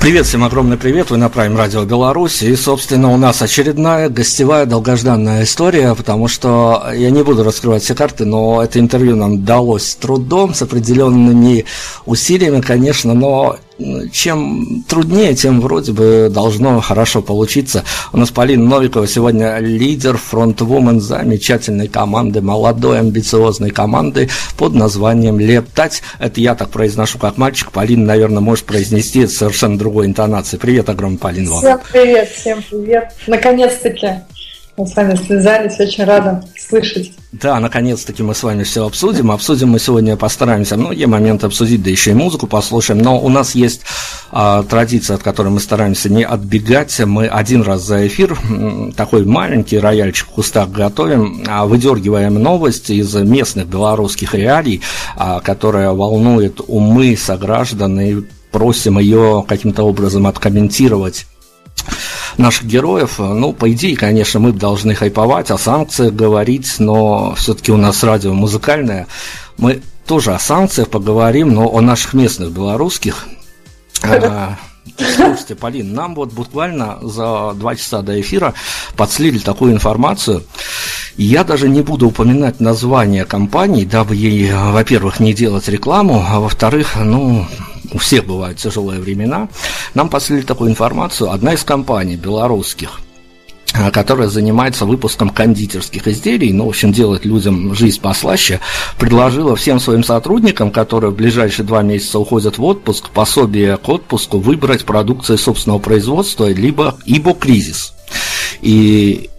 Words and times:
Привет, 0.00 0.26
всем 0.26 0.44
огромный 0.44 0.76
привет, 0.76 1.10
вы 1.10 1.16
на 1.16 1.26
Prime 1.26 1.56
Radio 1.56 1.86
Беларусь, 1.86 2.42
и, 2.42 2.54
собственно, 2.56 3.10
у 3.10 3.16
нас 3.16 3.40
очередная 3.40 4.08
гостевая 4.10 4.66
долгожданная 4.66 5.44
история, 5.44 5.94
потому 5.94 6.28
что 6.28 6.90
я 6.94 7.10
не 7.10 7.22
буду 7.24 7.42
раскрывать 7.42 7.82
все 7.82 7.94
карты, 7.94 8.26
но 8.26 8.62
это 8.62 8.78
интервью 8.78 9.16
нам 9.16 9.44
далось 9.44 9.90
с 9.90 9.94
трудом, 9.96 10.52
с 10.52 10.62
определенными 10.62 11.64
усилиями, 12.04 12.60
конечно, 12.60 13.14
но 13.14 13.56
чем 14.12 14.84
труднее, 14.88 15.34
тем 15.34 15.60
вроде 15.60 15.92
бы 15.92 16.28
должно 16.32 16.80
хорошо 16.80 17.22
получиться. 17.22 17.84
У 18.12 18.16
нас 18.18 18.30
Полина 18.30 18.64
Новикова 18.68 19.06
сегодня 19.06 19.58
лидер, 19.58 20.16
фронтвумен 20.16 21.00
замечательной 21.00 21.88
команды, 21.88 22.40
молодой, 22.40 23.00
амбициозной 23.00 23.70
команды 23.70 24.28
под 24.56 24.74
названием 24.74 25.38
«Лептать». 25.38 26.02
Это 26.18 26.40
я 26.40 26.54
так 26.54 26.70
произношу, 26.70 27.18
как 27.18 27.36
мальчик. 27.36 27.72
Полина, 27.72 28.06
наверное, 28.06 28.40
может 28.40 28.64
произнести 28.64 29.26
совершенно 29.26 29.78
другой 29.78 30.06
интонацией. 30.06 30.60
Привет, 30.60 30.88
огромный 30.88 31.18
Полина. 31.18 31.56
Всем 31.56 31.80
привет, 31.92 32.28
всем 32.28 32.62
привет. 32.70 33.12
Наконец-таки 33.26 34.08
мы 34.76 34.86
с 34.86 34.96
вами 34.96 35.14
связались, 35.14 35.78
очень 35.78 36.04
рада 36.04 36.42
слышать. 36.58 37.12
Да, 37.32 37.60
наконец-таки 37.60 38.22
мы 38.22 38.34
с 38.34 38.42
вами 38.42 38.64
все 38.64 38.86
обсудим. 38.86 39.30
Обсудим 39.30 39.70
мы 39.70 39.78
сегодня, 39.78 40.16
постараемся 40.16 40.76
многие 40.76 41.06
моменты 41.06 41.46
обсудить, 41.46 41.82
да 41.82 41.90
еще 41.90 42.10
и 42.10 42.14
музыку 42.14 42.46
послушаем. 42.46 43.00
Но 43.00 43.20
у 43.20 43.28
нас 43.28 43.54
есть 43.54 43.82
а, 44.32 44.64
традиция, 44.64 45.16
от 45.16 45.22
которой 45.22 45.48
мы 45.48 45.60
стараемся 45.60 46.08
не 46.08 46.24
отбегать. 46.24 46.98
Мы 47.00 47.26
один 47.26 47.62
раз 47.62 47.82
за 47.82 48.06
эфир 48.06 48.36
такой 48.96 49.24
маленький 49.24 49.78
рояльчик 49.78 50.26
в 50.26 50.30
кустах 50.30 50.70
готовим, 50.70 51.44
а, 51.46 51.66
выдергиваем 51.66 52.34
новость 52.34 52.90
из 52.90 53.14
местных 53.14 53.66
белорусских 53.66 54.34
реалий, 54.34 54.82
а, 55.16 55.40
которая 55.40 55.92
волнует 55.92 56.60
умы 56.66 57.16
сограждан, 57.16 58.00
и 58.00 58.24
просим 58.50 58.98
ее 58.98 59.44
каким-то 59.46 59.82
образом 59.82 60.26
откомментировать 60.26 61.26
наших 62.36 62.64
героев. 62.64 63.18
Ну, 63.18 63.52
по 63.52 63.70
идее, 63.72 63.96
конечно, 63.96 64.40
мы 64.40 64.52
должны 64.52 64.94
хайповать, 64.94 65.50
о 65.50 65.58
санкциях 65.58 66.14
говорить, 66.14 66.76
но 66.78 67.34
все-таки 67.36 67.72
у 67.72 67.76
нас 67.76 68.02
радио 68.02 68.32
музыкальное. 68.34 69.06
Мы 69.56 69.82
тоже 70.06 70.34
о 70.34 70.38
санкциях 70.38 70.88
поговорим, 70.88 71.54
но 71.54 71.68
о 71.68 71.80
наших 71.80 72.14
местных 72.14 72.50
белорусских. 72.50 73.26
А, 74.02 74.56
слушайте, 75.16 75.54
Полин, 75.54 75.94
нам 75.94 76.14
вот 76.14 76.32
буквально 76.32 76.98
за 77.02 77.52
два 77.54 77.76
часа 77.76 78.02
до 78.02 78.20
эфира 78.20 78.54
подслили 78.96 79.38
такую 79.38 79.72
информацию. 79.72 80.44
Я 81.16 81.44
даже 81.44 81.68
не 81.68 81.80
буду 81.80 82.08
упоминать 82.08 82.60
название 82.60 83.24
компании, 83.24 83.84
дабы 83.84 84.16
ей, 84.16 84.52
во-первых, 84.52 85.20
не 85.20 85.32
делать 85.32 85.68
рекламу, 85.68 86.24
а 86.28 86.40
во-вторых, 86.40 86.96
ну, 86.96 87.46
у 87.94 87.98
всех 87.98 88.26
бывают 88.26 88.58
тяжелые 88.58 89.00
времена, 89.00 89.48
нам 89.94 90.10
послали 90.10 90.42
такую 90.42 90.70
информацию, 90.70 91.30
одна 91.30 91.54
из 91.54 91.62
компаний 91.62 92.16
белорусских, 92.16 93.00
а, 93.72 93.90
которая 93.90 94.28
занимается 94.28 94.84
выпуском 94.84 95.30
кондитерских 95.30 96.06
изделий, 96.08 96.52
ну, 96.52 96.66
в 96.66 96.68
общем, 96.70 96.92
делает 96.92 97.24
людям 97.24 97.74
жизнь 97.74 98.00
послаще, 98.00 98.60
предложила 98.98 99.56
всем 99.56 99.80
своим 99.80 100.04
сотрудникам, 100.04 100.70
которые 100.70 101.12
в 101.12 101.16
ближайшие 101.16 101.64
два 101.64 101.82
месяца 101.82 102.18
уходят 102.18 102.58
в 102.58 102.64
отпуск, 102.64 103.10
пособие 103.10 103.76
к 103.76 103.88
отпуску 103.88 104.38
выбрать 104.38 104.84
продукцию 104.84 105.38
собственного 105.38 105.78
производства, 105.78 106.50
либо 106.50 106.96
ибо 107.04 107.32
кризис. 107.32 107.94
И 108.60 109.30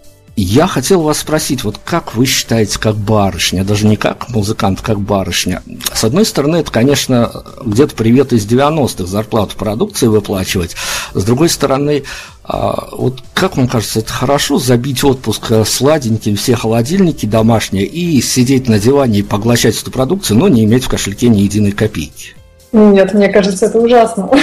я 0.42 0.66
хотел 0.66 1.00
вас 1.00 1.20
спросить, 1.20 1.64
вот 1.64 1.78
как 1.82 2.14
вы 2.14 2.26
считаете, 2.26 2.78
как 2.78 2.94
барышня, 2.96 3.64
даже 3.64 3.86
не 3.86 3.96
как 3.96 4.28
музыкант, 4.28 4.82
как 4.82 5.00
барышня? 5.00 5.62
С 5.94 6.04
одной 6.04 6.26
стороны, 6.26 6.56
это, 6.56 6.70
конечно, 6.70 7.42
где-то 7.64 7.94
привет 7.94 8.34
из 8.34 8.46
90-х, 8.46 9.06
зарплату 9.06 9.56
продукции 9.56 10.06
выплачивать. 10.06 10.76
С 11.14 11.24
другой 11.24 11.48
стороны, 11.48 12.04
а, 12.44 12.88
вот 12.92 13.22
как 13.32 13.56
вам 13.56 13.66
кажется, 13.66 14.00
это 14.00 14.12
хорошо 14.12 14.58
забить 14.58 15.02
отпуск 15.04 15.52
сладеньким, 15.64 16.36
все 16.36 16.54
холодильники 16.54 17.24
домашние 17.24 17.86
и 17.86 18.20
сидеть 18.20 18.68
на 18.68 18.78
диване 18.78 19.20
и 19.20 19.22
поглощать 19.22 19.80
эту 19.80 19.90
продукцию, 19.90 20.36
но 20.36 20.48
не 20.48 20.64
иметь 20.64 20.84
в 20.84 20.90
кошельке 20.90 21.28
ни 21.28 21.40
единой 21.40 21.72
копейки? 21.72 22.34
Нет, 22.72 23.14
мне 23.14 23.28
кажется, 23.28 23.66
это 23.66 23.78
ужасно. 23.78 24.30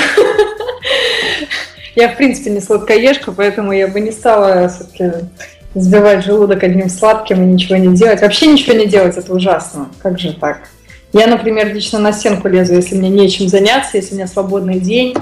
Я, 1.96 2.10
в 2.10 2.18
принципе, 2.18 2.50
не 2.50 2.60
сладкоежка, 2.60 3.32
поэтому 3.32 3.72
я 3.72 3.88
бы 3.88 4.00
не 4.00 4.12
стала 4.12 4.68
все-таки 4.68 5.28
сбивать 5.76 6.24
желудок 6.24 6.64
одним 6.64 6.90
сладким 6.90 7.44
и 7.44 7.46
ничего 7.46 7.78
не 7.78 7.96
делать. 7.96 8.22
Вообще 8.22 8.48
ничего 8.48 8.76
не 8.76 8.86
делать, 8.86 9.18
это 9.18 9.34
ужасно. 9.34 9.90
Как 10.02 10.20
же 10.20 10.34
так? 10.34 10.70
Я, 11.14 11.28
например, 11.28 11.74
лично 11.74 12.00
на 12.00 12.12
стенку 12.12 12.48
лезу, 12.48 12.74
если 12.74 12.96
мне 12.96 13.10
нечем 13.10 13.48
заняться, 13.48 13.98
если 13.98 14.14
у 14.14 14.18
меня 14.18 14.28
свободный 14.28 14.80
день, 14.80 15.16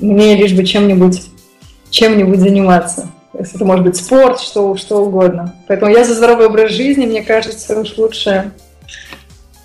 мне 0.00 0.36
лишь 0.36 0.52
бы 0.52 0.64
чем-нибудь 0.64 1.22
чем-нибудь 1.94 2.40
заниматься. 2.40 3.08
Если 3.38 3.54
это 3.54 3.64
может 3.64 3.84
быть 3.84 3.96
спорт, 3.96 4.40
что, 4.40 4.76
что 4.76 5.04
угодно. 5.04 5.54
Поэтому 5.68 5.92
я 5.92 6.04
за 6.04 6.14
здоровый 6.14 6.46
образ 6.46 6.72
жизни, 6.72 7.06
мне 7.06 7.22
кажется, 7.22 7.80
уж 7.80 7.96
лучше, 7.96 8.50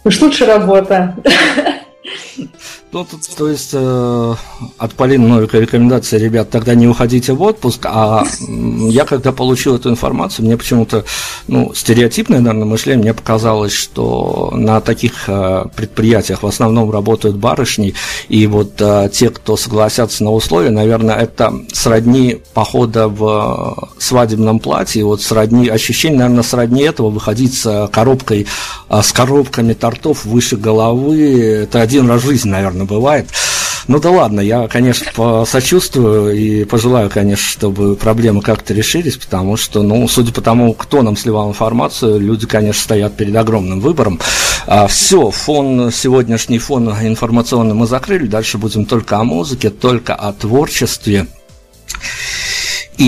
уж 0.03 0.22
лучше 0.22 0.46
работа. 0.46 1.16
Ну, 2.91 3.05
тут, 3.05 3.22
то 3.38 3.47
есть, 3.47 3.69
э, 3.73 4.35
от 4.79 4.94
Полины 4.95 5.27
Новика 5.27 5.59
рекомендация, 5.59 6.19
ребят, 6.19 6.50
тогда 6.50 6.73
не 6.73 6.88
уходите 6.88 7.33
в 7.33 7.41
отпуск, 7.44 7.85
а 7.85 8.23
я, 8.47 9.05
когда 9.05 9.31
получил 9.31 9.75
эту 9.75 9.91
информацию, 9.91 10.47
мне 10.47 10.57
почему-то, 10.57 11.05
ну, 11.47 11.72
стереотипное, 11.75 12.39
наверное, 12.39 12.66
мышление, 12.66 13.03
мне 13.03 13.13
показалось, 13.13 13.73
что 13.73 14.50
на 14.55 14.81
таких 14.81 15.25
э, 15.27 15.66
предприятиях 15.75 16.41
в 16.41 16.47
основном 16.47 16.89
работают 16.89 17.38
барышни, 17.38 17.94
и 18.27 18.47
вот 18.47 18.73
э, 18.79 19.11
те, 19.13 19.29
кто 19.29 19.56
согласятся 19.56 20.23
на 20.23 20.31
условия, 20.31 20.71
наверное, 20.71 21.16
это 21.16 21.53
сродни 21.71 22.41
похода 22.56 23.07
в 23.07 23.91
свадебном 24.00 24.59
платье, 24.59 25.06
вот 25.06 25.21
сродни, 25.21 25.69
ощущение, 25.69 26.17
наверное, 26.17 26.44
сродни 26.44 26.81
этого, 26.81 27.11
выходить 27.11 27.53
с 27.53 27.88
коробкой, 27.94 28.47
э, 28.89 29.01
с 29.03 29.11
коробками 29.11 29.73
тортов 29.73 30.25
выше 30.25 30.57
головы, 30.57 31.39
это 31.39 31.81
один 31.81 32.09
раз 32.09 32.23
в 32.23 32.25
жизни, 32.25 32.50
наверное, 32.50 32.78
наверное, 32.79 32.85
бывает. 32.85 33.28
Ну 33.88 34.00
да 34.00 34.12
ладно, 34.12 34.40
я, 34.40 34.67
конечно, 34.67 35.45
сочувствую 35.45 36.35
и 36.38 36.63
пожелаю, 36.63 37.09
конечно, 37.09 37.47
чтобы 37.47 37.95
проблемы 37.95 38.41
как-то 38.41 38.73
решились, 38.73 39.17
потому 39.17 39.57
что, 39.57 39.81
ну, 39.81 40.07
судя 40.07 40.31
по 40.31 40.41
тому, 40.41 40.73
кто 40.73 41.01
нам 41.01 41.18
сливал 41.18 41.50
информацию, 41.50 42.19
люди, 42.19 42.45
конечно, 42.45 42.84
стоят 42.84 43.18
перед 43.18 43.35
огромным 43.35 43.79
выбором. 43.79 44.19
А, 44.68 44.85
все, 44.88 45.31
фон, 45.31 45.91
сегодняшний 45.91 46.59
фон 46.59 46.89
информационный 46.89 47.73
мы 47.73 47.88
закрыли, 47.88 48.28
дальше 48.28 48.59
будем 48.59 48.85
только 48.85 49.18
о 49.18 49.23
музыке, 49.23 49.72
только 49.72 50.13
о 50.13 50.34
творчестве. 50.34 51.25
И 52.97 53.06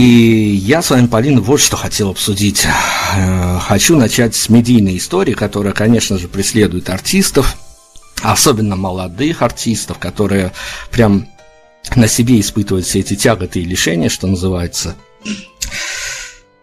я 0.65 0.81
с 0.81 0.89
вами, 0.89 1.07
Полина, 1.07 1.41
вот 1.41 1.59
что 1.59 1.75
хотел 1.75 2.09
обсудить. 2.09 2.65
Э, 3.15 3.59
хочу 3.59 3.97
начать 3.97 4.33
с 4.35 4.47
медийной 4.47 4.97
истории, 4.97 5.33
которая, 5.33 5.73
конечно 5.73 6.17
же, 6.17 6.27
преследует 6.27 6.89
артистов– 6.89 7.57
особенно 8.21 8.75
молодых 8.75 9.41
артистов, 9.41 9.99
которые 9.99 10.51
прям 10.91 11.27
на 11.95 12.07
себе 12.07 12.39
испытывают 12.39 12.85
все 12.85 12.99
эти 12.99 13.15
тяготы 13.15 13.61
и 13.61 13.65
лишения, 13.65 14.09
что 14.09 14.27
называется. 14.27 14.95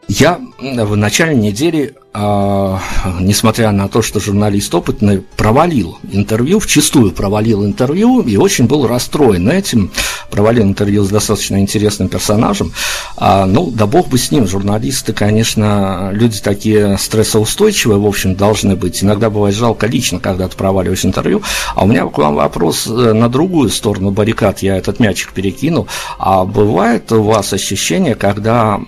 Я 0.06 0.40
в 0.58 0.96
начале 0.96 1.34
недели 1.34 1.94
а, 2.14 2.80
несмотря 3.20 3.70
на 3.70 3.86
то, 3.88 4.00
что 4.00 4.18
журналист 4.18 4.74
опытный, 4.74 5.20
провалил 5.36 5.98
интервью, 6.10 6.58
вчастую 6.58 7.12
провалил 7.12 7.64
интервью 7.64 8.22
и 8.22 8.36
очень 8.36 8.66
был 8.66 8.86
расстроен 8.86 9.48
этим. 9.48 9.90
Провалил 10.30 10.64
интервью 10.64 11.04
с 11.04 11.10
достаточно 11.10 11.60
интересным 11.60 12.08
персонажем. 12.08 12.72
А, 13.16 13.46
ну, 13.46 13.70
да 13.70 13.86
бог 13.86 14.08
бы 14.08 14.18
с 14.18 14.30
ним, 14.30 14.48
журналисты, 14.48 15.12
конечно, 15.12 16.10
люди 16.12 16.40
такие 16.40 16.96
стрессоустойчивые, 16.96 17.98
в 17.98 18.06
общем, 18.06 18.34
должны 18.34 18.74
быть. 18.74 19.04
Иногда 19.04 19.28
бывает 19.28 19.54
жалко 19.54 19.86
лично, 19.86 20.18
когда 20.18 20.48
ты 20.48 20.56
проваливаешь 20.56 21.04
интервью. 21.04 21.42
А 21.74 21.84
у 21.84 21.86
меня 21.86 22.06
к 22.06 22.16
вам 22.16 22.36
вопрос 22.36 22.86
э, 22.86 23.12
на 23.12 23.28
другую 23.28 23.68
сторону 23.68 24.12
баррикад, 24.12 24.60
я 24.60 24.76
этот 24.76 24.98
мячик 24.98 25.32
перекину. 25.32 25.86
А 26.18 26.44
бывает 26.44 27.12
у 27.12 27.22
вас 27.22 27.52
ощущение, 27.52 28.14
когда 28.14 28.80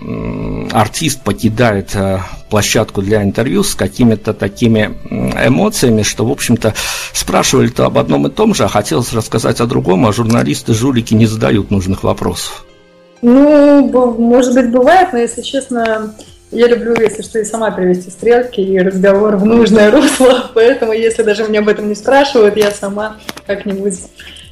артист 0.71 1.21
покидает 1.21 1.91
э, 1.95 2.19
площадку 2.51 3.01
для 3.01 3.23
интервью 3.23 3.63
с 3.63 3.73
какими-то 3.73 4.33
такими 4.33 4.97
эмоциями, 5.09 6.03
что, 6.03 6.25
в 6.25 6.31
общем-то, 6.31 6.75
спрашивали-то 7.13 7.85
об 7.85 7.97
одном 7.97 8.27
и 8.27 8.29
том 8.29 8.53
же, 8.53 8.65
а 8.65 8.67
хотелось 8.67 9.13
рассказать 9.13 9.61
о 9.61 9.65
другом, 9.65 10.05
а 10.05 10.13
журналисты-жулики 10.13 11.15
не 11.15 11.25
задают 11.25 11.71
нужных 11.71 12.03
вопросов. 12.03 12.65
Ну, 13.21 13.87
может 14.17 14.53
быть, 14.53 14.69
бывает, 14.69 15.09
но, 15.13 15.19
если 15.19 15.41
честно, 15.41 16.13
я 16.51 16.67
люблю, 16.67 16.93
если 16.99 17.21
что, 17.21 17.39
и 17.39 17.45
сама 17.45 17.71
привести 17.71 18.11
стрелки 18.11 18.59
и 18.59 18.77
разговор 18.79 19.37
в 19.37 19.45
нужное 19.45 19.89
русло, 19.89 20.51
поэтому 20.53 20.91
если 20.91 21.23
даже 21.23 21.47
меня 21.47 21.61
об 21.61 21.69
этом 21.69 21.87
не 21.87 21.95
спрашивают, 21.95 22.57
я 22.57 22.71
сама 22.71 23.17
как-нибудь 23.47 23.97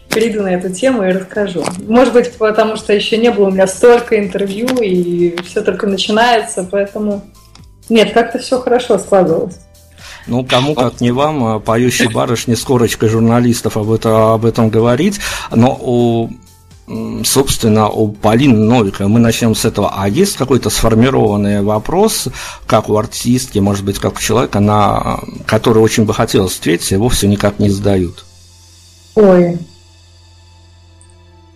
перейду 0.09 0.41
на 0.41 0.55
эту 0.55 0.69
тему 0.69 1.03
и 1.03 1.11
расскажу. 1.11 1.63
Может 1.85 2.13
быть, 2.13 2.31
потому 2.37 2.77
что 2.77 2.93
еще 2.93 3.17
не 3.17 3.29
было 3.29 3.47
у 3.47 3.51
меня 3.51 3.67
столько 3.67 4.17
интервью, 4.17 4.67
и 4.81 5.35
все 5.43 5.61
только 5.61 5.85
начинается, 5.85 6.67
поэтому... 6.69 7.23
Нет, 7.89 8.13
как-то 8.13 8.39
все 8.39 8.61
хорошо 8.61 8.97
складывалось. 8.97 9.59
Ну, 10.27 10.45
кому 10.45 10.75
как 10.75 11.01
не 11.01 11.11
вам, 11.11 11.43
а, 11.43 11.59
поющей 11.59 12.07
барышни 12.07 12.53
с 12.53 12.63
корочкой 12.63 13.09
журналистов 13.09 13.77
об, 13.77 13.91
это, 13.91 14.33
об 14.33 14.45
этом 14.45 14.69
говорить, 14.69 15.19
но 15.51 15.77
у 15.81 16.29
собственно, 17.23 17.87
у 17.87 18.07
Полины 18.07 18.57
Новиковой. 18.57 19.11
Мы 19.11 19.19
начнем 19.19 19.53
с 19.53 19.63
этого. 19.63 19.93
А 19.95 20.09
есть 20.09 20.37
какой-то 20.37 20.71
сформированный 20.71 21.61
вопрос, 21.61 22.27
как 22.65 22.89
у 22.89 22.97
артистки, 22.97 23.59
может 23.59 23.85
быть, 23.85 23.99
как 23.99 24.17
у 24.17 24.19
человека, 24.19 24.59
на, 24.59 25.19
который 25.45 25.83
очень 25.83 26.05
бы 26.05 26.15
хотелось 26.15 26.53
встретить, 26.53 26.91
и 26.91 26.95
вовсе 26.95 27.27
никак 27.27 27.59
не 27.59 27.69
задают? 27.69 28.25
Ой, 29.13 29.59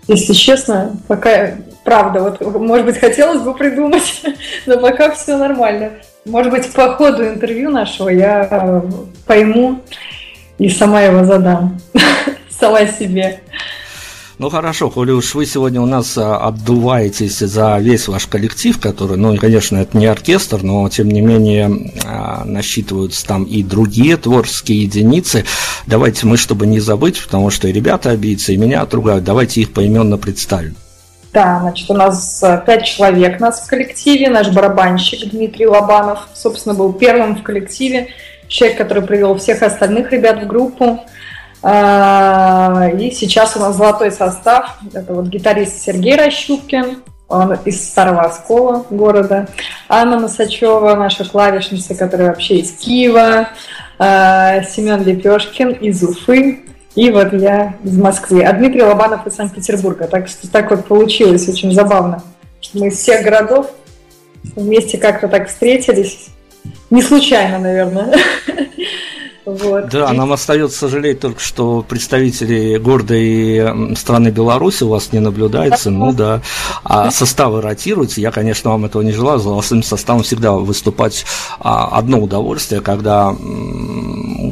если 0.08 0.34
честно, 0.34 0.98
пока, 1.08 1.56
правда, 1.84 2.22
вот, 2.22 2.60
может 2.60 2.86
быть, 2.86 2.98
хотелось 2.98 3.42
бы 3.42 3.54
придумать, 3.54 4.22
но 4.66 4.78
пока 4.78 5.12
все 5.12 5.38
нормально. 5.38 5.94
Может 6.26 6.52
быть, 6.52 6.72
по 6.72 6.96
ходу 6.96 7.26
интервью 7.26 7.70
нашего 7.70 8.10
я 8.10 8.84
пойму 9.26 9.82
и 10.58 10.70
сама 10.70 11.02
его 11.02 11.26
задам, 11.26 11.80
сама 12.50 12.88
себе. 12.88 13.42
Ну 14.40 14.50
хорошо, 14.50 14.90
коли 14.90 15.12
уж 15.12 15.36
вы 15.36 15.46
сегодня 15.46 15.80
у 15.80 15.86
нас 15.86 16.18
а, 16.18 16.38
отдуваетесь 16.38 17.38
за 17.38 17.78
весь 17.78 18.08
ваш 18.08 18.26
коллектив, 18.26 18.80
который, 18.80 19.16
ну, 19.16 19.38
конечно, 19.38 19.78
это 19.78 19.96
не 19.96 20.08
оркестр, 20.08 20.64
но 20.64 20.90
тем 20.90 21.10
не 21.10 21.22
менее 21.22 21.94
а, 22.04 22.44
насчитываются 22.44 23.26
там 23.26 23.44
и 23.44 23.62
другие 23.62 24.18
творческие 24.18 24.84
единицы. 24.84 25.46
Давайте 25.86 26.26
мы, 26.26 26.38
чтобы 26.38 26.66
не 26.66 26.80
забыть, 26.80 27.24
потому 27.24 27.52
что 27.52 27.68
и 27.68 27.72
ребята 27.72 28.10
обидятся, 28.10 28.54
и 28.54 28.58
меня 28.58 28.82
отругают, 28.82 29.24
давайте 29.24 29.62
их 29.62 29.72
поименно 29.72 30.18
представим. 30.18 30.76
Да, 31.34 31.60
значит, 31.62 31.90
у 31.90 31.96
нас 31.96 32.44
а, 32.44 32.58
пять 32.58 32.86
человек 32.86 33.40
нас 33.40 33.62
в 33.62 33.68
коллективе. 33.68 34.30
Наш 34.30 34.50
барабанщик 34.50 35.32
Дмитрий 35.32 35.66
Лобанов, 35.66 36.28
собственно, 36.36 36.76
был 36.76 36.94
первым 36.94 37.36
в 37.36 37.42
коллективе. 37.42 38.10
Человек, 38.48 38.78
который 38.78 39.02
привел 39.02 39.36
всех 39.38 39.64
остальных 39.64 40.12
ребят 40.12 40.44
в 40.44 40.48
группу. 40.48 41.04
А, 41.64 42.88
и 43.00 43.10
сейчас 43.10 43.58
у 43.58 43.60
нас 43.60 43.76
золотой 43.76 44.12
состав. 44.12 44.78
Это 44.94 45.12
вот 45.14 45.26
гитарист 45.26 45.82
Сергей 45.82 46.16
Рощупкин, 46.16 47.02
он 47.30 47.54
из 47.66 47.84
Старого 47.84 48.22
Оскола 48.22 48.86
города. 48.92 49.48
Анна 49.90 50.20
Носачева, 50.20 50.94
наша 50.94 51.28
клавишница, 51.28 51.96
которая 51.96 52.28
вообще 52.28 52.58
из 52.58 52.74
Киева. 52.74 53.50
А, 53.98 54.62
Семен 54.62 55.04
Лепешкин 55.04 55.72
из 55.72 56.04
Уфы. 56.04 56.64
И 56.96 57.10
вот 57.10 57.34
я 57.34 57.76
из 57.84 57.98
Москвы. 57.98 58.44
А 58.44 58.54
Дмитрий 58.54 58.84
Лобанов 58.84 59.26
из 59.26 59.36
Санкт-Петербурга. 59.36 60.08
Так 60.08 60.28
что 60.28 60.50
так 60.50 60.70
вот 60.70 60.86
получилось, 60.86 61.48
очень 61.50 61.72
забавно. 61.72 62.24
Что 62.62 62.80
мы 62.80 62.88
из 62.88 62.98
всех 62.98 63.24
городов 63.24 63.72
вместе 64.56 64.98
как-то 64.98 65.28
так 65.28 65.48
встретились. 65.48 66.30
Не 66.90 67.02
случайно, 67.02 67.60
наверное. 67.60 68.14
Вот. 69.46 69.90
Да, 69.90 70.14
нам 70.14 70.32
остается 70.32 70.78
сожалеть 70.78 71.20
только, 71.20 71.40
что 71.40 71.82
представителей 71.88 72.78
гордой 72.78 73.96
страны 73.96 74.30
Беларусь 74.30 74.82
у 74.82 74.88
вас 74.88 75.12
не 75.12 75.20
наблюдается. 75.20 75.90
Ну 75.90 76.14
да. 76.14 76.42
А 76.84 77.12
составы 77.12 77.62
ротируются. 77.62 78.22
Я, 78.22 78.32
конечно, 78.32 78.72
вам 78.72 78.86
этого 78.86 79.02
не 79.02 79.12
желаю. 79.12 79.40
За 79.40 79.50
голосовым 79.50 79.84
составом 79.84 80.24
всегда 80.24 80.54
выступать 80.54 81.26
а, 81.60 81.98
одно 81.98 82.20
удовольствие, 82.20 82.82
когда 82.82 83.36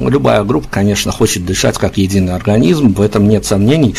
любая 0.10 0.44
группа, 0.44 0.68
конечно, 0.70 1.12
хочет 1.12 1.46
дышать 1.46 1.78
как 1.78 1.98
единый 1.98 2.36
организм. 2.36 2.94
В 2.94 3.02
этом 3.02 3.28
нет 3.28 3.46
сомнений. 3.46 3.96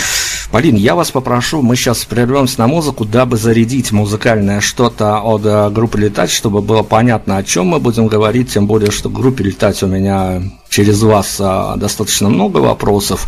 Полин, 0.51 0.77
я 0.77 0.95
вас 0.95 1.11
попрошу, 1.11 1.63
мы 1.63 1.77
сейчас 1.77 2.05
прервемся 2.05 2.61
на 2.61 2.67
музыку, 2.67 3.07
дабы 3.07 3.39
зарядить 3.39 3.91
музыкальное 3.91 4.61
что-то 4.61 5.19
от 5.21 5.47
э, 5.47 5.71
группы 5.71 5.99
«Летать», 5.99 6.31
чтобы 6.31 6.61
было 6.61 6.83
понятно, 6.83 7.39
о 7.39 7.43
чем 7.43 7.69
мы 7.69 7.81
будем 7.81 8.07
говорить, 8.07 8.53
тем 8.53 8.67
более, 8.67 8.91
что 8.91 9.09
группе 9.09 9.45
«Летать» 9.45 9.83
у 9.83 9.87
меня 9.87 10.43
через 10.73 11.03
вас 11.03 11.37
а, 11.39 11.77
достаточно 11.77 12.31
много 12.31 12.59
вопросов. 12.59 13.27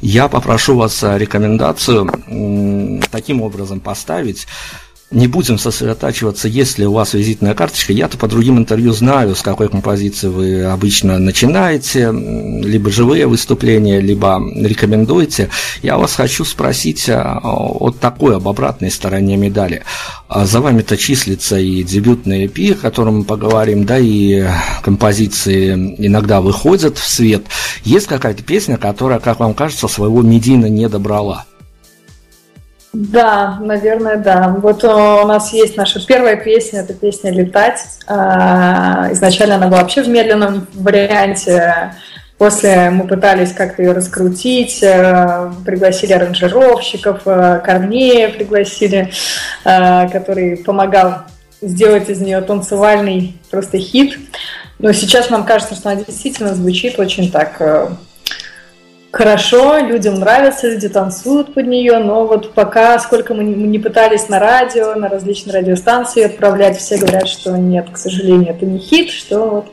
Я 0.00 0.28
попрошу 0.28 0.76
вас 0.76 1.02
а, 1.02 1.18
рекомендацию 1.18 2.08
таким 3.10 3.42
образом 3.42 3.80
поставить 3.80 4.46
не 5.12 5.28
будем 5.28 5.56
сосредотачиваться, 5.56 6.48
есть 6.48 6.78
ли 6.78 6.86
у 6.86 6.92
вас 6.92 7.14
визитная 7.14 7.54
карточка. 7.54 7.92
Я-то 7.92 8.18
по 8.18 8.26
другим 8.26 8.58
интервью 8.58 8.92
знаю, 8.92 9.36
с 9.36 9.42
какой 9.42 9.68
композиции 9.68 10.26
вы 10.26 10.64
обычно 10.64 11.18
начинаете, 11.18 12.10
либо 12.10 12.90
живые 12.90 13.28
выступления, 13.28 14.00
либо 14.00 14.42
рекомендуете. 14.56 15.48
Я 15.82 15.96
вас 15.96 16.14
хочу 16.14 16.44
спросить 16.44 17.08
о 17.08 17.94
такой, 18.00 18.36
об 18.36 18.48
обратной 18.48 18.90
стороне 18.90 19.36
медали. 19.36 19.84
А 20.28 20.44
за 20.44 20.60
вами-то 20.60 20.96
числится 20.96 21.56
и 21.56 21.84
дебютный 21.84 22.46
EP, 22.46 22.72
о 22.72 22.74
котором 22.74 23.18
мы 23.18 23.24
поговорим, 23.24 23.84
да, 23.84 23.98
и 23.98 24.44
композиции 24.82 25.72
иногда 25.98 26.40
выходят 26.40 26.98
в 26.98 27.08
свет. 27.08 27.44
Есть 27.84 28.08
какая-то 28.08 28.42
песня, 28.42 28.76
которая, 28.76 29.20
как 29.20 29.38
вам 29.38 29.54
кажется, 29.54 29.86
своего 29.86 30.22
медийно 30.22 30.66
не 30.66 30.88
добрала? 30.88 31.44
Да, 32.98 33.58
наверное, 33.60 34.16
да. 34.16 34.56
Вот 34.58 34.82
э, 34.82 34.86
у 34.88 35.26
нас 35.26 35.52
есть 35.52 35.76
наша 35.76 36.04
первая 36.06 36.36
песня, 36.36 36.80
это 36.80 36.94
песня 36.94 37.30
«Летать». 37.30 37.84
А, 38.06 39.08
изначально 39.12 39.56
она 39.56 39.68
была 39.68 39.82
вообще 39.82 40.02
в 40.02 40.08
медленном 40.08 40.66
варианте. 40.72 41.92
После 42.38 42.88
мы 42.88 43.06
пытались 43.06 43.52
как-то 43.52 43.82
ее 43.82 43.92
раскрутить, 43.92 44.82
э, 44.82 45.52
пригласили 45.66 46.14
аранжировщиков, 46.14 47.20
э, 47.26 47.60
Корнея 47.62 48.30
пригласили, 48.30 49.10
который 49.62 50.56
помогал 50.56 51.24
сделать 51.60 52.08
из 52.08 52.20
нее 52.22 52.40
танцевальный 52.40 53.38
просто 53.50 53.76
хит. 53.76 54.18
Но 54.78 54.92
сейчас 54.92 55.28
нам 55.28 55.44
кажется, 55.44 55.74
что 55.74 55.90
она 55.90 56.02
действительно 56.02 56.54
звучит 56.54 56.98
очень 56.98 57.30
так 57.30 57.60
хорошо, 59.16 59.78
людям 59.78 60.16
нравится, 60.16 60.68
люди 60.68 60.88
танцуют 60.88 61.54
под 61.54 61.66
нее, 61.66 61.98
но 61.98 62.26
вот 62.26 62.52
пока, 62.52 62.98
сколько 62.98 63.32
мы 63.32 63.44
не 63.44 63.78
пытались 63.78 64.28
на 64.28 64.38
радио, 64.38 64.94
на 64.94 65.08
различные 65.08 65.60
радиостанции 65.60 66.22
отправлять, 66.22 66.76
все 66.76 66.98
говорят, 66.98 67.26
что 67.26 67.56
нет, 67.56 67.88
к 67.90 67.96
сожалению, 67.96 68.50
это 68.54 68.66
не 68.66 68.78
хит, 68.78 69.10
что 69.10 69.46
вот 69.48 69.66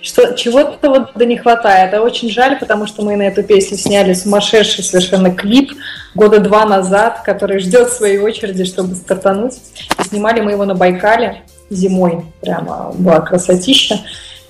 что 0.00 0.32
чего-то 0.34 0.88
вот 0.88 1.10
да 1.16 1.24
не 1.24 1.36
хватает. 1.36 1.92
Это 1.92 2.02
очень 2.02 2.30
жаль, 2.30 2.58
потому 2.58 2.86
что 2.86 3.02
мы 3.02 3.16
на 3.16 3.22
эту 3.22 3.42
песню 3.42 3.76
сняли 3.76 4.14
сумасшедший 4.14 4.84
совершенно 4.84 5.34
клип 5.34 5.72
года 6.14 6.38
два 6.38 6.64
назад, 6.64 7.22
который 7.24 7.58
ждет 7.58 7.90
своей 7.90 8.18
очереди, 8.18 8.64
чтобы 8.64 8.94
стартануть. 8.94 9.54
И 9.98 10.02
снимали 10.04 10.40
мы 10.40 10.52
его 10.52 10.64
на 10.64 10.76
Байкале 10.76 11.42
зимой. 11.68 12.24
Прямо 12.40 12.92
была 12.96 13.20
красотища 13.20 14.00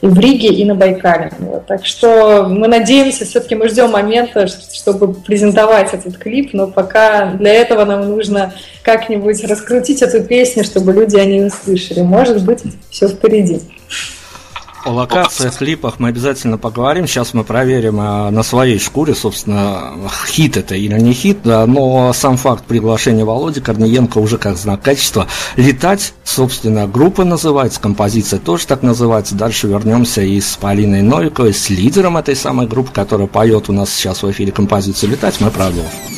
и 0.00 0.06
в 0.06 0.18
Риге, 0.18 0.48
и 0.48 0.64
на 0.64 0.74
Байкале. 0.74 1.32
Вот. 1.38 1.66
Так 1.66 1.84
что 1.84 2.46
мы 2.48 2.68
надеемся, 2.68 3.24
все-таки 3.24 3.54
мы 3.54 3.68
ждем 3.68 3.90
момента, 3.90 4.46
чтобы 4.46 5.12
презентовать 5.14 5.92
этот 5.92 6.18
клип, 6.18 6.50
но 6.52 6.68
пока 6.68 7.32
для 7.32 7.52
этого 7.52 7.84
нам 7.84 8.08
нужно 8.08 8.52
как-нибудь 8.82 9.42
раскрутить 9.44 10.02
эту 10.02 10.22
песню, 10.22 10.64
чтобы 10.64 10.92
люди 10.92 11.16
о 11.16 11.24
ней 11.24 11.46
услышали. 11.46 12.00
Может 12.00 12.44
быть, 12.44 12.62
все 12.90 13.08
впереди. 13.08 13.60
О 14.88 14.92
локациях, 14.92 15.58
клипах 15.58 15.98
мы 15.98 16.08
обязательно 16.08 16.56
поговорим. 16.56 17.06
Сейчас 17.06 17.34
мы 17.34 17.44
проверим 17.44 17.98
а, 18.00 18.30
на 18.30 18.42
своей 18.42 18.78
шкуре, 18.78 19.14
собственно, 19.14 19.92
хит 20.28 20.56
это 20.56 20.74
или 20.76 20.98
не 20.98 21.12
хит, 21.12 21.40
да, 21.44 21.66
но 21.66 22.12
сам 22.14 22.38
факт 22.38 22.64
приглашения 22.64 23.24
Володи 23.24 23.60
Корниенко 23.60 24.16
уже 24.16 24.38
как 24.38 24.56
знак 24.56 24.80
качества. 24.80 25.26
Летать, 25.56 26.14
собственно, 26.24 26.86
группа 26.86 27.24
называется, 27.24 27.80
композиция 27.80 28.40
тоже 28.40 28.66
так 28.66 28.82
называется. 28.82 29.34
Дальше 29.34 29.66
вернемся 29.66 30.22
и 30.22 30.40
с 30.40 30.56
Полиной 30.56 31.02
Новиковой, 31.02 31.52
с 31.52 31.68
лидером 31.68 32.16
этой 32.16 32.34
самой 32.34 32.66
группы, 32.66 32.90
которая 32.90 33.26
поет 33.26 33.68
у 33.68 33.74
нас 33.74 33.92
сейчас 33.92 34.22
в 34.22 34.30
эфире 34.30 34.52
композицию 34.52 35.10
«Летать», 35.10 35.38
мы 35.40 35.50
продолжим. 35.50 36.17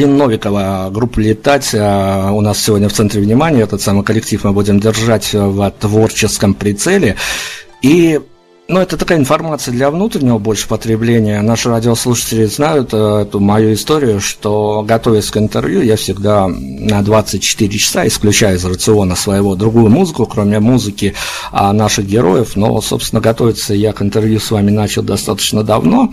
Полина 0.00 0.16
Новикова, 0.16 0.88
группа 0.90 1.20
«Летать» 1.20 1.74
а, 1.74 2.30
у 2.32 2.40
нас 2.40 2.58
сегодня 2.58 2.88
в 2.88 2.92
центре 2.94 3.20
внимания. 3.20 3.60
Этот 3.60 3.82
самый 3.82 4.02
коллектив 4.02 4.42
мы 4.44 4.52
будем 4.52 4.80
держать 4.80 5.34
в 5.34 5.70
творческом 5.78 6.54
прицеле. 6.54 7.16
И 7.82 8.18
ну, 8.66 8.78
это 8.78 8.96
такая 8.96 9.18
информация 9.18 9.72
для 9.72 9.90
внутреннего 9.90 10.38
больше 10.38 10.68
потребления. 10.68 11.42
Наши 11.42 11.68
радиослушатели 11.68 12.44
знают 12.44 12.94
э, 12.94 13.22
эту 13.22 13.40
мою 13.40 13.74
историю, 13.74 14.20
что, 14.20 14.84
готовясь 14.86 15.30
к 15.30 15.36
интервью, 15.36 15.82
я 15.82 15.96
всегда 15.96 16.46
на 16.46 17.02
24 17.02 17.78
часа 17.78 18.06
исключаю 18.06 18.56
из 18.56 18.64
рациона 18.64 19.16
своего 19.16 19.56
другую 19.56 19.88
музыку, 19.88 20.24
кроме 20.24 20.60
музыки 20.60 21.14
а 21.50 21.72
наших 21.72 22.06
героев. 22.06 22.54
Но, 22.54 22.80
собственно, 22.80 23.20
готовиться 23.20 23.74
я 23.74 23.92
к 23.92 24.02
интервью 24.02 24.38
с 24.38 24.52
вами 24.52 24.70
начал 24.70 25.02
достаточно 25.02 25.64
давно. 25.64 26.12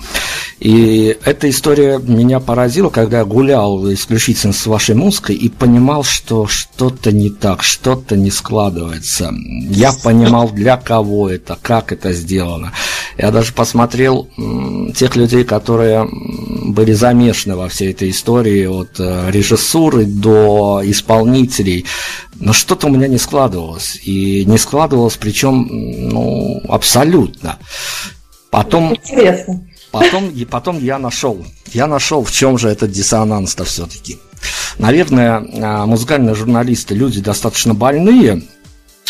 И 0.60 1.16
эта 1.24 1.50
история 1.50 2.00
меня 2.00 2.40
поразила, 2.40 2.90
когда 2.90 3.20
я 3.20 3.26
гулял 3.26 3.92
исключительно 3.94 4.54
с 4.54 4.66
вашей 4.66 4.96
музыкой 4.96 5.36
и 5.36 5.50
понимал, 5.50 6.04
что 6.04 6.48
что-то 6.48 7.12
не 7.12 7.30
так, 7.30 7.62
что-то 7.62 8.18
не 8.18 8.32
складывается. 8.32 9.32
Я 9.70 9.94
понимал, 9.94 10.50
для 10.50 10.78
кого 10.78 11.30
это, 11.30 11.58
как 11.62 11.92
это 11.92 12.12
сделано. 12.12 12.74
Я 13.18 13.32
даже 13.32 13.54
посмотрел 13.54 14.30
тех 14.96 15.16
людей, 15.16 15.44
которые 15.44 16.08
были 16.12 16.94
замешаны 16.94 17.56
во 17.56 17.70
всей 17.70 17.92
этой 17.92 18.10
истории, 18.10 18.66
от 18.66 19.00
э, 19.00 19.30
режиссуры 19.32 20.06
до 20.06 20.82
исполнителей. 20.84 21.86
Но 22.40 22.54
что-то 22.54 22.88
у 22.88 22.90
меня 22.90 23.08
не 23.08 23.18
складывалось. 23.18 24.00
И 24.04 24.44
не 24.46 24.58
складывалось, 24.58 25.18
причем, 25.18 25.68
ну, 25.72 26.62
абсолютно. 26.68 27.58
Потом... 28.50 28.94
Интересно. 28.94 29.68
Потом, 29.92 30.30
и 30.30 30.46
потом 30.46 30.80
я 30.80 31.00
нашел. 31.00 31.46
Я 31.74 31.88
нашел, 31.88 32.24
в 32.24 32.32
чем 32.32 32.58
же 32.58 32.70
этот 32.70 32.92
диссонанс-то 32.92 33.64
все-таки. 33.66 34.20
Наверное, 34.78 35.44
а, 35.62 35.86
музыкальные 35.86 36.36
журналисты 36.36 36.94
люди 36.94 37.22
достаточно 37.22 37.74
больные, 37.74 38.44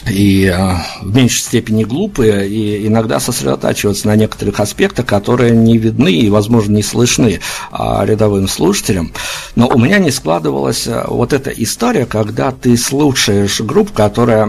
и 0.05 0.45
э, 0.45 0.75
в 1.01 1.15
меньшей 1.15 1.39
степени 1.39 1.83
глупые, 1.83 2.47
и 2.47 2.87
иногда 2.87 3.19
сосредотачиваться 3.19 4.07
на 4.07 4.15
некоторых 4.15 4.59
аспектах, 4.59 5.05
которые 5.05 5.51
не 5.51 5.77
видны 5.77 6.13
и, 6.13 6.29
возможно, 6.29 6.75
не 6.75 6.83
слышны 6.83 7.39
э, 7.71 8.05
рядовым 8.05 8.47
слушателям. 8.47 9.11
Но 9.55 9.67
у 9.67 9.79
меня 9.79 9.97
не 9.97 10.11
складывалась 10.11 10.87
вот 11.07 11.33
эта 11.33 11.49
история, 11.49 12.05
когда 12.05 12.51
ты 12.51 12.77
слушаешь 12.77 13.59
группу, 13.61 13.91
которая 13.91 14.45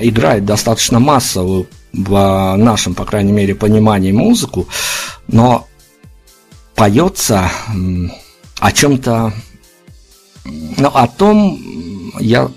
играет 0.00 0.44
достаточно 0.44 1.00
массовую 1.00 1.66
в 1.96 2.56
нашем, 2.56 2.94
по 2.94 3.04
крайней 3.04 3.32
мере, 3.32 3.54
понимании 3.54 4.12
музыку, 4.12 4.68
но 5.28 5.66
поется 6.74 7.50
о 8.58 8.72
чем-то, 8.72 9.32
ну, 10.44 10.88
о 10.88 11.06
том, 11.08 11.58
я 12.20 12.50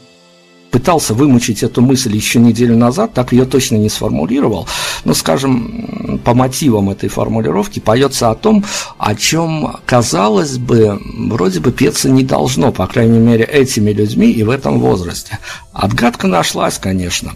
пытался 0.72 1.14
вымучить 1.14 1.64
эту 1.64 1.82
мысль 1.82 2.16
еще 2.16 2.40
неделю 2.40 2.78
назад, 2.78 3.14
так 3.14 3.32
ее 3.32 3.46
точно 3.46 3.78
не 3.78 3.90
сформулировал. 3.90 4.68
Но, 5.04 5.14
скажем, 5.14 6.20
по 6.24 6.34
мотивам 6.34 6.90
этой 6.90 7.10
формулировки 7.10 7.80
поется 7.80 8.30
о 8.30 8.36
том, 8.36 8.64
о 8.98 9.16
чем, 9.16 9.78
казалось 9.86 10.58
бы, 10.58 11.02
вроде 11.30 11.60
бы 11.60 11.72
петься 11.72 12.10
не 12.10 12.24
должно, 12.24 12.72
по 12.72 12.86
крайней 12.88 13.20
мере, 13.20 13.46
этими 13.46 13.92
людьми 13.92 14.30
и 14.32 14.44
в 14.44 14.50
этом 14.50 14.80
возрасте. 14.80 15.40
Отгадка 15.74 16.28
нашлась, 16.28 16.78
конечно. 16.78 17.34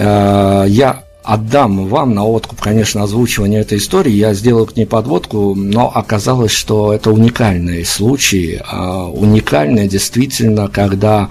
Э, 0.00 0.64
я 0.66 1.02
отдам 1.22 1.86
вам 1.86 2.14
на 2.14 2.24
откуп, 2.24 2.60
конечно, 2.60 3.02
озвучивание 3.02 3.60
этой 3.60 3.78
истории. 3.78 4.12
Я 4.12 4.32
сделаю 4.32 4.66
к 4.66 4.74
ней 4.76 4.86
подводку, 4.86 5.54
но 5.54 5.92
оказалось, 5.94 6.52
что 6.52 6.94
это 6.94 7.10
уникальный 7.10 7.84
случай. 7.84 8.60
Э, 8.60 8.76
уникальный 9.12 9.86
действительно, 9.86 10.68
когда 10.68 11.28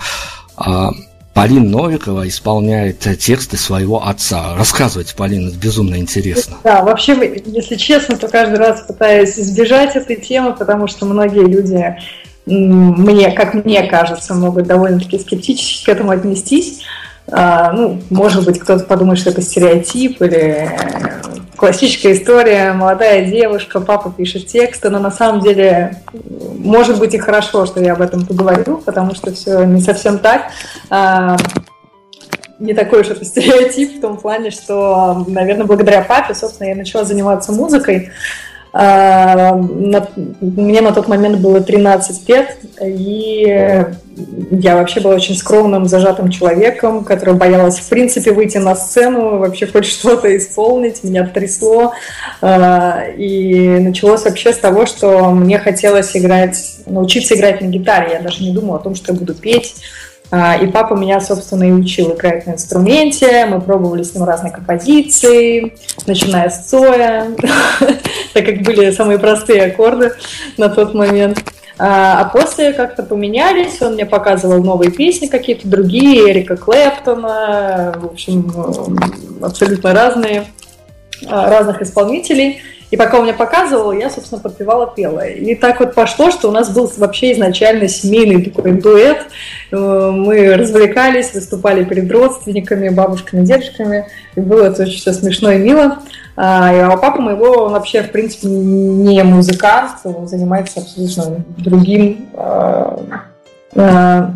а 0.56 0.92
Полина 1.34 1.70
Новикова 1.70 2.28
исполняет 2.28 3.00
тексты 3.00 3.56
своего 3.56 4.06
отца. 4.06 4.56
Рассказывайте, 4.58 5.16
Полина, 5.16 5.48
это 5.48 5.58
безумно 5.58 5.96
интересно. 5.96 6.58
Да, 6.64 6.84
вообще, 6.84 7.42
если 7.46 7.76
честно, 7.76 8.18
то 8.18 8.28
каждый 8.28 8.58
раз 8.58 8.82
пытаюсь 8.82 9.40
избежать 9.40 9.96
этой 9.96 10.18
темы, 10.18 10.54
потому 10.54 10.88
что 10.88 11.06
многие 11.06 11.46
люди, 11.46 11.96
мне, 12.46 13.32
как 13.32 13.54
мне 13.54 13.84
кажется, 13.84 14.36
могут 14.36 14.68
довольно-таки 14.68 15.18
скептически 15.18 15.86
к 15.86 15.90
этому 15.90 16.12
отнестись. 16.12 16.82
А, 17.32 17.72
ну, 17.72 18.02
может 18.10 18.46
быть, 18.46 18.60
кто-то 18.60 18.84
подумает, 18.86 19.20
что 19.20 19.30
это 19.30 19.42
стереотип 19.42 20.22
или 20.22 20.70
классическая 21.56 22.14
история, 22.14 22.72
молодая 22.74 23.26
девушка, 23.26 23.82
папа 23.82 24.12
пишет 24.12 24.48
тексты, 24.48 24.90
но 24.90 25.00
на 25.00 25.12
самом 25.12 25.42
деле 25.42 26.02
может 26.58 27.00
быть 27.00 27.14
и 27.14 27.18
хорошо, 27.18 27.66
что 27.66 27.82
я 27.82 27.94
об 27.94 28.02
этом 28.02 28.26
поговорю, 28.26 28.78
потому 28.78 29.14
что 29.14 29.34
все 29.34 29.66
не 29.66 29.82
совсем 29.82 30.20
так. 30.20 30.44
А, 30.90 31.36
не 32.60 32.74
такой 32.74 33.02
уж 33.02 33.08
это 33.08 33.26
стереотип 33.26 33.98
в 33.98 34.02
том 34.02 34.18
плане, 34.18 34.52
что, 34.52 35.26
наверное, 35.28 35.66
благодаря 35.66 36.02
папе, 36.02 36.34
собственно, 36.34 36.68
я 36.68 36.76
начала 36.76 37.04
заниматься 37.04 37.52
музыкой. 37.52 38.10
А, 38.72 39.56
мне 39.56 40.82
на 40.82 40.92
тот 40.92 41.08
момент 41.08 41.40
было 41.40 41.62
13 41.62 42.30
лет, 42.30 42.58
и 42.82 43.86
я 44.52 44.76
вообще 44.76 45.00
была 45.00 45.16
очень 45.16 45.36
скромным, 45.36 45.86
зажатым 45.88 46.30
человеком, 46.30 47.04
который 47.04 47.34
боялась, 47.34 47.80
в 47.80 47.90
принципе, 47.90 48.32
выйти 48.32 48.58
на 48.58 48.76
сцену, 48.76 49.38
вообще 49.38 49.66
хоть 49.66 49.86
что-то 49.86 50.36
исполнить, 50.38 51.04
меня 51.04 51.26
трясло. 51.26 51.94
А, 52.42 53.06
и 53.18 53.80
началось 53.80 54.26
вообще 54.26 54.54
с 54.54 54.58
того, 54.58 54.86
что 54.86 55.32
мне 55.32 55.58
хотелось 55.58 56.16
играть, 56.16 56.78
научиться 56.86 57.36
играть 57.36 57.62
на 57.62 57.68
гитаре. 57.68 58.14
Я 58.14 58.22
даже 58.22 58.44
не 58.44 58.52
думала 58.52 58.78
о 58.78 58.84
том, 58.84 58.96
что 58.96 59.14
я 59.14 59.20
буду 59.20 59.34
петь. 59.34 59.76
А, 60.32 60.58
и 60.58 60.68
папа 60.68 60.94
меня, 60.94 61.20
собственно, 61.22 61.64
и 61.64 61.72
учил 61.72 62.14
играть 62.14 62.46
на 62.46 62.52
инструменте. 62.52 63.46
Мы 63.48 63.62
пробовали 63.62 64.04
с 64.04 64.14
ним 64.14 64.26
разные 64.26 64.52
композиции, 64.52 65.74
начиная 66.06 66.50
с 66.50 66.68
Цоя, 66.68 67.32
так 68.34 68.46
как 68.46 68.62
были 68.62 68.92
самые 68.92 69.18
простые 69.18 69.64
аккорды 69.64 70.14
на 70.58 70.70
тот 70.70 70.94
момент. 70.94 71.44
А, 71.80 72.22
а 72.22 72.26
после 72.26 72.74
как-то 72.74 73.04
поменялись, 73.04 73.82
он 73.82 73.94
мне 73.94 74.06
показывал 74.06 74.62
новые 74.62 74.92
песни 74.92 75.28
какие-то 75.28 75.68
другие, 75.68 76.30
Эрика 76.30 76.58
Клэптона, 76.58 77.96
в 77.98 78.06
общем, 78.06 79.00
абсолютно 79.42 79.94
разные, 79.94 80.46
а, 81.26 81.50
разных 81.50 81.82
исполнителей. 81.82 82.62
И 82.92 82.98
пока 82.98 83.18
он 83.18 83.24
мне 83.24 83.34
показывал, 83.34 83.92
я, 83.92 84.10
собственно, 84.10 84.42
подпевала, 84.42 84.88
пела. 84.88 85.28
И 85.28 85.54
так 85.54 85.80
вот 85.80 85.94
пошло, 85.94 86.32
что 86.32 86.50
у 86.50 86.52
нас 86.52 86.70
был 86.74 86.92
вообще 86.98 87.34
изначально 87.34 87.88
семейный 87.88 88.44
такой 88.44 88.72
дуэт. 88.72 89.28
Э, 89.72 90.12
мы 90.12 90.56
развлекались, 90.56 91.34
выступали 91.34 91.84
перед 91.84 92.12
родственниками, 92.12 92.90
бабушками, 92.90 93.46
дедушками. 93.46 94.08
И 94.36 94.40
было 94.40 94.66
это 94.66 94.84
очень 94.84 94.98
все 94.98 95.14
смешно 95.14 95.52
и 95.52 95.60
мило. 95.60 96.00
А, 96.36 96.94
а 96.94 96.98
папа 96.98 97.22
моего, 97.22 97.66
он 97.66 97.74
вообще, 97.74 98.02
в 98.02 98.12
принципе, 98.12 98.48
не 98.48 99.22
музыкант, 99.24 99.92
он 100.06 100.28
занимается 100.28 100.80
абсолютно 100.80 101.44
другим, 101.58 102.30
а, 102.34 103.28
а, 103.76 104.32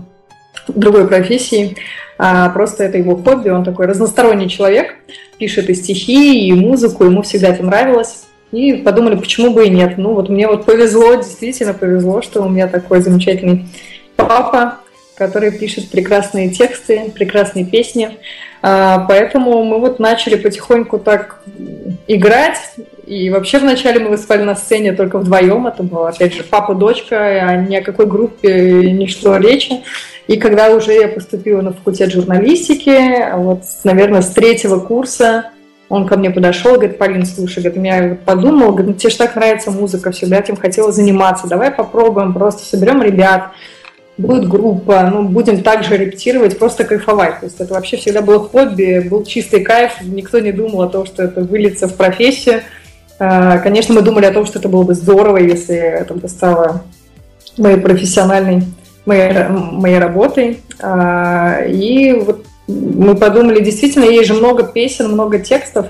другой 0.68 1.08
профессией. 1.08 1.78
А 2.20 2.50
просто 2.50 2.84
это 2.84 2.98
его 2.98 3.16
хобби, 3.16 3.50
он 3.50 3.64
такой 3.64 3.88
разносторонний 3.88 4.50
человек, 4.50 4.94
пишет 5.40 5.70
и 5.70 5.74
стихи, 5.74 6.48
и 6.48 6.54
музыку, 6.54 7.06
ему 7.06 7.24
всегда 7.24 7.48
это 7.48 7.64
нравилось. 7.64 8.26
И 8.54 8.74
подумали, 8.74 9.16
почему 9.16 9.52
бы 9.52 9.66
и 9.66 9.70
нет. 9.70 9.98
Ну 9.98 10.14
вот 10.14 10.30
мне 10.30 10.48
вот 10.48 10.66
повезло, 10.66 11.16
действительно 11.16 11.74
повезло, 11.74 12.22
что 12.22 12.44
у 12.44 12.50
меня 12.50 12.68
такой 12.68 13.02
замечательный 13.02 13.66
папа, 14.16 14.78
который 15.16 15.52
пишет 15.52 15.90
прекрасные 15.90 16.52
тексты, 16.52 17.12
прекрасные 17.16 17.66
песни. 17.66 18.12
А, 18.62 19.06
поэтому 19.10 19.64
мы 19.64 19.80
вот 19.80 19.98
начали 19.98 20.36
потихоньку 20.36 21.00
так 21.00 21.42
играть. 22.08 22.60
И 23.08 23.32
вообще 23.32 23.58
вначале 23.58 24.00
мы 24.00 24.10
выступали 24.10 24.44
на 24.44 24.56
сцене 24.56 24.94
только 24.94 25.18
вдвоем. 25.18 25.66
Это 25.66 25.82
было, 25.82 26.10
опять 26.10 26.36
же, 26.36 26.44
папа, 26.44 26.76
дочка, 26.76 27.18
а 27.18 27.56
ни 27.58 27.76
о 27.76 27.84
какой 27.84 28.06
группе 28.06 28.92
не 28.92 29.08
шло 29.08 29.38
речи. 29.38 29.82
И 30.28 30.38
когда 30.38 30.70
уже 30.70 30.94
я 30.94 31.08
поступила 31.08 31.62
на 31.62 31.74
факультет 31.74 32.12
журналистики, 32.12 33.36
вот, 33.36 33.64
наверное, 33.84 34.22
с 34.22 34.30
третьего 34.30 34.80
курса 34.80 35.50
он 35.94 36.08
ко 36.08 36.18
мне 36.18 36.32
подошел, 36.32 36.74
говорит, 36.74 36.98
Полин, 36.98 37.24
слушай, 37.24 37.62
говорит, 37.62 37.84
я 37.84 38.18
подумал, 38.26 38.72
говорит, 38.72 38.88
ну, 38.88 38.94
тебе 38.94 39.12
же 39.12 39.18
так 39.18 39.36
нравится 39.36 39.70
музыка, 39.70 40.12
всегда 40.12 40.40
этим 40.40 40.56
хотела 40.56 40.92
заниматься, 40.92 41.48
давай 41.48 41.70
попробуем, 41.70 42.34
просто 42.34 42.66
соберем 42.66 43.04
ребят, 43.04 43.52
будет 44.18 44.50
группа, 44.50 45.04
ну, 45.04 45.22
будем 45.22 45.62
также 45.62 45.96
репетировать, 45.96 46.58
просто 46.58 46.84
кайфовать. 46.84 47.42
То 47.42 47.46
есть 47.46 47.60
это 47.60 47.76
вообще 47.76 47.98
всегда 47.98 48.22
было 48.22 48.40
хобби, 48.40 49.08
был 49.08 49.24
чистый 49.24 49.62
кайф, 49.62 49.92
никто 50.02 50.40
не 50.40 50.52
думал 50.52 50.82
о 50.82 50.90
том, 50.90 51.06
что 51.06 51.22
это 51.22 51.42
выльется 51.42 51.88
в 51.88 51.94
профессию. 51.94 52.62
А, 53.20 53.60
конечно, 53.60 53.94
мы 53.94 54.02
думали 54.02 54.26
о 54.26 54.34
том, 54.34 54.48
что 54.48 54.58
это 54.58 54.70
было 54.70 54.82
бы 54.82 54.96
здорово, 54.96 55.38
если 55.38 55.76
это 55.76 56.16
бы 56.16 56.28
стало 56.28 56.82
моей 57.56 57.78
профессиональной, 57.78 58.64
моей, 59.06 59.48
моей 59.48 60.00
работой. 60.00 60.60
А, 60.82 61.62
и 61.68 62.14
вот 62.14 62.48
мы 62.68 63.16
подумали, 63.16 63.64
действительно, 63.64 64.06
есть 64.06 64.28
же 64.28 64.34
много 64.34 64.64
песен, 64.64 65.12
много 65.12 65.40
текстов, 65.40 65.88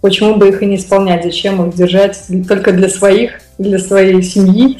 почему 0.00 0.36
бы 0.36 0.48
их 0.48 0.62
и 0.62 0.66
не 0.66 0.76
исполнять, 0.76 1.24
зачем 1.24 1.66
их 1.66 1.74
держать 1.74 2.18
только 2.46 2.72
для 2.72 2.88
своих, 2.88 3.40
для 3.58 3.78
своей 3.78 4.22
семьи, 4.22 4.78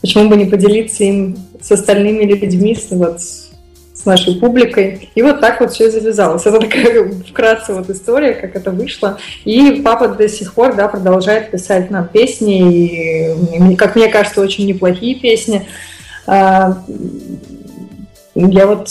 почему 0.00 0.28
бы 0.28 0.36
не 0.36 0.46
поделиться 0.46 1.04
им 1.04 1.36
с 1.60 1.70
остальными 1.70 2.24
людьми, 2.24 2.74
с, 2.74 2.90
вот, 2.90 3.20
с 3.20 4.06
нашей 4.06 4.34
публикой. 4.36 5.10
И 5.14 5.22
вот 5.22 5.40
так 5.40 5.60
вот 5.60 5.72
все 5.72 5.90
завязалось. 5.90 6.44
Это 6.44 6.58
такая 6.58 7.10
вкратце 7.28 7.72
вот 7.72 7.88
история, 7.88 8.32
как 8.32 8.56
это 8.56 8.70
вышло. 8.70 9.18
И 9.44 9.82
папа 9.84 10.08
до 10.08 10.28
сих 10.28 10.54
пор 10.54 10.74
да, 10.74 10.88
продолжает 10.88 11.50
писать 11.50 11.90
нам 11.90 12.08
песни, 12.08 13.70
и, 13.70 13.76
как 13.76 13.96
мне 13.96 14.08
кажется, 14.08 14.40
очень 14.40 14.66
неплохие 14.66 15.14
песни. 15.14 15.66
А, 16.26 16.82
я 18.34 18.66
вот 18.66 18.88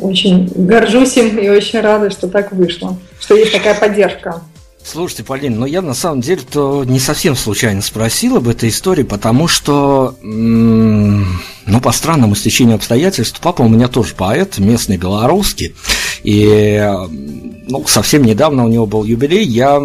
очень 0.00 0.50
горжусь 0.54 1.16
им 1.16 1.38
и 1.38 1.48
очень 1.48 1.80
рада, 1.80 2.10
что 2.10 2.28
так 2.28 2.52
вышло, 2.52 2.96
что 3.20 3.34
есть 3.34 3.52
такая 3.52 3.74
поддержка. 3.74 4.42
Слушайте, 4.84 5.24
Полин, 5.24 5.58
ну 5.58 5.64
я 5.64 5.80
на 5.80 5.94
самом 5.94 6.20
деле-то 6.20 6.84
не 6.84 7.00
совсем 7.00 7.34
случайно 7.36 7.80
спросил 7.80 8.36
об 8.36 8.48
этой 8.48 8.68
истории, 8.68 9.02
потому 9.02 9.48
что, 9.48 10.14
ну, 10.20 11.80
по 11.82 11.90
странному 11.90 12.34
стечению 12.34 12.76
обстоятельств, 12.76 13.40
папа 13.42 13.62
у 13.62 13.68
меня 13.68 13.88
тоже 13.88 14.14
поэт, 14.14 14.58
местный 14.58 14.98
белорусский, 14.98 15.74
и 16.22 16.86
ну, 17.66 17.86
совсем 17.86 18.24
недавно 18.24 18.66
у 18.66 18.68
него 18.68 18.84
был 18.84 19.04
юбилей, 19.04 19.46
я 19.46 19.80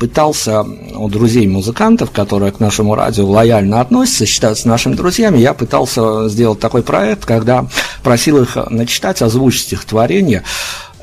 пытался 0.00 0.62
у 0.62 1.08
друзей-музыкантов, 1.08 2.10
которые 2.10 2.50
к 2.50 2.58
нашему 2.58 2.96
радио 2.96 3.30
лояльно 3.30 3.80
относятся, 3.80 4.26
считаются 4.26 4.66
нашими 4.66 4.94
друзьями, 4.94 5.38
я 5.38 5.54
пытался 5.54 6.28
сделать 6.28 6.58
такой 6.58 6.82
проект, 6.82 7.24
когда 7.24 7.68
просил 8.02 8.42
их 8.42 8.56
начитать, 8.68 9.22
озвучить 9.22 9.62
стихотворение, 9.62 10.42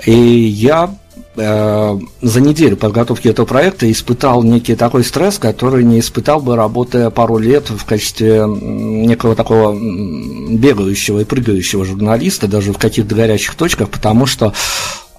и 0.06 0.12
я 0.12 0.94
э, 1.36 2.00
за 2.22 2.42
неделю 2.42 2.78
подготовки 2.78 3.28
этого 3.28 3.46
проекта 3.46 3.92
испытал 3.92 4.44
некий 4.44 4.76
такой 4.76 5.04
стресс, 5.04 5.38
который 5.40 5.84
не 5.84 6.00
испытал 6.00 6.42
бы, 6.42 6.56
работая 6.56 7.10
пару 7.10 7.38
лет 7.38 7.70
в 7.70 7.86
качестве 7.86 8.46
некого 8.48 9.36
такого 9.36 9.76
бегающего 9.76 11.20
и 11.20 11.26
прыгающего 11.26 11.86
журналиста, 11.86 12.48
даже 12.48 12.74
в 12.74 12.78
каких-то 12.78 13.16
горячих 13.16 13.56
точках, 13.56 13.90
потому 13.90 14.26
что 14.26 14.54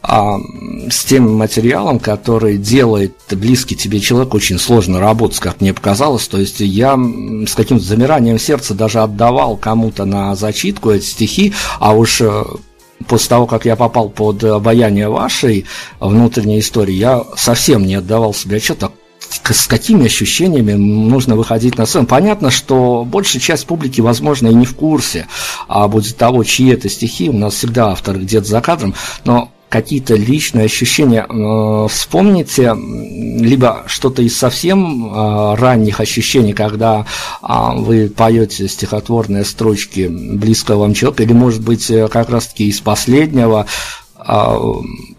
а 0.02 0.38
с 0.90 1.04
тем 1.04 1.32
материалом, 1.32 2.00
который 2.00 2.58
делает 2.58 3.14
близкий 3.30 3.76
тебе 3.76 4.00
человек, 4.00 4.34
очень 4.34 4.58
сложно 4.58 4.98
работать, 4.98 5.38
как 5.38 5.60
мне 5.60 5.72
показалось. 5.72 6.26
То 6.26 6.38
есть 6.38 6.58
я 6.58 6.98
с 7.46 7.54
каким-то 7.54 7.84
замиранием 7.84 8.38
сердца 8.38 8.74
даже 8.74 9.00
отдавал 9.00 9.56
кому-то 9.56 10.04
на 10.04 10.34
зачитку 10.34 10.90
эти 10.90 11.04
стихи, 11.04 11.54
а 11.78 11.94
уж 11.94 12.20
э, 12.20 12.42
после 13.08 13.28
того, 13.28 13.46
как 13.46 13.64
я 13.64 13.76
попал 13.76 14.08
под 14.08 14.42
обаяние 14.44 15.08
вашей 15.08 15.66
внутренней 16.00 16.60
истории, 16.60 16.94
я 16.94 17.24
совсем 17.36 17.86
не 17.86 17.96
отдавал 17.96 18.34
себе 18.34 18.56
отчет, 18.56 18.82
с 19.42 19.66
какими 19.66 20.06
ощущениями 20.06 20.72
нужно 20.72 21.36
выходить 21.36 21.78
на 21.78 21.86
сцену. 21.86 22.06
Понятно, 22.06 22.50
что 22.50 23.04
большая 23.04 23.40
часть 23.40 23.66
публики, 23.66 24.00
возможно, 24.00 24.48
и 24.48 24.54
не 24.54 24.66
в 24.66 24.74
курсе 24.76 25.26
а 25.68 25.88
будет 25.88 26.16
того, 26.16 26.44
чьи 26.44 26.70
это 26.70 26.88
стихи. 26.88 27.28
У 27.28 27.32
нас 27.32 27.54
всегда 27.54 27.90
автор 27.90 28.18
где-то 28.18 28.46
за 28.46 28.60
кадром, 28.60 28.94
но 29.24 29.50
какие-то 29.72 30.14
личные 30.16 30.66
ощущения 30.66 31.26
э, 31.26 31.88
вспомните, 31.88 32.74
либо 32.76 33.84
что-то 33.86 34.20
из 34.20 34.36
совсем 34.36 35.06
э, 35.06 35.54
ранних 35.54 35.98
ощущений, 35.98 36.52
когда 36.52 37.06
э, 37.42 37.46
вы 37.76 38.12
поете 38.14 38.68
стихотворные 38.68 39.46
строчки 39.46 40.08
близкого 40.08 40.80
вам 40.80 40.92
человека, 40.92 41.22
или, 41.22 41.32
может 41.32 41.62
быть, 41.62 41.90
э, 41.90 42.08
как 42.08 42.28
раз-таки 42.28 42.68
из 42.68 42.80
последнего, 42.80 43.66
а, 44.24 44.60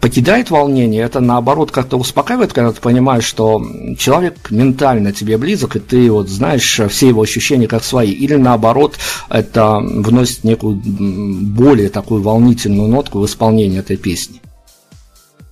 покидает 0.00 0.50
волнение, 0.50 1.02
это 1.02 1.20
наоборот 1.20 1.70
как-то 1.70 1.98
успокаивает, 1.98 2.52
когда 2.52 2.72
ты 2.72 2.80
понимаешь, 2.80 3.24
что 3.24 3.62
человек 3.98 4.50
ментально 4.50 5.12
тебе 5.12 5.36
близок, 5.36 5.76
и 5.76 5.80
ты 5.80 6.10
вот 6.10 6.28
знаешь 6.28 6.80
все 6.88 7.08
его 7.08 7.22
ощущения 7.22 7.66
как 7.66 7.84
свои, 7.84 8.12
или 8.12 8.36
наоборот, 8.36 8.94
это 9.28 9.78
вносит 9.78 10.44
некую 10.44 10.76
более 10.76 11.90
такую 11.90 12.22
волнительную 12.22 12.88
нотку 12.88 13.18
в 13.18 13.26
исполнение 13.26 13.80
этой 13.80 13.96
песни. 13.96 14.40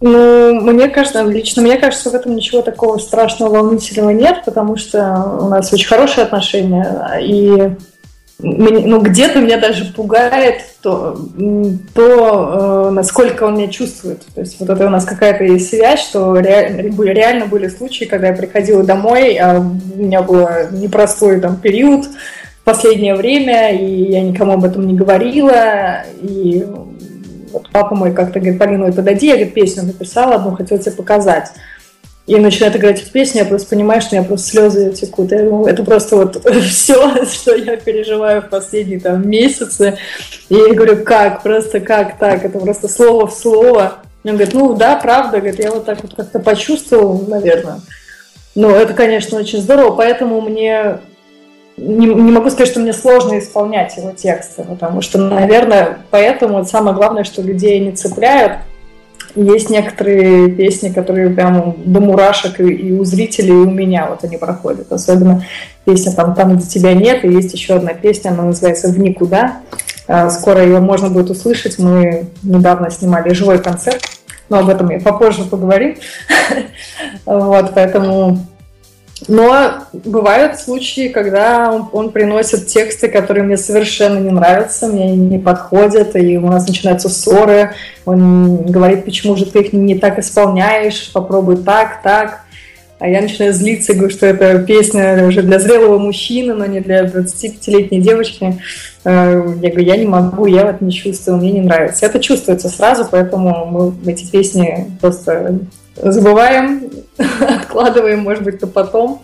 Ну, 0.05 0.61
мне 0.73 0.89
кажется, 0.89 1.23
лично 1.23 1.63
мне 1.63 1.77
кажется, 1.77 2.11
в 2.11 2.15
этом 2.15 2.35
ничего 2.35 2.61
такого 2.61 2.99
страшного, 2.99 3.55
волнительного 3.55 4.11
нет, 4.11 4.43
потому 4.45 4.77
что 4.77 5.39
у 5.41 5.49
нас 5.49 5.73
очень 5.73 5.87
хорошие 5.87 6.25
отношения, 6.25 7.21
и 7.23 7.71
ну, 8.41 9.01
где-то 9.01 9.41
меня 9.41 9.59
даже 9.59 9.85
пугает 9.93 10.63
то, 10.83 11.17
то 11.95 12.89
э, 12.89 12.91
насколько 12.91 13.45
он 13.45 13.55
меня 13.55 13.69
чувствует. 13.69 14.23
То 14.35 14.41
есть 14.41 14.59
вот 14.59 14.71
это 14.71 14.89
у 14.89 14.91
нас 14.91 15.05
какая-то 15.05 15.57
связь, 15.61 16.01
что 16.01 16.37
реально, 16.37 17.03
реально 17.05 17.47
были 17.47 17.69
случаи, 17.69 18.05
когда 18.05 18.29
я 18.29 18.35
приходила 18.35 18.83
домой, 18.83 19.37
а 19.37 19.61
у 19.61 19.97
меня 19.97 20.23
был 20.23 20.49
непростой 20.73 21.41
там 21.41 21.59
период 21.59 22.07
в 22.07 22.65
последнее 22.65 23.15
время, 23.15 23.71
и 23.71 24.11
я 24.11 24.21
никому 24.21 24.55
об 24.55 24.65
этом 24.65 24.85
не 24.85 24.95
говорила, 24.95 26.03
и 26.21 26.67
вот 27.53 27.69
папа 27.71 27.95
мой 27.95 28.13
как-то 28.13 28.41
говорит, 28.41 28.59
Полина, 28.59 28.87
ой, 28.87 28.93
подойди, 28.93 29.27
я 29.27 29.35
говорит, 29.35 29.55
песню 29.55 29.85
написала, 29.85 30.37
одну 30.37 30.57
хотел 30.57 30.79
тебе 30.79 30.93
показать 30.93 31.53
и 32.27 32.37
начинает 32.37 32.77
играть 32.77 33.03
в 33.03 33.11
песню, 33.11 33.41
я 33.41 33.47
просто 33.47 33.71
понимаю, 33.71 34.01
что 34.01 34.15
у 34.15 34.19
меня 34.19 34.27
просто 34.27 34.51
слезы 34.51 34.93
текут. 34.93 35.33
Я, 35.33 35.43
ну, 35.43 35.67
это 35.67 35.83
просто 35.83 36.17
вот 36.17 36.47
все, 36.63 37.25
что 37.27 37.57
я 37.57 37.77
переживаю 37.77 38.43
в 38.43 38.49
последние 38.49 39.01
там 39.01 39.29
месяцы. 39.29 39.99
И 40.49 40.55
я 40.55 40.73
говорю, 40.73 41.05
как, 41.05 41.43
просто 41.43 41.81
как 41.81 42.19
так? 42.19 42.45
Это 42.45 42.61
просто 42.61 42.89
слово 42.89 43.27
в 43.27 43.33
слово. 43.33 43.99
И 44.23 44.29
он 44.29 44.37
говорит, 44.37 44.55
ну 44.55 44.75
да, 44.75 44.97
правда, 44.97 45.39
говорит, 45.39 45.59
я 45.59 45.73
вот 45.73 45.85
так 45.85 46.01
вот 46.03 46.15
как-то 46.15 46.39
почувствовал, 46.39 47.25
наверное. 47.27 47.81
Ну, 48.55 48.71
это, 48.71 48.95
конечно, 48.95 49.39
очень 49.39 49.61
здорово, 49.61 49.97
поэтому 49.97 50.41
мне 50.43 50.99
не, 51.77 52.07
не 52.07 52.33
могу 52.33 52.51
сказать, 52.51 52.69
что 52.69 52.81
мне 52.81 52.93
сложно 52.93 53.39
исполнять 53.39 53.97
его 53.97 54.13
тексты, 54.13 54.63
потому 54.63 55.01
что, 55.01 55.19
наверное, 55.19 55.99
поэтому 56.11 56.65
самое 56.65 56.95
главное, 56.95 57.25
что 57.25 57.43
людей 57.43 57.81
не 57.81 57.93
цепляют– 57.93 58.59
есть 59.35 59.71
некоторые 59.71 60.51
песни, 60.51 60.91
которые 60.91 61.31
прям 61.31 61.75
до 61.85 62.01
мурашек 62.01 62.61
и, 62.61 62.69
и 62.69 62.93
у 62.93 63.05
зрителей, 63.05 63.51
и 63.51 63.67
у 63.67 63.71
меня 63.71 64.07
вот 64.09 64.25
они 64.25 64.37
проходят. 64.37 64.93
Особенно 64.93 65.45
песня 65.85 66.13
там 66.13 66.35
«Там, 66.35 66.57
где 66.57 66.67
тебя 66.67 66.95
нет», 66.95 67.25
и 67.25 67.29
есть 67.29 67.53
еще 67.55 67.77
одна 67.77 67.95
песня, 67.95 68.31
она 68.31 68.45
называется 68.45 68.89
«В 68.89 68.99
никуда». 68.99 69.61
А, 70.07 70.29
скоро 70.29 70.63
ее 70.63 70.81
можно 70.81 71.09
будет 71.09 71.31
услышать. 71.31 71.79
Мы 71.79 72.27
недавно 72.43 72.91
снимали 72.91 73.33
живой 73.33 73.59
концерт, 73.59 74.03
но 74.49 74.59
об 74.59 74.69
этом 74.69 74.91
я 74.91 75.01
попозже 75.01 75.45
поговорим. 75.45 75.97
Вот, 77.25 77.73
поэтому 77.75 78.39
но 79.29 79.85
бывают 79.93 80.59
случаи, 80.59 81.09
когда 81.09 81.73
он, 81.73 81.89
он 81.93 82.11
приносит 82.11 82.67
тексты, 82.67 83.09
которые 83.09 83.45
мне 83.45 83.57
совершенно 83.57 84.19
не 84.19 84.31
нравятся, 84.31 84.89
мне 84.89 85.15
не 85.15 85.39
подходят, 85.39 86.17
и 86.17 86.39
у 86.39 86.47
нас 86.47 86.67
начинаются 86.67 87.09
ссоры. 87.09 87.73
Он 88.05 88.65
говорит, 88.65 89.05
почему 89.05 89.37
же 89.37 89.47
ты 89.47 89.61
их 89.61 89.73
не 89.73 89.97
так 89.97 90.19
исполняешь, 90.19 91.11
попробуй 91.13 91.59
так, 91.59 92.03
так. 92.03 92.41
А 92.99 93.09
я 93.09 93.21
начинаю 93.21 93.53
злиться 93.53 93.93
и 93.93 93.97
говорю, 93.97 94.15
что 94.15 94.27
это 94.27 94.61
песня 94.61 95.27
уже 95.27 95.43
для 95.43 95.59
зрелого 95.59 95.99
мужчины, 95.99 96.55
но 96.55 96.67
не 96.67 96.79
для 96.79 97.05
25-летней 97.05 98.01
девочки. 98.01 98.61
Э, 99.05 99.43
я 99.61 99.71
говорю, 99.71 99.87
я 99.87 99.97
не 99.97 100.07
могу, 100.07 100.47
я 100.47 100.67
вот 100.67 100.81
не 100.81 100.93
чувствую, 100.93 101.39
мне 101.39 101.51
не 101.51 101.63
нравится. 101.63 102.07
Это 102.07 102.21
чувствуется 102.21 102.69
сразу, 102.69 103.09
поэтому 103.11 103.67
мы 103.67 104.13
эти 104.13 104.31
песни 104.31 104.87
просто 105.01 105.59
забываем, 105.97 106.91
откладываем, 107.41 108.21
может 108.21 108.45
быть, 108.45 108.61
то 108.61 108.67
потом. 108.67 109.23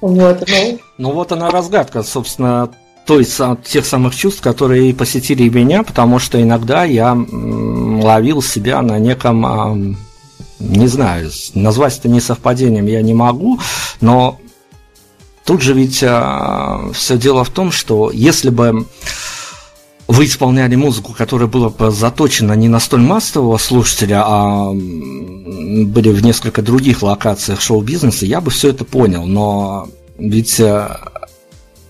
Вот, 0.00 0.44
ну. 0.48 0.78
ну 0.98 1.12
вот 1.12 1.32
она 1.32 1.50
разгадка, 1.50 2.02
собственно, 2.02 2.70
той, 3.06 3.26
тех 3.64 3.86
самых 3.86 4.14
чувств, 4.14 4.42
которые 4.42 4.94
посетили 4.94 5.48
меня, 5.48 5.82
потому 5.82 6.18
что 6.18 6.42
иногда 6.42 6.84
я 6.84 7.16
ловил 7.16 8.42
себя 8.42 8.82
на 8.82 8.98
неком, 8.98 9.96
не 10.58 10.86
знаю, 10.86 11.30
назвать 11.54 11.98
это 11.98 12.08
не 12.08 12.20
совпадением 12.20 12.86
я 12.86 13.00
не 13.02 13.14
могу, 13.14 13.60
но 14.00 14.38
тут 15.44 15.62
же 15.62 15.72
ведь 15.72 16.02
а, 16.02 16.90
все 16.92 17.16
дело 17.16 17.44
в 17.44 17.50
том, 17.50 17.70
что 17.70 18.10
если 18.10 18.50
бы 18.50 18.86
вы 20.08 20.26
исполняли 20.26 20.76
музыку, 20.76 21.14
которая 21.16 21.48
была 21.48 21.72
заточена 21.90 22.52
не 22.52 22.68
на 22.68 22.80
столь 22.80 23.00
массового 23.00 23.58
слушателя, 23.58 24.22
а 24.24 24.72
были 24.72 26.10
в 26.10 26.22
несколько 26.22 26.62
других 26.62 27.02
локациях 27.02 27.60
шоу-бизнеса, 27.60 28.26
я 28.26 28.40
бы 28.40 28.50
все 28.50 28.70
это 28.70 28.84
понял. 28.84 29.26
Но 29.26 29.88
ведь 30.16 30.60
э, 30.60 30.96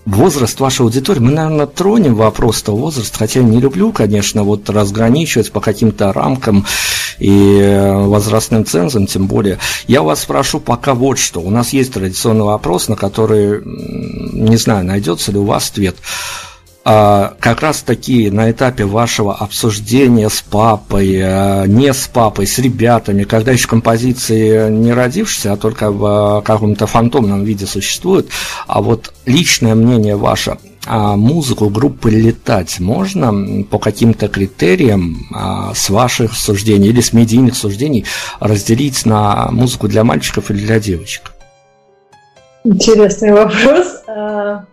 возраст 0.05 0.59
вашей 0.59 0.81
аудитории, 0.81 1.19
мы, 1.19 1.31
наверное, 1.31 1.67
тронем 1.67 2.15
вопрос 2.15 2.63
того 2.63 2.77
возраста, 2.77 3.19
хотя 3.19 3.41
я 3.41 3.45
не 3.45 3.59
люблю, 3.59 3.91
конечно, 3.91 4.43
вот 4.43 4.69
разграничивать 4.69 5.51
по 5.51 5.59
каким-то 5.59 6.11
рамкам 6.11 6.65
и 7.19 7.59
э, 7.59 8.03
возрастным 8.05 8.65
цензам, 8.65 9.05
тем 9.05 9.27
более. 9.27 9.59
Я 9.87 10.01
вас 10.01 10.21
спрошу 10.21 10.59
пока 10.59 10.93
вот 10.93 11.19
что. 11.19 11.39
У 11.39 11.49
нас 11.49 11.73
есть 11.73 11.93
традиционный 11.93 12.45
вопрос, 12.45 12.87
на 12.87 12.95
который, 12.95 13.61
не 13.63 14.57
знаю, 14.57 14.85
найдется 14.85 15.31
ли 15.31 15.37
у 15.37 15.45
вас 15.45 15.69
ответ. 15.69 15.95
А, 16.89 17.35
как 17.41 17.63
раз 17.63 17.81
таки 17.81 18.29
на 18.31 18.49
этапе 18.49 18.85
вашего 18.85 19.35
обсуждения 19.35 20.29
с 20.29 20.41
папой, 20.41 21.19
а, 21.21 21.65
не 21.65 21.93
с 21.93 22.07
папой, 22.07 22.47
с 22.47 22.59
ребятами, 22.59 23.25
когда 23.25 23.51
еще 23.51 23.67
композиции 23.67 24.69
не 24.69 24.93
родившиеся, 24.93 25.51
а 25.51 25.57
только 25.57 25.91
в 25.91 26.05
а, 26.05 26.41
каком-то 26.41 26.87
фантомном 26.87 27.43
виде 27.43 27.65
существуют, 27.65 28.29
а 28.67 28.81
вот 28.81 29.13
личное 29.25 29.75
мнение 29.75 30.15
ваше, 30.15 30.59
а 30.85 31.17
музыку 31.17 31.67
группы 31.67 32.09
«Летать» 32.09 32.79
можно 32.79 33.65
по 33.65 33.79
каким-то 33.79 34.29
критериям 34.29 35.27
а, 35.35 35.73
с 35.75 35.89
ваших 35.89 36.35
суждений 36.35 36.87
или 36.87 37.01
с 37.01 37.11
медийных 37.11 37.57
суждений 37.57 38.05
разделить 38.39 39.05
на 39.05 39.49
музыку 39.51 39.89
для 39.89 40.05
мальчиков 40.05 40.51
или 40.51 40.65
для 40.65 40.79
девочек? 40.79 41.33
Интересный 42.63 43.33
вопрос. 43.33 43.87
А, 44.07 44.63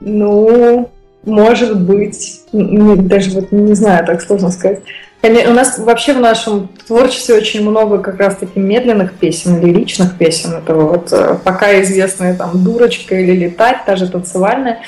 ну, 0.00 0.90
может 1.24 1.80
быть, 1.80 2.40
даже 2.52 3.30
вот 3.30 3.52
не 3.52 3.74
знаю, 3.74 4.04
так 4.06 4.22
сложно 4.22 4.50
сказать. 4.50 4.80
У 5.22 5.52
нас 5.52 5.78
вообще 5.78 6.14
в 6.14 6.20
нашем 6.20 6.68
творчестве 6.86 7.36
очень 7.36 7.62
много 7.62 7.98
как 7.98 8.18
раз-таки 8.18 8.58
медленных 8.58 9.12
песен, 9.12 9.60
лиричных 9.60 10.18
песен. 10.18 10.54
Это 10.54 10.74
вот 10.74 11.12
э, 11.12 11.36
пока 11.44 11.80
известная 11.82 12.34
там 12.34 12.64
«Дурочка» 12.64 13.14
или 13.14 13.44
«Летать», 13.44 13.84
та 13.86 13.94
же 13.94 14.08
танцевальная. 14.08 14.80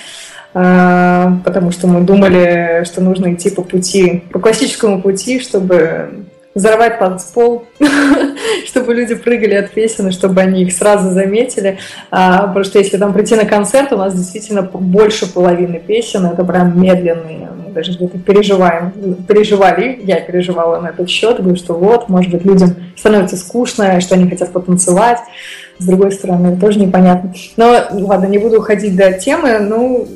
А, 0.52 1.38
потому 1.44 1.70
что 1.70 1.86
мы 1.86 2.00
думали, 2.00 2.82
что 2.84 3.00
нужно 3.00 3.34
идти 3.34 3.50
по 3.50 3.62
пути, 3.62 4.24
по 4.32 4.40
классическому 4.40 5.00
пути, 5.02 5.38
чтобы 5.38 6.26
взорвать 6.54 6.98
танцпол, 6.98 7.66
чтобы 8.66 8.94
люди 8.94 9.14
прыгали 9.14 9.54
от 9.54 9.70
песен, 9.70 10.08
и 10.08 10.12
чтобы 10.12 10.40
они 10.40 10.62
их 10.62 10.72
сразу 10.72 11.10
заметили. 11.10 11.78
А, 12.10 12.46
потому 12.46 12.64
что 12.64 12.78
если 12.78 12.96
там 12.96 13.12
прийти 13.12 13.34
на 13.34 13.44
концерт, 13.44 13.92
у 13.92 13.96
нас 13.96 14.14
действительно 14.14 14.62
больше 14.62 15.32
половины 15.32 15.78
песен, 15.78 16.26
это 16.26 16.44
прям 16.44 16.80
медленные. 16.80 17.48
Мы 17.64 17.72
даже 17.72 17.92
где-то 17.92 18.18
переживаем, 18.18 18.92
переживали, 19.26 20.00
я 20.04 20.20
переживала 20.20 20.80
на 20.80 20.88
этот 20.88 21.08
счет, 21.08 21.38
говорю, 21.38 21.56
что 21.56 21.74
вот, 21.74 22.08
может 22.08 22.30
быть, 22.30 22.44
людям 22.44 22.74
становится 22.96 23.36
скучно, 23.36 24.00
что 24.00 24.14
они 24.14 24.28
хотят 24.28 24.52
потанцевать. 24.52 25.18
С 25.78 25.86
другой 25.86 26.12
стороны, 26.12 26.56
тоже 26.56 26.78
непонятно. 26.78 27.34
Но 27.56 27.76
ладно, 27.90 28.26
не 28.26 28.38
буду 28.38 28.58
уходить 28.58 28.94
до 28.94 29.12
темы. 29.12 29.58
Ну, 29.58 30.06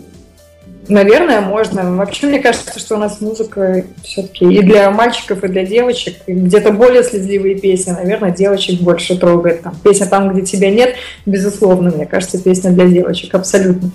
Наверное, 0.89 1.41
можно. 1.41 1.95
Вообще, 1.97 2.27
мне 2.27 2.41
кажется, 2.41 2.79
что 2.79 2.97
у 2.97 2.99
нас 2.99 3.21
музыка 3.21 3.85
все-таки 4.03 4.47
и 4.47 4.63
для 4.63 4.91
мальчиков, 4.91 5.45
и 5.45 5.49
для 5.49 5.65
девочек. 5.65 6.17
Где-то 6.27 6.73
более 6.73 7.05
слезливые 7.05 7.59
песни, 7.59 7.93
наверное, 7.93 8.31
девочек 8.31 8.81
больше 8.81 9.19
трогает. 9.19 9.63
Там, 9.63 9.75
песня 9.83 10.07
«Там, 10.07 10.33
где 10.33 10.43
тебя 10.43 10.71
нет», 10.71 10.95
безусловно, 11.27 11.91
мне 11.91 12.07
кажется, 12.07 12.43
песня 12.43 12.71
для 12.71 12.87
девочек, 12.87 13.35
абсолютно. 13.35 13.91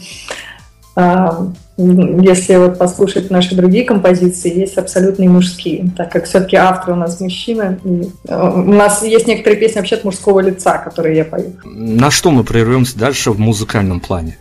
А, 0.95 1.47
если 1.75 2.55
вот 2.57 2.77
послушать 2.77 3.31
наши 3.31 3.55
другие 3.55 3.83
композиции, 3.83 4.55
есть 4.55 4.77
абсолютно 4.77 5.25
мужские, 5.25 5.89
так 5.97 6.11
как 6.11 6.25
все-таки 6.25 6.55
автор 6.55 6.93
у 6.93 6.95
нас 6.95 7.19
мужчина. 7.19 7.79
И 7.83 8.11
э, 8.27 8.51
у 8.51 8.71
нас 8.71 9.03
есть 9.03 9.25
некоторые 9.25 9.59
песни 9.59 9.79
вообще 9.79 9.95
от 9.95 10.03
мужского 10.03 10.39
лица, 10.41 10.77
которые 10.77 11.17
я 11.17 11.25
пою. 11.25 11.53
На 11.63 12.11
что 12.11 12.29
мы 12.29 12.43
прервемся 12.43 12.97
дальше 12.99 13.31
в 13.31 13.39
музыкальном 13.39 14.01
плане? 14.01 14.37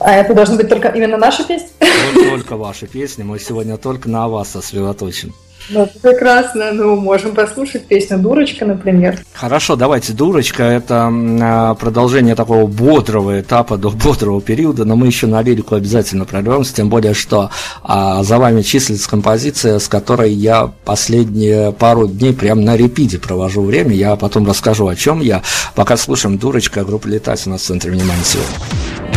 А 0.00 0.12
это 0.14 0.34
должны 0.34 0.56
быть 0.56 0.68
только 0.68 0.88
именно 0.88 1.16
наши 1.16 1.46
песни? 1.46 1.68
Только, 1.78 2.30
только 2.30 2.56
ваши 2.56 2.86
песни. 2.86 3.22
Мы 3.22 3.38
сегодня 3.38 3.76
только 3.76 4.08
на 4.08 4.28
вас 4.28 4.50
сосредоточены. 4.50 5.32
Ну, 5.70 5.86
прекрасно. 6.00 6.72
Ну, 6.72 6.96
можем 6.96 7.34
послушать 7.34 7.86
песню 7.86 8.18
«Дурочка», 8.18 8.64
например. 8.64 9.20
Хорошо, 9.34 9.76
давайте. 9.76 10.12
«Дурочка»— 10.12 10.62
это 10.64 11.10
а, 11.12 11.74
продолжение 11.74 12.34
такого 12.34 12.66
бодрого 12.66 13.40
этапа 13.40 13.76
до 13.76 13.90
бодрого 13.90 14.40
периода, 14.40 14.84
но 14.86 14.96
мы 14.96 15.06
еще 15.06 15.26
на 15.26 15.42
лирику 15.42 15.74
обязательно 15.74 16.24
прорвемся, 16.24 16.74
тем 16.74 16.88
более, 16.88 17.12
что 17.12 17.50
а, 17.82 18.22
за 18.22 18.38
вами 18.38 18.62
числится 18.62 19.10
композиция, 19.10 19.78
с 19.78 19.88
которой 19.88 20.32
я 20.32 20.72
последние 20.84 21.72
пару 21.72 22.08
дней 22.08 22.32
прям 22.32 22.64
на 22.64 22.76
репиде 22.76 23.18
провожу 23.18 23.62
время. 23.62 23.94
Я 23.94 24.16
потом 24.16 24.46
расскажу, 24.46 24.88
о 24.88 24.96
чем 24.96 25.20
я. 25.20 25.42
Пока 25.74 25.96
слушаем 25.98 26.38
«Дурочка», 26.38 26.84
группа 26.84 27.08
«Летать» 27.08 27.46
у 27.46 27.50
нас 27.50 27.62
в 27.62 27.64
центре 27.66 27.90
внимания 27.90 28.24
сегодня. 28.24 29.07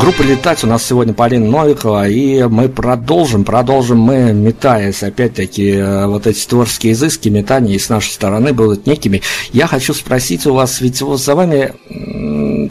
Группа 0.00 0.22
«Летать» 0.22 0.64
у 0.64 0.66
нас 0.66 0.84
сегодня 0.84 1.14
Полина 1.14 1.46
Новикова, 1.46 2.08
и 2.08 2.42
мы 2.44 2.68
продолжим, 2.68 3.44
продолжим 3.44 3.98
мы, 3.98 4.32
метаясь, 4.32 5.02
опять-таки, 5.02 5.70
э, 5.70 6.06
вот 6.06 6.26
эти 6.26 6.46
творческие 6.46 6.92
изыски, 6.92 7.28
метания 7.28 7.74
и 7.74 7.78
с 7.78 7.88
нашей 7.88 8.10
стороны 8.10 8.52
будут 8.52 8.86
некими. 8.86 9.22
Я 9.52 9.66
хочу 9.66 9.94
спросить 9.94 10.46
у 10.46 10.54
вас, 10.54 10.80
ведь 10.80 11.00
вот 11.02 11.20
за 11.20 11.34
вами 11.34 11.72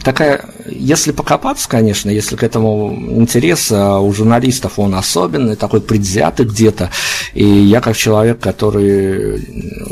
такая, 0.02 0.44
если 0.78 1.12
покопаться, 1.12 1.68
конечно, 1.68 2.10
если 2.10 2.36
к 2.36 2.42
этому 2.42 2.94
интерес 2.94 3.70
а 3.72 4.00
у 4.00 4.12
журналистов, 4.12 4.78
он 4.78 4.94
особенный, 4.94 5.56
такой 5.56 5.80
предвзятый 5.80 6.46
где-то, 6.46 6.90
и 7.34 7.44
я 7.44 7.80
как 7.80 7.96
человек, 7.96 8.40
который 8.40 9.46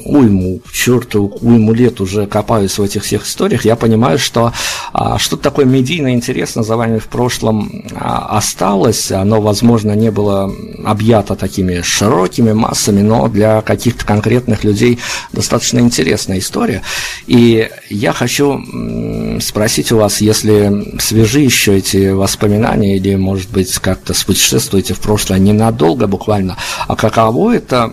уйму, 0.05 0.61
черту, 0.73 1.37
уйму 1.41 1.73
лет 1.73 2.01
уже 2.01 2.27
копаюсь 2.27 2.79
в 2.79 2.83
этих 2.83 3.05
всех 3.05 3.27
историях, 3.27 3.65
я 3.65 3.77
понимаю, 3.77 4.19
что 4.19 4.53
а, 4.93 5.19
что-то 5.19 5.43
такое 5.43 5.65
медийно 5.65 6.13
интересно 6.13 6.63
за 6.63 6.77
вами 6.77 6.99
в 6.99 7.07
прошлом 7.07 7.85
а, 7.95 8.37
осталось, 8.37 9.11
оно, 9.11 9.41
возможно, 9.41 9.93
не 9.93 10.11
было 10.11 10.53
объято 10.85 11.35
такими 11.35 11.81
широкими 11.83 12.53
массами, 12.53 13.03
но 13.03 13.29
для 13.29 13.61
каких-то 13.63 14.05
конкретных 14.05 14.65
людей 14.65 14.99
достаточно 15.33 15.79
интересная 15.79 16.39
история. 16.39 16.83
И 17.27 17.69
я 17.91 18.13
хочу 18.13 18.61
спросить 19.41 19.93
у 19.93 19.99
вас, 19.99 20.21
если 20.21 20.74
свежи 20.99 21.41
еще 21.41 21.77
эти 21.77 22.11
воспоминания, 22.11 22.97
или, 22.97 23.15
может 23.17 23.51
быть, 23.51 23.73
как-то 23.79 24.15
спутешествуете 24.15 24.95
в 24.95 25.01
прошлое 25.01 25.39
ненадолго 25.39 26.07
буквально, 26.07 26.57
а 26.87 26.97
каково 26.97 27.57
это 27.57 27.93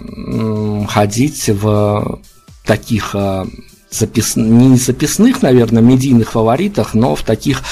ходить 0.88 1.50
в 1.50 2.20
таких 2.65 3.15
а, 3.15 3.46
запис... 3.89 4.36
не 4.36 4.76
записных, 4.78 5.41
наверное, 5.41 5.82
медийных 5.82 6.32
фаворитах, 6.32 6.94
но 6.94 7.15
в 7.15 7.24
таких 7.24 7.63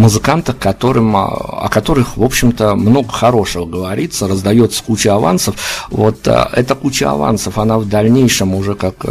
музыкантах, 0.00 0.58
которым, 0.58 1.16
а, 1.16 1.26
о 1.26 1.68
которых, 1.68 2.16
в 2.16 2.22
общем-то, 2.22 2.74
много 2.74 3.10
хорошего 3.10 3.66
говорится, 3.66 4.26
раздается 4.26 4.82
куча 4.82 5.14
авансов. 5.14 5.54
Вот 5.90 6.26
а, 6.26 6.50
эта 6.52 6.74
куча 6.74 7.10
авансов, 7.10 7.58
она 7.58 7.78
в 7.78 7.88
дальнейшем 7.88 8.54
уже 8.54 8.74
как 8.74 9.04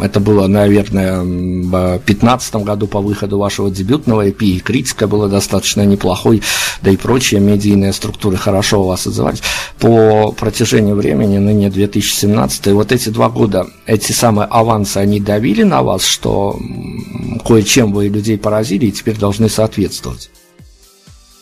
это 0.00 0.20
было, 0.20 0.46
наверное, 0.46 1.20
в 1.20 1.70
2015 1.70 2.56
году 2.56 2.86
по 2.86 3.00
выходу 3.00 3.38
вашего 3.38 3.70
дебютного 3.70 4.28
EP, 4.28 4.44
и 4.44 4.60
критика 4.60 5.06
была 5.06 5.28
достаточно 5.28 5.84
неплохой, 5.84 6.42
да 6.82 6.90
и 6.90 6.96
прочие 6.96 7.40
медийные 7.40 7.92
структуры 7.92 8.36
хорошо 8.36 8.82
у 8.82 8.86
вас 8.86 9.06
отзывались. 9.06 9.42
По 9.78 10.32
протяжению 10.32 10.96
времени, 10.96 11.38
ныне 11.38 11.70
2017, 11.70 12.66
вот 12.68 12.92
эти 12.92 13.08
два 13.08 13.30
года, 13.30 13.66
эти 13.86 14.12
самые 14.12 14.46
авансы, 14.46 14.98
они 14.98 15.20
давили 15.20 15.62
на 15.62 15.82
вас, 15.82 16.04
что 16.04 16.58
кое-чем 17.46 17.92
вы 17.92 18.08
людей 18.08 18.38
поразили 18.38 18.86
и 18.86 18.92
теперь 18.92 19.16
должны 19.16 19.48
соответствовать? 19.48 20.09
Чувствовать? 20.12 20.40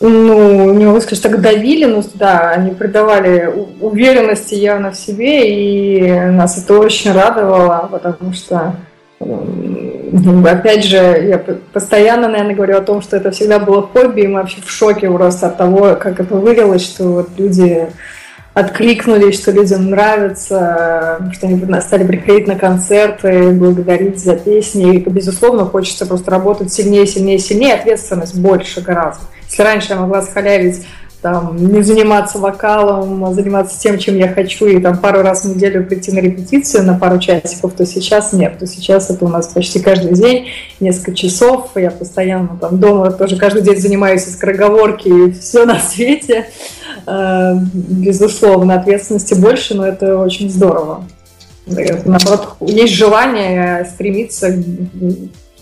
Ну, 0.01 0.73
не 0.73 0.85
могу 0.85 1.01
сказать, 1.01 1.21
так 1.21 1.41
давили, 1.41 1.83
но 1.83 2.01
да, 2.13 2.51
они 2.51 2.71
придавали 2.71 3.53
уверенности 3.81 4.55
явно 4.55 4.91
в 4.91 4.95
себе, 4.95 5.49
и 5.49 6.11
нас 6.31 6.57
это 6.57 6.79
очень 6.79 7.11
радовало, 7.11 7.89
потому 7.91 8.31
что, 8.31 8.75
опять 10.45 10.85
же, 10.85 10.97
я 10.97 11.37
постоянно, 11.73 12.29
наверное, 12.29 12.55
говорю 12.55 12.77
о 12.77 12.81
том, 12.81 13.01
что 13.01 13.17
это 13.17 13.31
всегда 13.31 13.59
было 13.59 13.81
хобби, 13.81 14.21
и 14.21 14.27
мы 14.27 14.35
вообще 14.35 14.61
в 14.61 14.71
шоке 14.71 15.11
просто 15.11 15.47
от 15.47 15.57
того, 15.57 15.97
как 15.99 16.21
это 16.21 16.35
вылилось, 16.35 16.85
что 16.85 17.03
вот 17.09 17.29
люди 17.37 17.89
откликнулись, 18.59 19.39
что 19.39 19.51
людям 19.51 19.89
нравится, 19.89 21.31
что 21.33 21.47
они 21.47 21.81
стали 21.81 22.05
приходить 22.05 22.47
на 22.47 22.55
концерты, 22.55 23.51
благодарить 23.51 24.19
за 24.19 24.35
песни. 24.35 24.95
И, 24.95 25.09
безусловно, 25.09 25.65
хочется 25.65 26.05
просто 26.05 26.31
работать 26.31 26.71
сильнее, 26.71 27.07
сильнее, 27.07 27.39
сильнее, 27.39 27.75
ответственность 27.75 28.37
больше 28.37 28.81
гораздо. 28.81 29.23
Если 29.49 29.63
раньше 29.63 29.93
я 29.93 29.99
могла 29.99 30.21
схалявить 30.21 30.85
там, 31.21 31.57
не 31.57 31.81
заниматься 31.81 32.37
вокалом, 32.37 33.25
а 33.25 33.33
заниматься 33.33 33.79
тем, 33.79 33.97
чем 33.97 34.17
я 34.17 34.29
хочу, 34.29 34.65
и 34.67 34.79
там 34.79 34.97
пару 34.97 35.21
раз 35.21 35.43
в 35.43 35.55
неделю 35.55 35.85
прийти 35.85 36.11
на 36.11 36.19
репетицию 36.19 36.85
на 36.85 36.97
пару 36.97 37.19
часиков, 37.19 37.73
то 37.73 37.85
сейчас 37.85 38.31
нет. 38.33 38.57
То 38.57 38.67
сейчас 38.67 39.09
это 39.09 39.25
у 39.25 39.27
нас 39.27 39.47
почти 39.47 39.79
каждый 39.79 40.13
день, 40.13 40.47
несколько 40.79 41.13
часов. 41.13 41.71
Я 41.75 41.91
постоянно 41.91 42.57
там 42.59 42.79
дома 42.79 43.11
тоже 43.11 43.35
каждый 43.35 43.63
день 43.63 43.77
занимаюсь 43.77 44.23
скороговорки 44.23 45.07
и 45.07 45.31
все 45.31 45.65
на 45.65 45.79
свете. 45.79 46.47
Э, 47.05 47.53
безусловно, 47.73 48.75
ответственности 48.75 49.33
больше, 49.33 49.75
но 49.75 49.85
это 49.85 50.17
очень 50.17 50.49
здорово. 50.49 51.03
Наоборот, 51.65 52.55
есть 52.61 52.93
желание 52.93 53.85
стремиться 53.85 54.51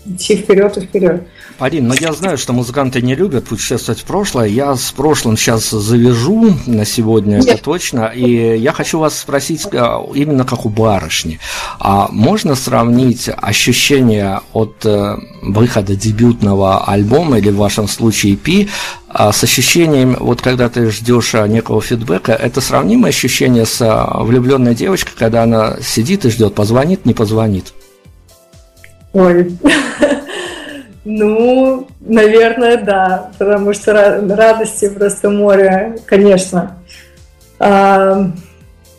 идти 0.08 0.36
вперед 0.36 0.76
и 0.76 0.80
вперед. 0.80 1.26
Полин, 1.58 1.88
но 1.88 1.94
я 1.98 2.12
знаю, 2.12 2.38
что 2.38 2.52
музыканты 2.52 3.02
не 3.02 3.14
любят 3.14 3.46
путешествовать 3.46 4.00
в 4.00 4.04
прошлое. 4.04 4.46
Я 4.46 4.76
с 4.76 4.92
прошлым 4.92 5.36
сейчас 5.36 5.70
завяжу 5.70 6.56
на 6.66 6.84
сегодня, 6.84 7.38
Нет. 7.38 7.46
это 7.46 7.62
точно. 7.62 8.06
И 8.14 8.56
я 8.58 8.72
хочу 8.72 8.98
вас 9.00 9.18
спросить 9.18 9.66
а, 9.72 10.04
именно 10.14 10.44
как 10.44 10.66
у 10.66 10.68
барышни. 10.68 11.40
А 11.80 12.08
можно 12.10 12.54
сравнить 12.54 13.28
ощущения 13.36 14.40
от 14.52 14.84
э, 14.84 15.16
выхода 15.42 15.96
дебютного 15.96 16.84
альбома 16.84 17.38
или 17.38 17.50
в 17.50 17.56
вашем 17.56 17.88
случае 17.88 18.34
EP 18.34 18.68
а 19.10 19.32
с 19.32 19.42
ощущением, 19.42 20.16
вот 20.20 20.42
когда 20.42 20.68
ты 20.68 20.90
ждешь 20.90 21.34
а, 21.34 21.48
некого 21.48 21.80
фидбэка, 21.80 22.32
это 22.32 22.60
сравнимое 22.60 23.08
ощущение 23.08 23.64
с 23.64 23.80
влюбленной 24.14 24.74
девочкой, 24.74 25.14
когда 25.18 25.44
она 25.44 25.78
сидит 25.80 26.26
и 26.26 26.30
ждет, 26.30 26.54
позвонит, 26.54 27.06
не 27.06 27.14
позвонит? 27.14 27.72
Ой, 29.18 29.58
ну, 31.04 31.88
наверное, 31.98 32.76
да, 32.76 33.30
потому 33.36 33.72
что 33.72 33.92
радости 33.92 34.88
просто 34.88 35.28
море, 35.28 35.98
конечно. 36.06 36.78
А, 37.58 38.30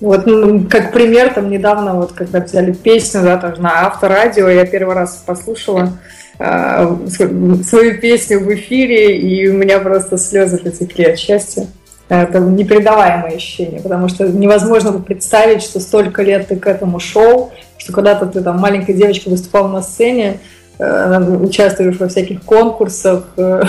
вот, 0.02 0.26
ну, 0.26 0.66
как 0.70 0.92
пример, 0.92 1.34
там 1.34 1.50
недавно, 1.50 1.94
вот, 1.94 2.12
когда 2.12 2.42
взяли 2.42 2.74
песню, 2.74 3.22
да, 3.24 3.38
там 3.38 3.54
на 3.62 3.88
авторадио, 3.88 4.50
я 4.50 4.66
первый 4.66 4.94
раз 4.94 5.24
послушала 5.26 5.98
а, 6.38 6.98
свою 7.08 7.98
песню 8.02 8.42
в 8.42 8.54
эфире, 8.54 9.18
и 9.18 9.48
у 9.48 9.54
меня 9.54 9.80
просто 9.80 10.18
слезы 10.18 10.58
потекли 10.58 11.06
от 11.06 11.18
счастья. 11.18 11.66
Это 12.10 12.40
непередаваемое 12.40 13.36
ощущение, 13.36 13.80
потому 13.80 14.10
что 14.10 14.28
невозможно 14.28 14.92
представить, 15.00 15.62
что 15.62 15.80
столько 15.80 16.24
лет 16.24 16.48
ты 16.48 16.58
к 16.58 16.68
этому 16.68 17.00
шел, 17.00 17.54
что 17.90 17.96
когда-то 17.96 18.28
ты 18.28 18.42
там 18.42 18.60
маленькая 18.60 18.94
девочка 18.94 19.30
выступала 19.30 19.68
на 19.68 19.82
сцене, 19.82 20.40
Э, 20.80 21.20
участвуешь 21.20 22.00
во 22.00 22.08
всяких 22.08 22.42
конкурсах, 22.44 23.26
э, 23.36 23.64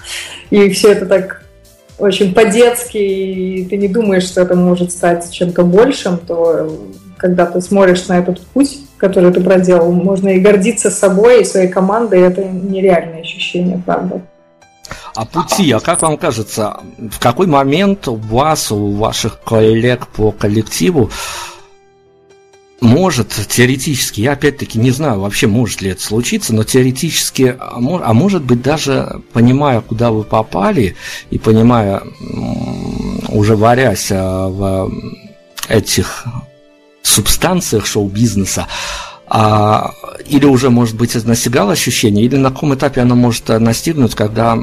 и 0.50 0.68
все 0.70 0.92
это 0.92 1.06
так 1.06 1.42
очень 1.96 2.34
по-детски, 2.34 2.98
и 2.98 3.64
ты 3.66 3.76
не 3.76 3.86
думаешь, 3.86 4.24
что 4.24 4.40
это 4.40 4.56
может 4.56 4.90
стать 4.90 5.30
чем-то 5.30 5.62
большим, 5.62 6.18
то 6.18 6.68
когда 7.18 7.46
ты 7.46 7.60
смотришь 7.60 8.08
на 8.08 8.18
этот 8.18 8.40
путь, 8.40 8.80
который 8.98 9.32
ты 9.32 9.40
проделал, 9.40 9.92
можно 9.92 10.30
и 10.30 10.40
гордиться 10.40 10.90
собой, 10.90 11.42
и 11.42 11.44
своей 11.44 11.68
командой, 11.68 12.20
это 12.20 12.42
нереальное 12.44 13.20
ощущение, 13.20 13.80
правда. 13.86 14.20
А 15.14 15.24
пути, 15.24 15.70
а 15.70 15.78
как 15.78 16.02
вам 16.02 16.18
кажется, 16.18 16.78
в 16.98 17.20
какой 17.20 17.46
момент 17.46 18.08
у 18.08 18.16
вас, 18.16 18.72
у 18.72 18.90
ваших 18.90 19.40
коллег 19.40 20.08
по 20.08 20.32
коллективу 20.32 21.10
может, 22.80 23.28
теоретически, 23.48 24.20
я 24.20 24.32
опять-таки 24.32 24.78
не 24.78 24.90
знаю 24.90 25.20
вообще, 25.20 25.46
может 25.46 25.80
ли 25.80 25.90
это 25.90 26.02
случиться, 26.02 26.54
но 26.54 26.62
теоретически, 26.62 27.56
а, 27.58 27.78
а 27.78 28.12
может 28.12 28.42
быть 28.42 28.60
даже 28.60 29.22
понимая, 29.32 29.80
куда 29.80 30.10
вы 30.10 30.24
попали, 30.24 30.94
и 31.30 31.38
понимая, 31.38 32.02
уже 33.28 33.56
варясь 33.56 34.08
а, 34.10 34.48
в 34.48 34.92
этих 35.68 36.26
субстанциях 37.02 37.86
шоу-бизнеса, 37.86 38.66
а, 39.26 39.92
или 40.26 40.44
уже, 40.44 40.68
может 40.68 40.96
быть, 40.96 41.14
настигало 41.24 41.72
ощущение, 41.72 42.26
или 42.26 42.36
на 42.36 42.50
каком 42.50 42.74
этапе 42.74 43.00
оно 43.00 43.14
может 43.14 43.48
настигнуть, 43.48 44.14
когда 44.14 44.54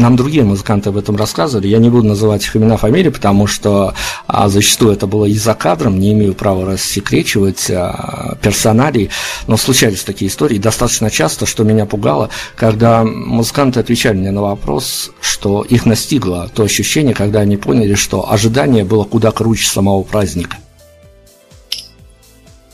нам 0.00 0.16
другие 0.16 0.44
музыканты 0.44 0.88
об 0.88 0.96
этом 0.96 1.16
рассказывали. 1.16 1.68
Я 1.68 1.78
не 1.78 1.90
буду 1.90 2.08
называть 2.08 2.44
их 2.44 2.56
имена, 2.56 2.76
фамилии, 2.76 3.10
потому 3.10 3.46
что 3.46 3.94
а, 4.26 4.48
зачастую 4.48 4.94
это 4.94 5.06
было 5.06 5.26
и 5.26 5.34
за 5.34 5.54
кадром, 5.54 6.00
не 6.00 6.12
имею 6.12 6.34
права 6.34 6.64
рассекречивать 6.64 7.70
а, 7.70 8.36
персоналей, 8.42 9.10
но 9.46 9.56
случались 9.56 10.02
такие 10.02 10.30
истории 10.30 10.58
достаточно 10.58 11.10
часто, 11.10 11.46
что 11.46 11.64
меня 11.64 11.86
пугало, 11.86 12.30
когда 12.56 13.04
музыканты 13.04 13.80
отвечали 13.80 14.16
мне 14.16 14.30
на 14.30 14.42
вопрос, 14.42 15.10
что 15.20 15.62
их 15.62 15.86
настигло 15.86 16.50
то 16.52 16.62
ощущение, 16.62 17.14
когда 17.14 17.40
они 17.40 17.56
поняли, 17.56 17.94
что 17.94 18.32
ожидание 18.32 18.84
было 18.84 19.04
куда 19.04 19.30
круче 19.30 19.68
самого 19.68 20.02
праздника. 20.02 20.56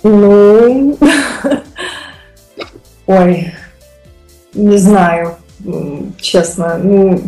Ну, 0.03 0.97
ой, 3.07 3.53
не 4.55 4.79
знаю 4.79 5.37
честно. 6.27 6.79
Ну, 6.83 7.21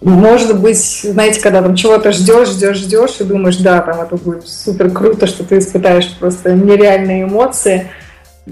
может 0.00 0.60
быть, 0.60 0.78
знаете, 0.78 1.40
когда 1.40 1.62
там 1.62 1.74
чего-то 1.74 2.12
ждешь, 2.12 2.50
ждешь, 2.50 2.76
ждешь, 2.76 3.20
и 3.20 3.24
думаешь, 3.24 3.56
да, 3.56 3.80
там 3.80 4.00
это 4.00 4.16
будет 4.16 4.46
супер 4.46 4.90
круто, 4.90 5.26
что 5.26 5.42
ты 5.42 5.58
испытаешь 5.58 6.14
просто 6.18 6.52
нереальные 6.52 7.24
эмоции. 7.24 7.90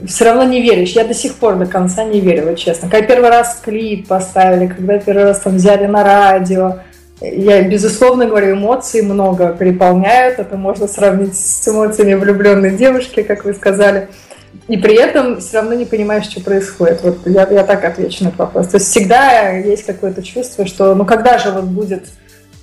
все 0.07 0.25
равно 0.25 0.45
не 0.45 0.61
веришь. 0.61 0.93
Я 0.93 1.05
до 1.05 1.15
сих 1.15 1.35
пор 1.35 1.57
до 1.57 1.67
конца 1.67 2.05
не 2.05 2.21
верила, 2.21 2.57
честно. 2.57 2.89
Когда 2.89 3.07
первый 3.07 3.31
раз 3.31 3.61
клип 3.65 4.09
поставили, 4.09 4.67
когда 4.67 4.99
первый 4.99 5.25
раз 5.25 5.41
там 5.41 5.57
взяли 5.57 5.87
на 5.87 6.03
радио, 6.03 6.79
я, 7.21 7.63
безусловно, 7.63 8.27
говорю, 8.27 8.57
эмоций 8.57 9.03
много 9.03 9.53
переполняют. 9.53 10.39
Это 10.41 10.57
можно 10.57 10.89
сравнить 10.89 11.37
с 11.39 11.69
эмоциями 11.69 12.15
влюбленной 12.15 12.73
девушки, 12.73 13.23
как 13.23 13.45
вы 13.45 13.55
сказали. 13.55 14.09
И 14.69 14.77
при 14.77 14.95
этом 14.95 15.41
все 15.41 15.59
равно 15.59 15.75
не 15.75 15.85
понимаешь, 15.85 16.25
что 16.25 16.41
происходит. 16.41 17.03
Вот 17.03 17.27
я, 17.27 17.47
я 17.49 17.65
так 17.65 17.85
отвечу 17.85 18.25
на 18.25 18.29
этот 18.29 18.39
вопрос. 18.39 18.69
То 18.69 18.77
есть 18.79 18.89
всегда 18.89 19.51
есть 19.51 19.85
какое-то 19.85 20.23
чувство, 20.23 20.67
что 20.67 20.95
ну 20.95 21.05
когда 21.05 21.39
же 21.39 21.51
вот 21.51 21.65
будет 21.65 22.05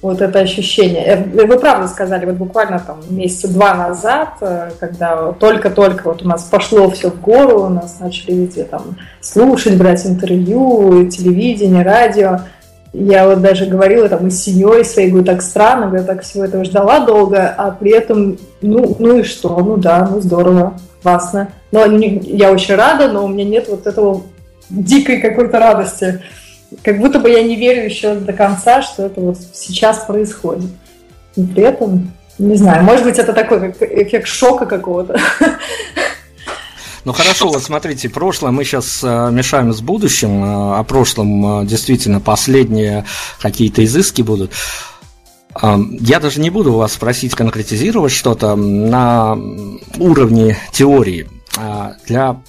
вот 0.02 0.20
это 0.20 0.40
ощущение. 0.40 1.06
Э, 1.06 1.46
вы 1.46 1.60
правда 1.60 1.88
сказали, 1.88 2.26
вот 2.26 2.36
буквально 2.36 2.80
там 2.80 3.02
месяца 3.10 3.48
два 3.48 3.76
назад, 3.76 4.30
э, 4.42 4.72
когда 4.80 5.32
только-только 5.34 6.04
вот 6.06 6.24
у 6.24 6.28
нас 6.28 6.44
пошло 6.44 6.90
все 6.90 7.12
в 7.12 7.22
гору, 7.22 7.66
у 7.66 7.70
нас 7.70 8.00
начали 8.00 8.34
везде 8.34 8.64
там 8.64 8.98
слушать, 9.22 9.78
брать 9.78 10.06
интервью, 10.06 11.08
телевидение, 11.08 11.84
радио. 11.84 12.40
Я 12.94 13.26
вот 13.26 13.42
даже 13.42 13.68
говорила 13.68 14.10
там 14.10 14.28
и 14.28 14.30
с 14.30 14.44
семьей 14.44 14.84
своей, 14.84 15.10
говорю, 15.10 15.26
так 15.26 15.42
странно, 15.42 15.96
я 15.96 16.04
так 16.04 16.24
всего 16.24 16.44
этого 16.44 16.66
ждала 16.66 17.06
долго, 17.06 17.48
а 17.58 17.72
при 17.72 17.92
этом, 17.92 18.38
ну, 18.62 18.96
ну 19.00 19.20
и 19.20 19.24
что, 19.24 19.58
ну 19.60 19.78
да, 19.78 20.08
ну 20.12 20.20
здорово, 20.20 20.78
классно. 21.02 21.54
Но 21.72 21.86
я 21.86 22.52
очень 22.52 22.76
рада, 22.76 23.10
но 23.10 23.24
у 23.24 23.30
меня 23.30 23.46
нет 23.46 23.70
вот 23.70 23.88
этого 23.88 24.24
дикой 24.70 25.22
какой-то 25.22 25.58
радости. 25.58 26.22
Как 26.84 27.00
будто 27.00 27.20
бы 27.20 27.30
я 27.30 27.44
не 27.44 27.56
верю 27.56 27.86
еще 27.86 28.16
до 28.16 28.34
конца, 28.34 28.82
что 28.82 29.06
это 29.06 29.22
вот 29.22 29.38
сейчас 29.54 30.00
происходит. 30.00 30.70
И 31.38 31.44
при 31.44 31.64
этом, 31.64 32.12
не 32.38 32.56
знаю, 32.56 32.84
может 32.84 33.06
быть, 33.06 33.20
это 33.20 33.32
такой 33.32 33.72
эффект 33.72 34.28
шока 34.28 34.66
какого-то. 34.66 35.18
Ну 37.04 37.14
хорошо, 37.14 37.48
вот 37.50 37.64
смотрите, 37.64 38.10
прошлое 38.10 38.52
мы 38.52 38.64
сейчас 38.64 39.04
э, 39.04 39.30
мешаем 39.32 39.74
с 39.74 39.82
будущим, 39.82 40.44
э, 40.44 40.80
о 40.80 40.84
прошлом 40.84 41.62
э, 41.62 41.66
действительно 41.66 42.20
последние 42.20 43.06
какие-то 43.40 43.84
изыски 43.84 44.22
будут. 44.22 44.52
Я 45.64 46.22
даже 46.22 46.40
не 46.40 46.50
буду 46.50 46.72
вас 46.72 46.96
просить 46.96 47.36
конкретизировать 47.36 48.14
что-то 48.14 48.56
на 48.56 49.38
уровне 49.98 50.58
теории. 50.72 51.28
А 51.58 51.96
для 52.08 52.42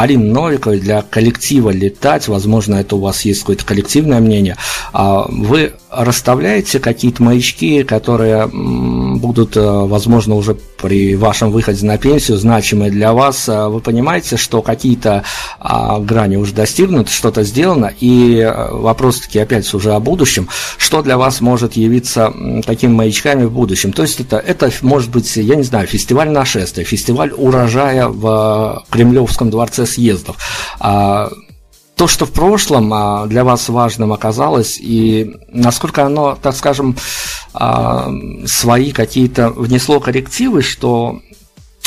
Полины 0.00 0.32
Новиковой, 0.32 0.80
для 0.80 1.02
коллектива 1.02 1.68
«Летать», 1.68 2.26
возможно, 2.26 2.76
это 2.76 2.96
у 2.96 3.00
вас 3.00 3.20
есть 3.26 3.40
какое-то 3.40 3.66
коллективное 3.66 4.18
мнение, 4.18 4.56
а 4.94 5.26
вы 5.28 5.74
расставляете 5.90 6.78
какие-то 6.78 7.22
маячки, 7.22 7.82
которые 7.82 8.46
будут, 8.46 9.56
э, 9.56 9.60
возможно, 9.60 10.36
уже 10.36 10.54
при 10.54 11.16
вашем 11.16 11.50
выходе 11.50 11.84
на 11.84 11.98
пенсию 11.98 12.38
значимые 12.38 12.90
для 12.90 13.12
вас. 13.12 13.48
Э, 13.48 13.66
вы 13.66 13.80
понимаете, 13.80 14.36
что 14.36 14.62
какие-то 14.62 15.24
а, 15.58 15.98
грани 15.98 16.36
уже 16.36 16.54
достигнуты, 16.54 17.10
что-то 17.10 17.42
сделано, 17.42 17.92
и 18.00 18.36
э, 18.36 18.70
вопрос 18.72 19.20
таки 19.20 19.40
опять 19.40 19.72
уже 19.74 19.92
о 19.92 20.00
будущем. 20.00 20.48
Что 20.78 21.02
для 21.02 21.18
вас 21.18 21.40
может 21.40 21.74
явиться 21.74 22.32
такими 22.64 22.92
маячками 22.92 23.44
в 23.44 23.52
будущем? 23.52 23.92
То 23.92 24.02
есть 24.02 24.20
это, 24.20 24.36
это 24.38 24.70
может 24.82 25.10
быть, 25.10 25.36
я 25.36 25.56
не 25.56 25.64
знаю, 25.64 25.88
фестиваль 25.88 26.30
нашествия, 26.30 26.84
фестиваль 26.84 27.32
урожая 27.36 28.06
в 28.06 28.84
Кремлевском 28.90 29.50
дворце 29.50 29.86
съездов. 29.90 30.36
А, 30.78 31.30
то, 31.96 32.06
что 32.06 32.24
в 32.24 32.32
прошлом 32.32 32.94
а, 32.94 33.26
для 33.26 33.44
вас 33.44 33.68
важным 33.68 34.12
оказалось, 34.12 34.78
и 34.80 35.36
насколько 35.52 36.06
оно, 36.06 36.38
так 36.40 36.56
скажем, 36.56 36.96
а, 37.52 38.10
свои 38.46 38.92
какие-то 38.92 39.50
внесло 39.50 40.00
коррективы, 40.00 40.62
что 40.62 41.20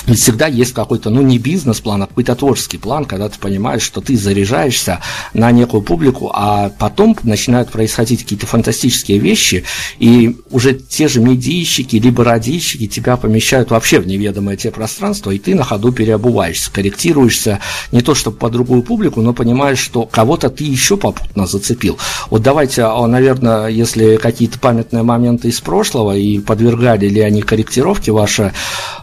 ведь 0.06 0.20
всегда 0.20 0.48
есть 0.48 0.74
какой-то, 0.74 1.10
ну, 1.10 1.22
не 1.22 1.38
бизнес-план, 1.38 2.04
а 2.04 2.08
какой-то 2.08 2.36
творческий 2.36 2.78
план, 2.78 3.06
когда 3.06 3.30
ты 3.30 3.40
понимаешь, 3.40 3.82
что 3.82 4.02
ты 4.02 4.18
заряжаешься 4.18 5.00
на 5.34 5.52
некую 5.52 5.82
публику, 5.82 6.32
а 6.34 6.70
потом 6.78 7.18
начинают 7.24 7.72
происходить 7.72 8.24
какие-то 8.24 8.46
фантастические 8.46 9.20
вещи, 9.20 9.64
и 10.00 10.38
уже 10.52 10.74
те 10.74 11.08
же 11.08 11.22
медийщики, 11.22 11.96
либо 11.96 12.24
радищики 12.24 12.88
тебя 12.88 13.16
помещают 13.16 13.72
вообще 13.72 14.00
в 14.00 14.08
неведомое 14.08 14.58
те 14.58 14.72
пространство, 14.72 15.32
и 15.32 15.40
ты 15.40 15.56
на 15.56 15.64
ходу 15.64 15.92
переобуваешься, 15.92 16.72
корректируешься 16.72 17.60
не 17.92 18.02
то 18.02 18.14
чтобы 18.14 18.38
по 18.38 18.50
другую 18.50 18.84
публику, 18.84 19.22
но 19.22 19.34
понимаешь, 19.34 19.80
что 19.80 20.04
кого-то 20.06 20.50
ты 20.50 20.66
еще 20.66 20.98
попутно 20.98 21.48
зацепил. 21.48 21.98
Вот 22.30 22.42
давайте, 22.42 22.84
а, 22.84 23.08
наверное, 23.08 23.68
если 23.68 24.18
какие-то 24.18 24.60
памятные 24.60 25.04
моменты 25.04 25.48
из 25.48 25.62
прошлого, 25.62 26.16
и 26.16 26.40
подвергали 26.40 27.08
ли 27.08 27.22
они 27.22 27.42
корректировке 27.42 28.12
ваше 28.12 28.54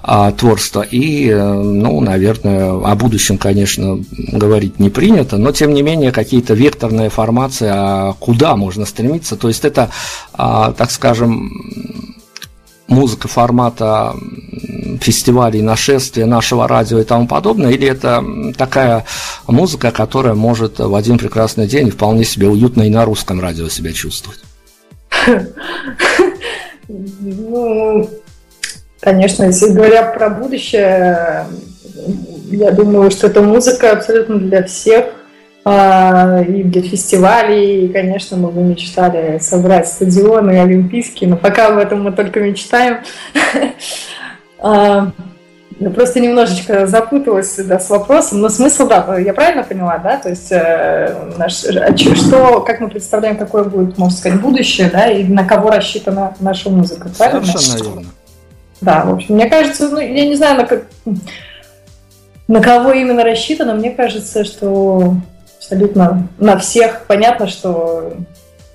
а, 0.02 0.32
творчество, 0.32 0.82
и, 0.90 1.28
э, 1.28 1.52
ну, 1.52 2.00
наверное, 2.00 2.70
о 2.70 2.94
будущем, 2.94 3.38
конечно, 3.38 3.98
говорить 4.32 4.78
не 4.78 4.90
принято, 4.90 5.36
но, 5.36 5.52
тем 5.52 5.72
не 5.72 5.82
менее, 5.82 6.12
какие-то 6.12 6.54
векторные 6.54 7.10
формации, 7.10 7.68
а 7.70 8.14
куда 8.18 8.56
можно 8.56 8.84
стремиться, 8.84 9.36
то 9.36 9.48
есть 9.48 9.64
это, 9.64 9.90
а, 10.32 10.72
так 10.72 10.90
скажем, 10.90 12.16
музыка 12.88 13.28
формата 13.28 14.14
фестивалей, 15.00 15.62
нашествия 15.62 16.26
нашего 16.26 16.66
радио 16.66 16.98
и 16.98 17.04
тому 17.04 17.26
подобное, 17.26 17.70
или 17.70 17.88
это 17.88 18.24
такая 18.58 19.06
музыка, 19.46 19.90
которая 19.92 20.34
может 20.34 20.78
в 20.78 20.94
один 20.94 21.16
прекрасный 21.16 21.66
день 21.66 21.90
вполне 21.90 22.24
себе 22.24 22.48
уютно 22.48 22.82
и 22.82 22.90
на 22.90 23.04
русском 23.04 23.40
радио 23.40 23.68
себя 23.68 23.92
чувствовать? 23.92 24.40
Ну, 26.92 28.10
Конечно, 29.00 29.44
если 29.44 29.72
говоря 29.72 30.04
про 30.04 30.28
будущее, 30.28 31.46
я 32.50 32.70
думаю, 32.70 33.10
что 33.10 33.28
эта 33.28 33.40
музыка 33.40 33.92
абсолютно 33.92 34.38
для 34.38 34.62
всех, 34.64 35.06
а, 35.64 36.42
и 36.42 36.62
для 36.62 36.82
фестивалей, 36.82 37.86
и, 37.86 37.92
конечно, 37.92 38.36
мы 38.36 38.50
бы 38.50 38.62
мечтали 38.62 39.38
собрать 39.38 39.88
стадионы 39.88 40.58
олимпийские, 40.58 41.30
но 41.30 41.36
пока 41.36 41.68
об 41.68 41.78
этом 41.78 42.02
мы 42.02 42.12
только 42.12 42.40
мечтаем. 42.40 42.98
А, 44.62 45.12
просто 45.94 46.20
немножечко 46.20 46.86
запуталась 46.86 47.56
да, 47.56 47.78
с 47.80 47.88
вопросом, 47.88 48.42
но 48.42 48.50
смысл, 48.50 48.86
да, 48.86 49.18
я 49.18 49.32
правильно 49.32 49.62
поняла, 49.62 49.96
да, 49.96 50.18
то 50.18 50.28
есть 50.28 50.52
э, 50.52 51.32
наш, 51.38 51.54
что, 51.54 52.60
как 52.60 52.80
мы 52.80 52.90
представляем, 52.90 53.38
какое 53.38 53.64
будет, 53.64 53.96
можно 53.96 54.14
сказать, 54.14 54.38
будущее, 54.38 54.90
да, 54.92 55.10
и 55.10 55.24
на 55.24 55.46
кого 55.46 55.70
рассчитана 55.70 56.34
наша 56.40 56.68
музыка, 56.68 57.08
правильно? 57.16 57.46
Совершенно 57.46 57.94
верно. 57.94 58.10
Да, 58.80 59.04
в 59.04 59.14
общем, 59.14 59.34
мне 59.34 59.48
кажется, 59.48 59.88
ну, 59.88 59.98
я 59.98 60.26
не 60.26 60.36
знаю, 60.36 60.58
на, 60.58 60.64
как, 60.64 60.84
на 62.48 62.60
кого 62.60 62.92
именно 62.92 63.22
рассчитано, 63.22 63.74
мне 63.74 63.90
кажется, 63.90 64.44
что 64.44 65.16
абсолютно 65.58 66.28
на 66.38 66.58
всех 66.58 67.04
понятно, 67.06 67.46
что 67.46 68.14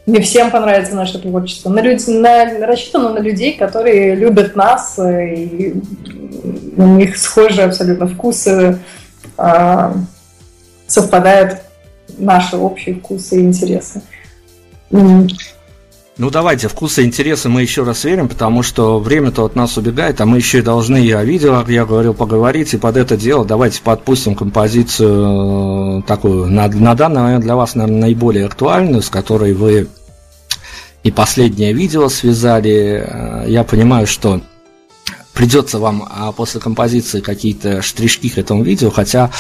не 0.05 0.19
всем 0.19 0.51
понравится 0.51 0.95
наше 0.95 1.19
творчество. 1.19 1.69
На 1.69 1.79
люд... 1.79 1.99
на... 2.07 2.65
Рассчитано 2.65 3.09
на 3.09 3.19
людей, 3.19 3.57
которые 3.57 4.15
любят 4.15 4.55
нас, 4.55 4.99
и 4.99 5.73
у 6.77 6.83
них 6.83 7.17
схожие 7.17 7.65
абсолютно 7.65 8.07
вкусы, 8.07 8.77
а, 9.37 9.95
совпадают 10.87 11.61
наши 12.17 12.55
общие 12.55 12.95
вкусы 12.95 13.41
и 13.41 13.45
интересы. 13.45 14.01
Ну 16.17 16.29
давайте, 16.29 16.69
вкусы 16.69 17.03
и 17.03 17.05
интересы 17.05 17.49
мы 17.49 17.61
еще 17.61 17.83
раз 17.83 18.05
верим, 18.05 18.29
потому 18.29 18.63
что 18.63 18.99
время-то 18.99 19.43
от 19.43 19.57
нас 19.57 19.77
убегает, 19.77 20.21
а 20.21 20.25
мы 20.25 20.37
еще 20.37 20.59
и 20.59 20.61
должны 20.61 21.05
и 21.05 21.11
о 21.11 21.25
видео, 21.25 21.61
я 21.67 21.85
говорил, 21.85 22.13
поговорить, 22.13 22.73
и 22.73 22.77
под 22.77 22.95
это 22.95 23.17
дело 23.17 23.43
давайте 23.43 23.81
подпустим 23.81 24.33
композицию 24.33 25.99
э, 25.99 26.01
такую, 26.07 26.47
на, 26.47 26.69
на 26.69 26.95
данный 26.95 27.21
момент 27.21 27.43
для 27.43 27.57
вас, 27.57 27.75
наверное, 27.75 27.99
наиболее 27.99 28.45
актуальную, 28.45 29.01
с 29.01 29.09
которой 29.09 29.51
вы 29.53 29.89
и 31.03 31.11
последнее 31.11 31.73
видео 31.73 32.07
связали. 32.07 33.05
Э, 33.05 33.45
я 33.49 33.65
понимаю, 33.65 34.07
что 34.07 34.39
придется 35.33 35.79
вам 35.79 36.07
а 36.09 36.31
после 36.31 36.61
композиции 36.61 37.19
какие-то 37.19 37.81
штришки 37.81 38.29
к 38.29 38.37
этому 38.37 38.63
видео, 38.63 38.89
хотя 38.89 39.31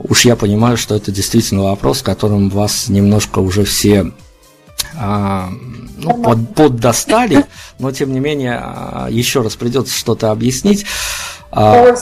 уж 0.00 0.24
я 0.24 0.34
понимаю, 0.34 0.78
что 0.78 0.96
это 0.96 1.12
действительно 1.12 1.62
вопрос, 1.62 2.02
которым 2.02 2.48
вас 2.50 2.88
немножко 2.88 3.38
уже 3.38 3.62
все 3.62 4.10
ну, 4.96 6.22
под, 6.22 6.54
поддостали, 6.54 7.46
но 7.78 7.92
тем 7.92 8.12
не 8.12 8.20
менее 8.20 8.60
а, 8.62 9.08
еще 9.10 9.42
раз 9.42 9.56
придется 9.56 9.96
что-то 9.96 10.30
объяснить. 10.30 10.86
А, 11.50 11.94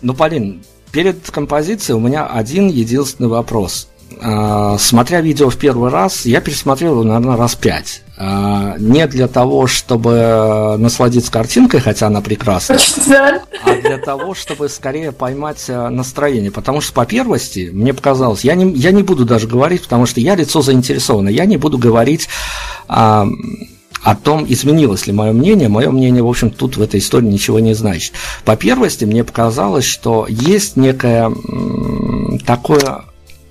ну, 0.00 0.14
Полин, 0.14 0.62
перед 0.90 1.30
композицией 1.30 1.96
у 1.96 2.00
меня 2.00 2.26
один 2.26 2.68
единственный 2.68 3.28
вопрос. 3.28 3.88
А, 4.20 4.78
смотря 4.78 5.20
видео 5.20 5.50
в 5.50 5.56
первый 5.56 5.90
раз, 5.90 6.26
я 6.26 6.40
пересмотрел 6.40 6.92
его, 6.92 7.04
наверное, 7.04 7.36
раз 7.36 7.54
пять. 7.54 8.02
А, 8.24 8.76
не 8.78 9.04
для 9.08 9.26
того, 9.26 9.66
чтобы 9.66 10.76
насладиться 10.78 11.32
картинкой, 11.32 11.80
хотя 11.80 12.06
она 12.06 12.20
прекрасна, 12.20 12.76
а 13.64 13.74
для 13.80 13.98
того, 13.98 14.34
чтобы 14.34 14.68
скорее 14.68 15.10
поймать 15.10 15.64
э, 15.66 15.88
настроение. 15.88 16.52
Потому 16.52 16.80
что 16.80 16.92
по 16.92 17.04
первости, 17.04 17.70
мне 17.72 17.92
показалось, 17.92 18.44
я 18.44 18.54
не, 18.54 18.72
я 18.74 18.92
не 18.92 19.02
буду 19.02 19.24
даже 19.24 19.48
говорить, 19.48 19.82
потому 19.82 20.06
что 20.06 20.20
я 20.20 20.36
лицо 20.36 20.62
заинтересовано, 20.62 21.30
я 21.30 21.46
не 21.46 21.56
буду 21.56 21.78
говорить 21.78 22.28
а, 22.86 23.26
о 24.04 24.14
том, 24.14 24.46
изменилось 24.48 25.08
ли 25.08 25.12
мое 25.12 25.32
мнение. 25.32 25.68
Мое 25.68 25.90
мнение, 25.90 26.22
в 26.22 26.28
общем, 26.28 26.50
тут 26.50 26.76
в 26.76 26.82
этой 26.82 27.00
истории 27.00 27.26
ничего 27.26 27.58
не 27.58 27.74
значит. 27.74 28.12
По 28.44 28.54
первости, 28.54 29.04
мне 29.04 29.24
показалось, 29.24 29.84
что 29.84 30.26
есть 30.28 30.76
некое 30.76 31.32
такое 32.46 33.02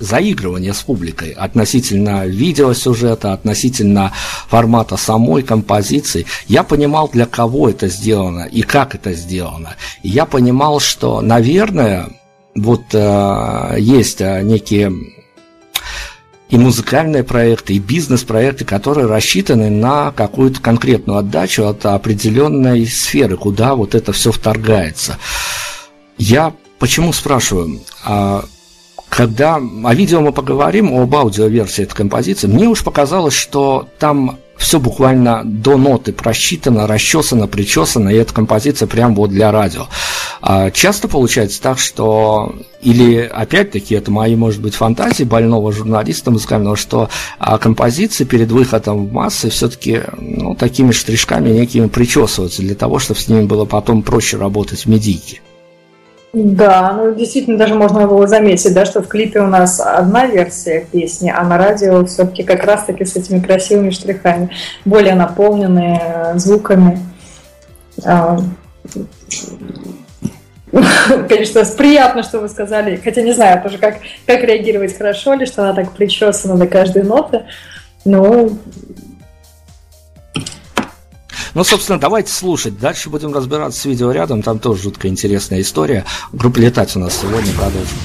заигрывание 0.02 0.74
с 0.74 0.82
публикой 0.82 1.32
относительно 1.32 2.26
видеосюжета, 2.26 3.34
относительно 3.34 4.12
формата 4.48 4.98
самой 4.98 5.44
композиции. 5.44 6.26
Я 6.48 6.64
понимал, 6.64 7.10
для 7.10 7.26
кого 7.26 7.70
это 7.70 7.88
сделано 7.88 8.48
и 8.52 8.62
как 8.62 8.96
это 8.96 9.14
сделано. 9.14 9.76
Я 10.04 10.26
понимал, 10.26 10.80
что, 10.80 11.22
наверное, 11.22 12.10
вот 12.56 12.84
э, 12.94 13.76
есть 13.80 14.22
э, 14.22 14.42
некие 14.42 14.92
и 16.50 16.58
музыкальные 16.58 17.24
проекты, 17.24 17.74
и 17.74 17.80
бизнес-проекты, 17.80 18.66
которые 18.66 19.08
рассчитаны 19.08 19.70
на 19.70 20.12
какую-то 20.12 20.60
конкретную 20.60 21.20
отдачу 21.20 21.66
от 21.66 21.86
определенной 21.86 22.86
сферы, 22.86 23.38
куда 23.38 23.74
вот 23.74 23.96
это 23.96 24.12
все 24.12 24.34
вторгается. 24.34 25.18
Я 26.18 26.54
почему 26.78 27.14
спрашиваю? 27.14 27.80
А, 28.04 28.44
когда 29.12 29.58
о 29.58 29.94
видео 29.94 30.22
мы 30.22 30.32
поговорим, 30.32 30.98
об 30.98 31.14
аудиоверсии 31.14 31.84
этой 31.84 31.96
композиции, 31.96 32.48
мне 32.48 32.70
уж 32.70 32.82
показалось, 32.82 33.34
что 33.34 33.90
там 34.00 34.40
все 34.56 34.80
буквально 34.80 35.42
до 35.44 35.76
ноты 35.76 36.14
просчитано, 36.14 36.88
расчесано, 36.88 37.48
причесано, 37.48 38.08
и 38.08 38.16
эта 38.16 38.34
композиция 38.34 38.88
прям 38.88 39.14
вот 39.16 39.30
для 39.30 39.52
радио. 39.52 39.88
А 40.42 40.72
часто 40.72 41.10
получается 41.10 41.62
так, 41.62 41.78
что 41.78 42.56
или 42.82 43.18
опять-таки 43.18 43.96
это 43.96 44.12
мои, 44.12 44.38
может 44.38 44.62
быть, 44.62 44.76
фантазии 44.76 45.26
больного 45.26 45.74
журналиста 45.74 46.32
музыкального, 46.32 46.78
что 46.78 47.10
а, 47.38 47.58
композиции 47.58 48.24
перед 48.24 48.50
выходом 48.50 49.08
в 49.08 49.12
массы 49.12 49.50
все-таки 49.50 50.04
ну, 50.18 50.56
такими 50.56 50.94
штришками 50.94 51.50
некими 51.50 51.88
причесываются 51.88 52.62
для 52.62 52.76
того, 52.76 52.98
чтобы 53.00 53.20
с 53.20 53.28
ними 53.28 53.44
было 53.44 53.66
потом 53.66 54.04
проще 54.04 54.38
работать 54.38 54.86
в 54.86 54.86
медийке. 54.86 55.42
Да, 56.34 56.94
ну 56.94 57.14
действительно 57.14 57.58
даже 57.58 57.76
можно 57.76 58.08
было 58.08 58.26
заметить, 58.26 58.74
да, 58.74 58.86
что 58.86 59.02
в 59.02 59.08
клипе 59.10 59.42
у 59.42 59.48
нас 59.48 59.82
одна 59.82 60.28
версия 60.28 60.88
песни, 60.90 61.34
а 61.36 61.44
на 61.44 61.58
радио 61.58 62.06
все-таки 62.06 62.44
как 62.44 62.64
раз-таки 62.64 63.04
с 63.04 63.18
этими 63.18 63.40
красивыми 63.40 63.90
штрихами, 63.90 64.50
более 64.86 65.16
наполненные 65.16 66.02
э, 66.02 66.38
звуками. 66.40 67.00
А, 68.06 68.40
конечно, 71.28 71.66
приятно, 71.78 72.24
что 72.24 72.40
вы 72.40 72.48
сказали, 72.48 72.96
хотя 72.96 73.22
не 73.24 73.34
знаю 73.34 73.62
тоже, 73.62 73.78
как, 73.78 73.98
как 74.26 74.42
реагировать 74.42 74.98
хорошо 74.98 75.34
ли, 75.34 75.46
что 75.46 75.64
она 75.64 75.74
так 75.74 75.92
причесана 75.92 76.56
до 76.56 76.66
каждой 76.66 77.04
ноты, 77.04 77.44
но 78.06 78.52
ну, 81.54 81.64
собственно, 81.64 82.00
давайте 82.00 82.32
слушать. 82.32 82.80
Дальше 82.80 83.10
будем 83.10 83.34
разбираться 83.34 83.82
с 83.82 83.86
видеорядом. 83.86 84.42
Там 84.42 84.60
тоже 84.60 84.84
жуткая 84.84 85.12
интересная 85.12 85.62
история. 85.62 86.06
Группа 86.32 86.60
«Летать» 86.60 86.96
у 86.96 87.00
нас 87.00 87.20
сегодня 87.20 87.54
продолжим. 87.54 87.98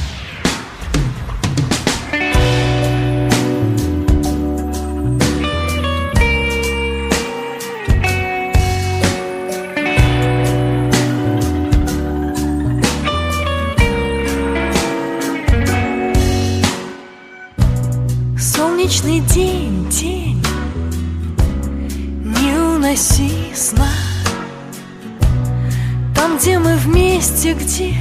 Мы 27.27 27.33
вместе, 27.33 27.55
где 27.55 27.95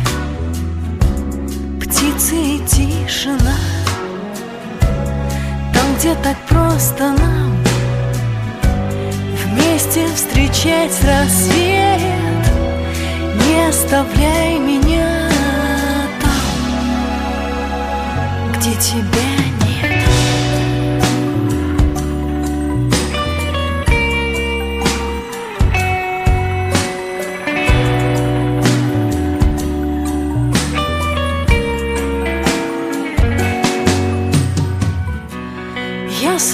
птицы 1.82 2.36
и 2.36 2.60
тишина. 2.68 3.56
Там, 5.74 5.96
где 5.98 6.16
так 6.16 6.38
просто 6.48 7.12
нам 7.12 7.58
Вместе 9.46 10.06
встречать 10.16 11.04
рассвет. 11.04 12.02
Не 13.48 13.70
оставляй 13.70 14.60
меня 14.60 15.30
там 16.22 16.42
Где 18.54 18.72
тебя 18.76 19.35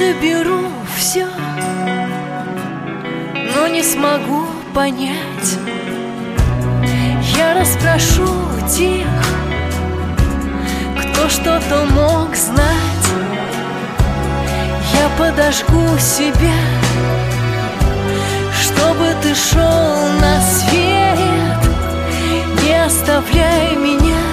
соберу 0.01 0.63
все, 0.95 1.27
но 3.55 3.67
не 3.67 3.83
смогу 3.83 4.47
понять. 4.73 5.59
Я 7.37 7.53
расспрошу 7.59 8.27
тех, 8.67 9.07
кто 10.99 11.29
что-то 11.29 11.85
мог 11.91 12.35
знать. 12.35 13.07
Я 14.93 15.07
подожгу 15.19 15.97
себя, 15.99 16.59
чтобы 18.59 19.13
ты 19.21 19.35
шел 19.35 20.07
на 20.19 20.41
свет. 20.41 21.61
Не 22.63 22.85
оставляй 22.85 23.75
меня 23.75 24.25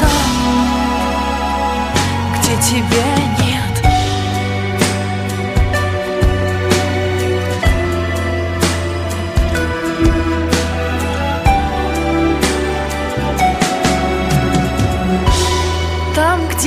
там, 0.00 0.20
где 2.38 2.54
тебя 2.62 3.16
нет. 3.16 3.31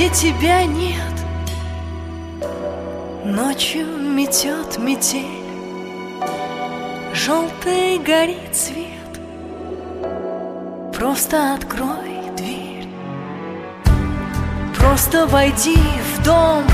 Где 0.06 0.30
тебя 0.30 0.64
нет. 0.64 0.98
Ночью 3.24 3.86
метет 3.86 4.78
метель. 4.78 5.24
Желтый 7.12 7.98
горит 7.98 8.54
свет. 8.54 8.86
Просто 10.94 11.54
открой 11.54 12.30
дверь. 12.36 12.88
Просто 14.78 15.26
войди 15.26 15.78
в 16.14 16.22
дом. 16.22 16.64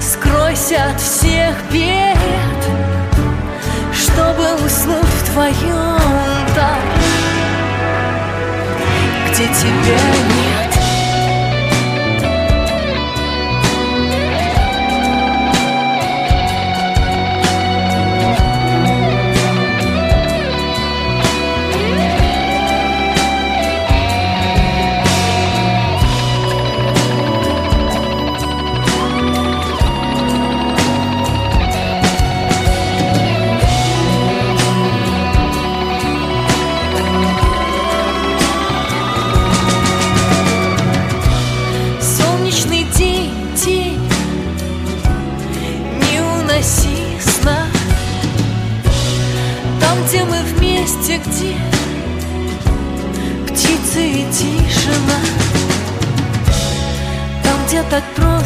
Скройся 0.00 0.90
от 0.92 1.00
всех 1.00 1.54
бед. 1.72 2.16
Чтобы 3.92 4.64
уснуть 4.64 5.04
в 5.04 5.32
твоем 5.32 5.98
там 6.54 6.78
Где 9.30 9.44
тебя 9.46 10.00
нет 10.36 10.53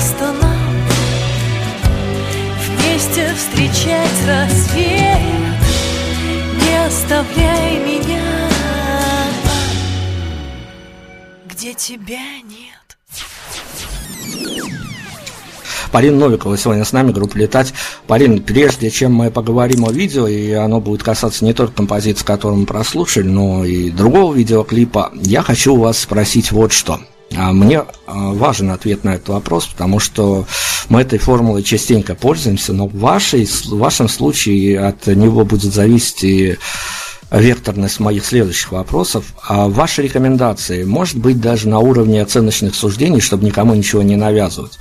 место 0.09 0.33
нам 0.41 0.75
Вместе 2.67 3.35
встречать 3.35 4.27
рассвет 4.27 5.19
Не 6.55 6.87
оставляй 6.87 7.79
меня. 7.85 8.49
Где 11.47 11.75
тебя 11.75 12.19
нет? 12.45 12.69
Полина 15.91 16.19
Новикова 16.19 16.59
сегодня 16.59 16.85
с 16.85 16.93
нами, 16.93 17.13
группа 17.13 17.39
«Летать». 17.39 17.73
Полин, 18.07 18.43
прежде 18.43 18.91
чем 18.91 19.15
мы 19.15 19.31
поговорим 19.31 19.87
о 19.87 19.91
видео, 19.91 20.29
и 20.29 20.53
оно 20.53 20.83
будет 20.83 21.03
касаться 21.03 21.47
не 21.47 21.55
только 21.55 21.73
композиции, 21.73 22.27
которую 22.27 22.61
мы 22.61 22.67
прослушали, 22.67 23.27
но 23.27 23.65
и 23.65 23.91
другого 23.91 24.35
видеоклипа, 24.35 25.13
я 25.15 25.43
хочу 25.43 25.75
у 25.75 25.81
вас 25.81 25.99
спросить 25.99 26.53
вот 26.53 26.73
что– 26.73 27.01
а 27.37 27.53
мне 27.53 27.81
а, 28.07 28.33
важен 28.33 28.71
ответ 28.71 29.05
на 29.05 29.15
этот 29.15 29.29
вопрос, 29.29 29.67
потому 29.67 29.99
что 29.99 30.47
мы 30.89 31.03
этой 31.03 31.19
формулой 31.19 31.63
частенько 31.63 32.15
пользуемся, 32.15 32.73
но 32.73 32.87
в, 32.87 32.99
вашей, 32.99 33.45
в 33.45 33.79
вашем 33.79 34.09
случае 34.09 34.81
от 34.81 35.07
него 35.07 35.45
будет 35.45 35.73
зависеть 35.73 36.25
и 36.25 36.59
векторность 37.31 38.01
моих 38.01 38.25
следующих 38.25 38.73
вопросов. 38.73 39.27
А 39.47 39.69
ваши 39.69 40.03
рекомендации, 40.03 40.85
может 40.85 41.19
быть, 41.19 41.41
даже 41.41 41.69
на 41.69 41.79
уровне 41.79 42.23
оценочных 42.23 42.75
суждений, 42.75 43.21
чтобы 43.21 43.45
никому 43.45 43.75
ничего 43.75 44.03
не 44.03 44.17
навязывать. 44.17 44.79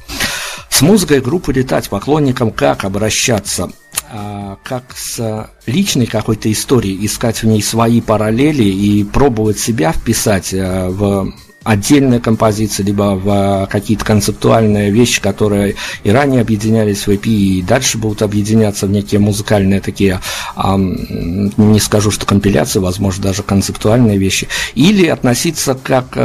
С 0.69 0.81
музыкой 0.81 1.21
группы 1.21 1.51
«Летать» 1.51 1.89
поклонникам 1.89 2.51
как 2.51 2.85
обращаться? 2.85 3.69
А, 4.09 4.57
как 4.63 4.95
с 4.95 5.49
личной 5.65 6.05
какой-то 6.05 6.49
историей, 6.51 7.05
искать 7.05 7.43
в 7.43 7.47
ней 7.47 7.61
свои 7.61 7.99
параллели 7.99 8.63
и 8.63 9.03
пробовать 9.03 9.59
себя 9.59 9.91
вписать 9.91 10.53
в 10.53 11.33
отдельные 11.68 12.20
композиции, 12.22 12.82
либо 12.82 13.15
в 13.15 13.68
какие-то 13.70 14.05
концептуальные 14.05 14.89
вещи, 14.89 15.22
которые 15.22 15.76
и 16.03 16.09
ранее 16.09 16.41
объединялись 16.41 17.05
в 17.05 17.09
EP, 17.09 17.28
и 17.28 17.61
дальше 17.61 17.97
будут 17.97 18.22
объединяться 18.22 18.88
в 18.88 18.91
некие 18.91 19.20
музыкальные 19.20 19.82
такие, 19.82 20.22
не 20.55 21.80
скажу, 21.80 22.09
что 22.09 22.26
компиляции, 22.26 22.80
возможно, 22.80 23.24
даже 23.24 23.43
концептуальные 23.43 24.18
вещи, 24.18 24.47
или 24.76 25.07
относиться 25.07 25.76
как 25.76 26.18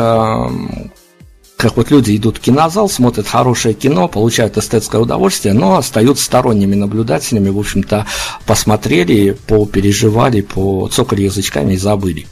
как 1.62 1.76
вот 1.76 1.92
люди 1.92 2.16
идут 2.16 2.38
в 2.38 2.40
кинозал, 2.40 2.88
смотрят 2.88 3.28
хорошее 3.28 3.74
кино, 3.74 4.08
получают 4.08 4.58
эстетское 4.58 5.00
удовольствие, 5.00 5.54
но 5.54 5.76
остаются 5.76 6.24
сторонними 6.24 6.74
наблюдателями, 6.74 7.50
в 7.50 7.58
общем-то, 7.58 8.04
посмотрели, 8.46 9.36
попереживали, 9.46 10.40
по 10.40 10.88
цокали 10.88 11.22
язычками 11.22 11.74
и 11.74 11.76
забыли. 11.76 12.26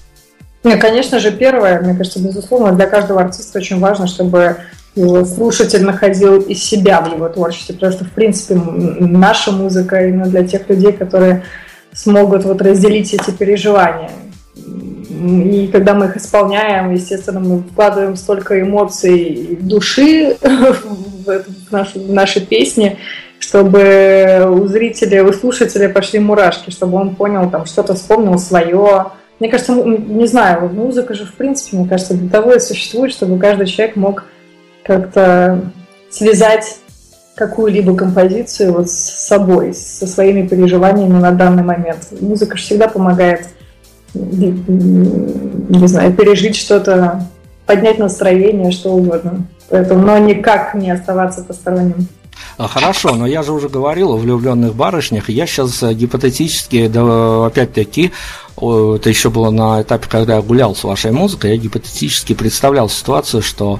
Не, 0.62 0.76
конечно 0.76 1.18
же, 1.18 1.30
первое, 1.32 1.80
мне 1.80 1.94
кажется, 1.94 2.20
безусловно, 2.20 2.72
для 2.72 2.86
каждого 2.86 3.20
артиста 3.20 3.58
очень 3.58 3.78
важно, 3.80 4.06
чтобы 4.06 4.56
слушатель 4.94 5.84
находил 5.84 6.40
из 6.40 6.62
себя 6.62 7.00
в 7.00 7.14
его 7.14 7.28
творчестве, 7.28 7.74
потому 7.74 7.92
что, 7.92 8.04
в 8.04 8.10
принципе, 8.10 8.54
наша 8.54 9.52
музыка 9.52 10.06
именно 10.06 10.26
для 10.26 10.44
тех 10.44 10.68
людей, 10.68 10.92
которые 10.92 11.44
смогут 11.92 12.44
вот 12.44 12.60
разделить 12.62 13.14
эти 13.14 13.30
переживания. 13.30 14.10
И 14.54 15.68
когда 15.72 15.94
мы 15.94 16.06
их 16.06 16.16
исполняем, 16.16 16.92
естественно, 16.92 17.40
мы 17.40 17.58
вкладываем 17.60 18.16
столько 18.16 18.60
эмоций 18.60 19.58
души 19.60 20.36
в, 20.42 21.72
нашу, 21.72 22.00
в 22.00 22.12
наши 22.12 22.40
песни, 22.40 22.98
чтобы 23.38 24.46
у 24.48 24.66
зрителя, 24.66 25.24
у 25.24 25.32
слушателя 25.32 25.88
пошли 25.88 26.18
мурашки, 26.20 26.70
чтобы 26.70 26.98
он 26.98 27.16
понял, 27.16 27.50
там, 27.50 27.66
что-то 27.66 27.94
вспомнил 27.94 28.38
свое, 28.38 29.06
мне 29.40 29.48
кажется, 29.48 29.74
не 29.74 30.26
знаю, 30.26 30.68
музыка 30.68 31.14
же, 31.14 31.24
в 31.24 31.32
принципе, 31.34 31.78
мне 31.78 31.88
кажется, 31.88 32.14
для 32.14 32.28
того 32.28 32.52
и 32.52 32.60
существует, 32.60 33.12
чтобы 33.12 33.38
каждый 33.38 33.66
человек 33.66 33.96
мог 33.96 34.24
как-то 34.84 35.62
связать 36.10 36.76
какую-либо 37.34 37.96
композицию 37.96 38.74
вот 38.74 38.90
с 38.90 39.26
собой, 39.26 39.72
со 39.72 40.06
своими 40.06 40.46
переживаниями 40.46 41.18
на 41.18 41.32
данный 41.32 41.62
момент. 41.62 42.08
Музыка 42.20 42.58
же 42.58 42.64
всегда 42.64 42.86
помогает, 42.86 43.48
не 44.12 45.86
знаю, 45.86 46.12
пережить 46.12 46.56
что-то, 46.56 47.26
поднять 47.64 47.98
настроение, 47.98 48.70
что 48.70 48.90
угодно. 48.90 49.46
Поэтому, 49.70 50.04
но 50.04 50.18
никак 50.18 50.74
не 50.74 50.90
оставаться 50.90 51.42
посторонним. 51.42 52.08
А, 52.58 52.68
хорошо, 52.68 53.14
но 53.14 53.26
я 53.26 53.42
же 53.42 53.52
уже 53.52 53.68
говорил 53.68 54.12
о 54.12 54.16
влюбленных 54.16 54.74
барышнях, 54.74 55.28
я 55.28 55.46
сейчас 55.46 55.82
э, 55.82 55.94
гипотетически, 55.94 56.88
да, 56.88 57.46
опять-таки, 57.46 58.12
это 58.56 59.08
еще 59.08 59.30
было 59.30 59.50
на 59.50 59.82
этапе, 59.82 60.06
когда 60.08 60.36
я 60.36 60.42
гулял 60.42 60.74
с 60.74 60.84
вашей 60.84 61.12
музыкой, 61.12 61.52
я 61.52 61.56
гипотетически 61.56 62.34
представлял 62.34 62.88
ситуацию, 62.88 63.42
что 63.42 63.78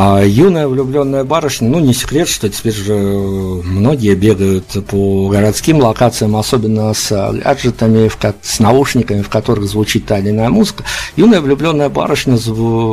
а 0.00 0.22
юная 0.22 0.68
влюбленная 0.68 1.24
барышня, 1.24 1.68
ну 1.68 1.80
не 1.80 1.92
секрет, 1.92 2.28
что 2.28 2.48
теперь 2.48 2.72
же 2.72 2.94
многие 2.94 4.14
бегают 4.14 4.66
по 4.86 5.28
городским 5.28 5.78
локациям, 5.78 6.36
особенно 6.36 6.94
с 6.94 7.10
гаджетами, 7.32 8.08
с 8.40 8.60
наушниками, 8.60 9.22
в 9.22 9.28
которых 9.28 9.64
звучит 9.64 10.06
та 10.06 10.20
или 10.20 10.30
иная 10.30 10.50
музыка. 10.50 10.84
Юная 11.16 11.40
влюбленная 11.40 11.88
барышня 11.88 12.38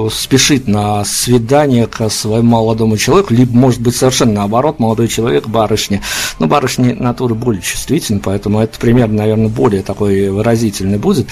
спешит 0.10 0.68
на 0.68 1.06
свидание 1.06 1.86
к 1.86 2.10
своему 2.10 2.50
молодому 2.50 2.98
человеку, 2.98 3.36
либо, 3.36 3.56
может 3.56 3.82
быть, 3.82 3.96
совершенно 3.96 4.34
наоборот, 4.34 4.80
молодой 4.80 5.08
человек, 5.08 5.48
барышня. 5.48 6.02
Но 6.40 6.48
барышни 6.48 6.94
натуры 6.94 7.36
более 7.36 7.62
чувствительны, 7.62 8.20
поэтому 8.20 8.62
это 8.62 8.80
примерно, 8.80 9.18
наверное, 9.18 9.50
более 9.50 9.84
такой 9.84 10.30
выразительный 10.32 10.98
будет. 10.98 11.28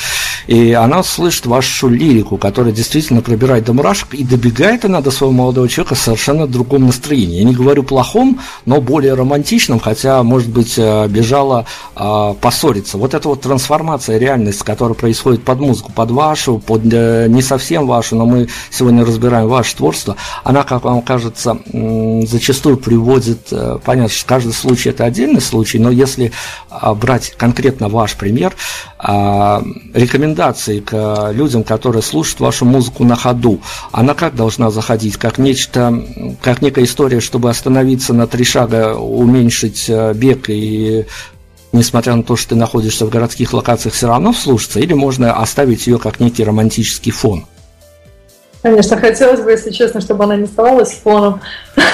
И 0.46 0.74
она 0.74 1.02
слышит 1.02 1.48
вашу 1.48 1.88
лирику, 1.88 2.38
которая 2.38 2.74
действительно 2.74 3.24
пробирает 3.24 3.66
до 3.66 3.74
мурашек, 3.74 4.14
и 4.14 4.24
добегает 4.24 4.86
она 4.86 5.02
до 5.02 5.10
своего 5.10 5.34
молодого 5.34 5.63
молодого 5.64 5.70
человека 5.70 5.96
совершенно 5.96 6.48
другом 6.48 6.86
настроении. 6.86 7.40
Я 7.40 7.44
не 7.44 7.54
говорю 7.54 7.84
плохом, 7.84 8.40
но 8.66 8.82
более 8.82 9.14
романтичном, 9.14 9.80
хотя, 9.80 10.24
может 10.24 10.50
быть, 10.50 10.76
э, 10.78 11.08
бежала 11.08 11.66
а, 11.96 12.34
поссориться. 12.34 12.98
Вот 12.98 13.14
эта 13.14 13.30
вот 13.30 13.42
трансформация 13.42 14.18
реальности, 14.18 14.64
которая 14.64 14.96
происходит 14.96 15.44
под 15.44 15.60
музыку, 15.60 15.92
под 15.92 16.12
вашу, 16.12 16.60
под 16.60 16.82
э, 16.92 17.28
не 17.30 17.42
совсем 17.42 17.88
вашу, 17.88 18.16
но 18.16 18.26
мы 18.26 18.48
сегодня 18.72 19.06
разбираем 19.06 19.48
ваше 19.48 19.76
творчество, 19.76 20.16
она, 20.44 20.64
как 20.64 20.84
вам 20.84 21.02
кажется, 21.02 21.58
зачастую 22.28 22.78
приводит, 22.78 23.48
э, 23.52 23.80
понятно, 23.84 24.14
что 24.14 24.28
каждый 24.28 24.54
случай 24.54 24.90
это 24.90 25.06
отдельный 25.06 25.42
случай, 25.42 25.80
но 25.80 25.92
если 25.92 26.32
а, 26.70 26.94
брать 26.94 27.34
конкретно 27.38 27.88
ваш 27.88 28.16
пример, 28.16 28.54
а, 28.93 28.93
рекомендации 29.06 30.80
к 30.80 31.32
людям, 31.34 31.64
которые 31.64 32.02
слушают 32.02 32.40
вашу 32.40 32.64
музыку 32.66 33.04
на 33.04 33.16
ходу, 33.16 33.60
она 33.92 34.14
как 34.14 34.36
должна 34.36 34.72
заходить, 34.72 35.18
как 35.18 35.38
нечто, 35.38 35.94
как 36.42 36.62
некая 36.62 36.86
история, 36.86 37.20
чтобы 37.20 37.50
остановиться 37.50 38.14
на 38.14 38.28
три 38.28 38.46
шага, 38.46 38.96
уменьшить 38.96 39.90
э, 39.90 40.14
бег 40.14 40.50
и 40.50 41.06
несмотря 41.74 42.16
на 42.16 42.24
то, 42.24 42.38
что 42.38 42.50
ты 42.50 42.56
находишься 42.56 43.06
в 43.06 43.10
городских 43.10 43.52
локациях, 43.52 43.94
все 43.94 44.08
равно 44.08 44.32
вслушаться, 44.32 44.80
или 44.80 44.94
можно 44.94 45.34
оставить 45.34 45.86
ее 45.88 46.00
как 46.00 46.22
некий 46.22 46.46
романтический 46.46 47.12
фон? 47.12 47.46
Конечно, 48.62 48.96
хотелось 48.96 49.42
бы, 49.42 49.52
если 49.52 49.72
честно, 49.72 50.00
чтобы 50.00 50.24
она 50.24 50.38
не 50.38 50.46
оставалась 50.46 50.94
фоном. 50.94 51.42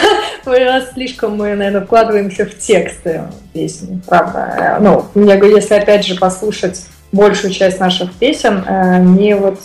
Слишком 0.94 1.36
мы, 1.36 1.56
наверное, 1.56 1.82
вкладываемся 1.82 2.46
в 2.46 2.58
тексты 2.58 3.24
песни, 3.54 4.00
правда. 4.06 4.78
Ну, 4.80 5.26
я 5.26 5.38
говорю, 5.38 5.58
если 5.58 5.74
опять 5.74 6.06
же 6.06 6.16
послушать 6.16 6.82
большую 7.12 7.54
часть 7.54 7.80
наших 7.80 8.14
песен, 8.14 8.64
э, 8.66 8.96
они 8.96 9.34
вот 9.34 9.60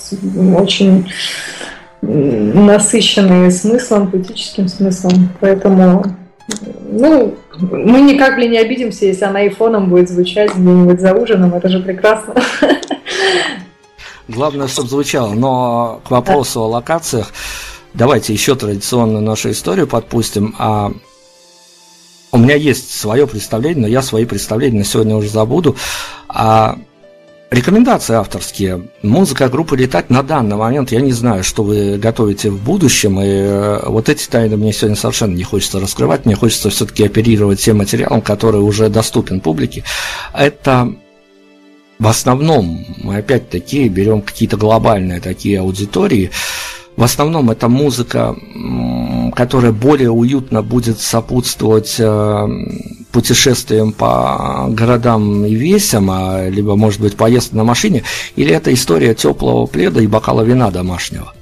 очень 0.56 1.06
насыщенные 2.02 3.50
смыслом, 3.50 4.10
поэтическим 4.10 4.68
смыслом. 4.68 5.30
Поэтому, 5.40 6.04
ну, 6.90 7.34
мы 7.58 8.00
никак 8.00 8.38
ли 8.38 8.48
не 8.48 8.58
обидимся, 8.58 9.06
если 9.06 9.24
она 9.24 9.42
и 9.42 9.48
фоном 9.48 9.88
будет 9.88 10.10
звучать 10.10 10.54
где-нибудь 10.54 11.00
за 11.00 11.14
ужином, 11.14 11.54
это 11.54 11.68
же 11.68 11.80
прекрасно. 11.80 12.34
Главное, 14.28 14.68
чтобы 14.68 14.88
звучало. 14.88 15.32
Но 15.34 16.00
к 16.06 16.10
вопросу 16.10 16.62
о 16.62 16.68
локациях, 16.68 17.32
давайте 17.92 18.32
еще 18.32 18.54
традиционно 18.54 19.20
нашу 19.20 19.50
историю 19.50 19.86
подпустим. 19.86 20.54
А 20.58 20.92
у 22.32 22.38
меня 22.38 22.56
есть 22.56 22.90
свое 22.90 23.26
представление, 23.26 23.82
но 23.82 23.88
я 23.88 24.02
свои 24.02 24.24
представления 24.24 24.84
сегодня 24.84 25.14
уже 25.14 25.28
забуду. 25.28 25.76
А 26.28 26.76
Рекомендации 27.50 28.14
авторские. 28.14 28.88
Музыка 29.02 29.48
группы 29.48 29.76
«Летать» 29.76 30.10
на 30.10 30.22
данный 30.22 30.56
момент, 30.56 30.90
я 30.90 31.00
не 31.00 31.12
знаю, 31.12 31.44
что 31.44 31.62
вы 31.62 31.98
готовите 31.98 32.50
в 32.50 32.60
будущем, 32.62 33.20
и 33.20 33.26
э, 33.26 33.80
вот 33.86 34.08
эти 34.08 34.26
тайны 34.26 34.56
мне 34.56 34.72
сегодня 34.72 34.96
совершенно 34.96 35.34
не 35.34 35.44
хочется 35.44 35.78
раскрывать, 35.78 36.24
мне 36.24 36.34
хочется 36.34 36.70
все-таки 36.70 37.04
оперировать 37.04 37.60
тем 37.60 37.78
материалом, 37.78 38.22
который 38.22 38.60
уже 38.60 38.88
доступен 38.88 39.40
публике. 39.40 39.84
Это 40.32 40.94
в 41.98 42.08
основном, 42.08 42.84
мы 42.98 43.18
опять-таки 43.18 43.88
берем 43.88 44.22
какие-то 44.22 44.56
глобальные 44.56 45.20
такие 45.20 45.60
аудитории, 45.60 46.30
в 46.96 47.02
основном 47.02 47.50
это 47.50 47.68
музыка, 47.68 48.36
которая 49.34 49.72
более 49.72 50.10
уютно 50.10 50.62
будет 50.62 51.00
сопутствовать 51.00 51.96
э, 51.98 52.48
путешествиям 53.10 53.92
по 53.92 54.66
городам 54.68 55.44
и 55.44 55.54
весям, 55.54 56.08
а, 56.10 56.48
либо, 56.48 56.76
может 56.76 57.00
быть, 57.00 57.16
поездка 57.16 57.56
на 57.56 57.64
машине, 57.64 58.04
или 58.36 58.54
это 58.54 58.72
история 58.72 59.14
теплого 59.14 59.66
пледа 59.66 60.00
и 60.00 60.06
бокала 60.06 60.42
вина 60.42 60.70
домашнего? 60.70 61.32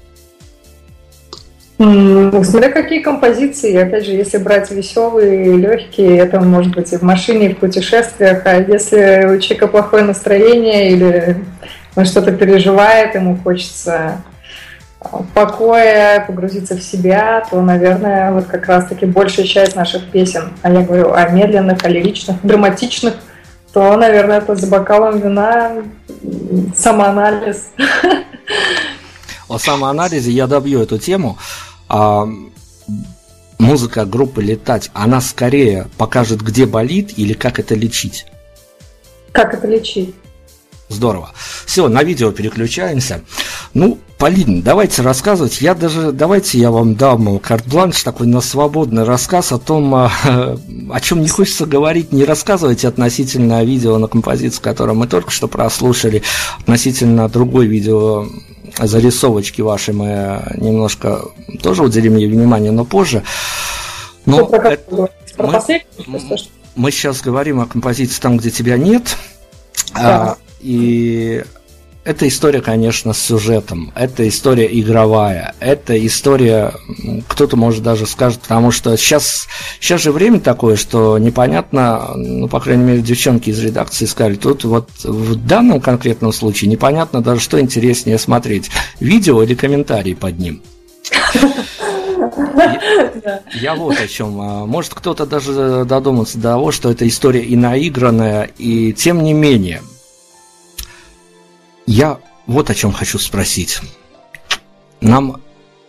Смотря 1.78 2.70
какие 2.70 3.00
композиции, 3.00 3.74
опять 3.76 4.06
же, 4.06 4.12
если 4.12 4.38
брать 4.38 4.70
веселые, 4.70 5.56
легкие, 5.56 6.18
это 6.18 6.40
может 6.40 6.74
быть 6.74 6.92
и 6.92 6.96
в 6.96 7.02
машине, 7.02 7.50
и 7.50 7.54
в 7.54 7.58
путешествиях, 7.58 8.42
а 8.44 8.60
если 8.60 9.34
у 9.34 9.40
человека 9.40 9.66
плохое 9.66 10.04
настроение 10.04 10.92
или 10.92 11.36
он 11.96 12.04
что-то 12.04 12.32
переживает, 12.32 13.16
ему 13.16 13.36
хочется 13.42 14.22
покоя, 15.34 16.24
погрузиться 16.26 16.76
в 16.76 16.82
себя, 16.82 17.46
то, 17.50 17.60
наверное, 17.60 18.32
вот 18.32 18.46
как 18.46 18.66
раз-таки 18.66 19.06
большая 19.06 19.46
часть 19.46 19.76
наших 19.76 20.10
песен, 20.10 20.52
а 20.62 20.70
я 20.70 20.82
говорю 20.82 21.12
о 21.12 21.28
медленных, 21.28 21.84
о 21.84 21.88
лиричных, 21.88 22.36
драматичных, 22.42 23.14
то, 23.72 23.96
наверное, 23.96 24.38
это 24.38 24.54
за 24.54 24.66
бокалом 24.66 25.20
вина 25.20 25.72
самоанализ. 26.76 27.70
О 29.48 29.58
самоанализе 29.58 30.30
я 30.30 30.46
добью 30.46 30.82
эту 30.82 30.98
тему. 30.98 31.38
А, 31.88 32.26
музыка 33.58 34.04
группы 34.04 34.42
«Летать», 34.42 34.90
она 34.94 35.20
скорее 35.20 35.88
покажет, 35.98 36.42
где 36.42 36.66
болит 36.66 37.18
или 37.18 37.32
как 37.32 37.58
это 37.58 37.74
лечить? 37.74 38.26
Как 39.32 39.54
это 39.54 39.66
лечить? 39.66 40.14
Здорово. 40.88 41.32
Все, 41.64 41.88
на 41.88 42.02
видео 42.02 42.32
переключаемся. 42.32 43.22
Ну, 43.72 43.98
Полин, 44.22 44.62
давайте 44.62 45.02
рассказывать. 45.02 45.60
Я 45.60 45.74
даже, 45.74 46.12
давайте 46.12 46.56
я 46.56 46.70
вам 46.70 46.94
дам 46.94 47.40
карт-бланш 47.40 48.04
такой 48.04 48.28
на 48.28 48.40
свободный 48.40 49.02
рассказ 49.02 49.50
о 49.50 49.58
том, 49.58 49.92
а, 49.96 50.12
о 50.92 51.00
чем 51.00 51.22
не 51.22 51.28
хочется 51.28 51.66
говорить, 51.66 52.12
не 52.12 52.24
рассказывайте 52.24 52.86
относительно 52.86 53.64
видео 53.64 53.98
на 53.98 54.06
композицию, 54.06 54.62
которую 54.62 54.96
мы 54.96 55.08
только 55.08 55.32
что 55.32 55.48
прослушали, 55.48 56.22
относительно 56.60 57.28
другой 57.28 57.66
видео 57.66 58.28
зарисовочки 58.78 59.60
вашей 59.60 59.92
мы 59.92 60.40
немножко 60.54 61.22
тоже 61.60 61.82
уделим 61.82 62.16
ей 62.16 62.28
внимание, 62.28 62.70
но 62.70 62.84
позже. 62.84 63.24
Но 64.24 64.36
ну, 64.36 64.56
это, 64.56 65.10
мы, 66.06 66.20
мы 66.76 66.90
сейчас 66.92 67.22
говорим 67.22 67.58
о 67.58 67.66
композиции 67.66 68.20
там, 68.20 68.36
где 68.36 68.52
тебя 68.52 68.76
нет. 68.76 69.16
Да. 69.94 70.22
А, 70.22 70.36
и 70.60 71.42
эта 72.04 72.26
история, 72.26 72.60
конечно, 72.60 73.12
с 73.12 73.20
сюжетом, 73.20 73.92
это 73.94 74.26
история 74.26 74.68
игровая, 74.70 75.54
это 75.60 75.94
история, 76.04 76.74
кто-то 77.28 77.56
может 77.56 77.82
даже 77.82 78.06
скажет, 78.06 78.40
потому 78.40 78.72
что 78.72 78.96
сейчас, 78.96 79.46
сейчас 79.80 80.02
же 80.02 80.10
время 80.10 80.40
такое, 80.40 80.74
что 80.74 81.16
непонятно, 81.18 82.10
ну, 82.16 82.48
по 82.48 82.58
крайней 82.58 82.82
мере, 82.82 83.02
девчонки 83.02 83.50
из 83.50 83.60
редакции 83.60 84.06
сказали, 84.06 84.34
тут 84.34 84.64
вот 84.64 84.88
в 85.04 85.46
данном 85.46 85.80
конкретном 85.80 86.32
случае 86.32 86.70
непонятно 86.70 87.22
даже, 87.22 87.40
что 87.40 87.60
интереснее 87.60 88.18
смотреть, 88.18 88.70
видео 88.98 89.42
или 89.42 89.54
комментарии 89.54 90.14
под 90.14 90.38
ним. 90.38 90.62
Я, 93.24 93.42
я 93.60 93.74
вот 93.74 93.98
о 93.98 94.08
чем. 94.08 94.40
А, 94.40 94.66
может, 94.66 94.94
кто-то 94.94 95.26
даже 95.26 95.84
додуматься 95.84 96.38
до 96.38 96.50
того, 96.50 96.72
что 96.72 96.90
эта 96.90 97.06
история 97.06 97.42
и 97.42 97.56
наигранная, 97.56 98.50
и 98.58 98.92
тем 98.92 99.22
не 99.22 99.32
менее– 99.32 99.82
я 101.92 102.18
вот 102.46 102.70
о 102.70 102.74
чем 102.74 102.92
хочу 102.92 103.18
спросить. 103.18 103.80
Нам 105.00 105.42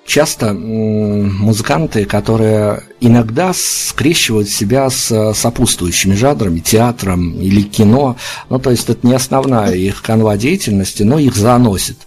часто 0.05 0.53
музыканты, 0.53 2.03
которые 2.03 2.83
иногда 2.99 3.53
скрещивают 3.55 4.49
себя 4.49 4.89
с 4.89 5.33
сопутствующими 5.33 6.13
жанрами, 6.15 6.59
театром 6.59 7.39
или 7.39 7.61
кино, 7.61 8.17
ну, 8.49 8.59
то 8.59 8.71
есть 8.71 8.89
это 8.89 9.07
не 9.07 9.13
основная 9.13 9.73
их 9.75 10.01
канва 10.01 10.35
деятельности, 10.35 11.03
но 11.03 11.19
их 11.19 11.35
заносит. 11.35 11.97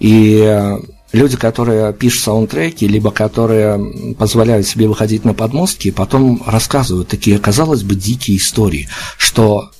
И 0.00 0.76
люди, 1.12 1.36
которые 1.36 1.92
пишут 1.92 2.24
саундтреки, 2.24 2.88
либо 2.88 3.12
которые 3.12 4.14
позволяют 4.14 4.66
себе 4.66 4.88
выходить 4.88 5.24
на 5.24 5.34
подмостки, 5.34 5.92
потом 5.92 6.42
рассказывают 6.44 7.08
такие, 7.08 7.38
казалось 7.38 7.84
бы, 7.84 7.94
дикие 7.94 8.38
истории, 8.38 8.88
что 9.18 9.70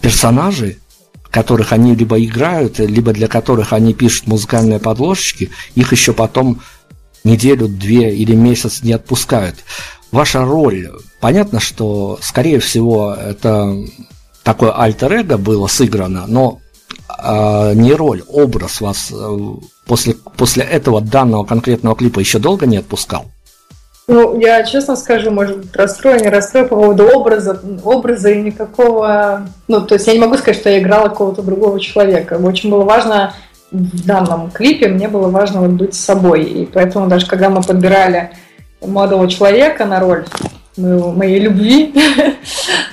персонажи 0.00 0.78
которых 1.34 1.72
они 1.72 1.96
либо 1.96 2.22
играют, 2.22 2.78
либо 2.78 3.12
для 3.12 3.26
которых 3.26 3.72
они 3.72 3.92
пишут 3.92 4.28
музыкальные 4.28 4.78
подложечки, 4.78 5.50
их 5.74 5.90
еще 5.90 6.12
потом 6.12 6.60
неделю, 7.24 7.66
две 7.66 8.14
или 8.14 8.36
месяц 8.36 8.84
не 8.84 8.92
отпускают. 8.92 9.56
Ваша 10.12 10.44
роль, 10.44 10.92
понятно, 11.20 11.58
что, 11.58 12.20
скорее 12.22 12.60
всего, 12.60 13.12
это 13.14 13.76
такое 14.44 14.70
альтер-эго 14.80 15.36
было 15.36 15.66
сыграно, 15.66 16.26
но 16.28 16.60
э, 17.08 17.72
не 17.74 17.94
роль, 17.94 18.22
образ 18.28 18.80
вас 18.80 19.10
э, 19.10 19.38
после, 19.86 20.14
после 20.36 20.62
этого 20.62 21.00
данного 21.00 21.44
конкретного 21.44 21.96
клипа 21.96 22.20
еще 22.20 22.38
долго 22.38 22.64
не 22.66 22.76
отпускал? 22.76 23.26
Ну, 24.06 24.38
я 24.38 24.62
честно 24.64 24.96
скажу, 24.96 25.30
может 25.30 25.58
быть, 25.58 25.74
расстрою, 25.74 26.20
не 26.20 26.28
расстрою 26.28 26.68
по 26.68 26.76
поводу 26.76 27.06
образа, 27.08 27.58
образа 27.84 28.30
и 28.30 28.42
никакого... 28.42 29.48
Ну, 29.66 29.80
то 29.80 29.94
есть 29.94 30.06
я 30.06 30.12
не 30.12 30.18
могу 30.18 30.36
сказать, 30.36 30.60
что 30.60 30.68
я 30.68 30.78
играла 30.78 31.08
какого-то 31.08 31.40
другого 31.40 31.80
человека. 31.80 32.34
Очень 32.34 32.70
было 32.70 32.84
важно 32.84 33.32
в 33.70 34.06
данном 34.06 34.50
клипе, 34.50 34.88
мне 34.88 35.08
было 35.08 35.28
важно 35.28 35.62
вот 35.62 35.70
быть 35.70 35.94
собой. 35.94 36.44
И 36.44 36.66
поэтому 36.66 37.06
даже 37.06 37.26
когда 37.26 37.48
мы 37.48 37.62
подбирали 37.62 38.32
молодого 38.82 39.28
человека 39.28 39.86
на 39.86 40.00
роль 40.00 40.26
моей 40.76 41.40
любви, 41.40 41.94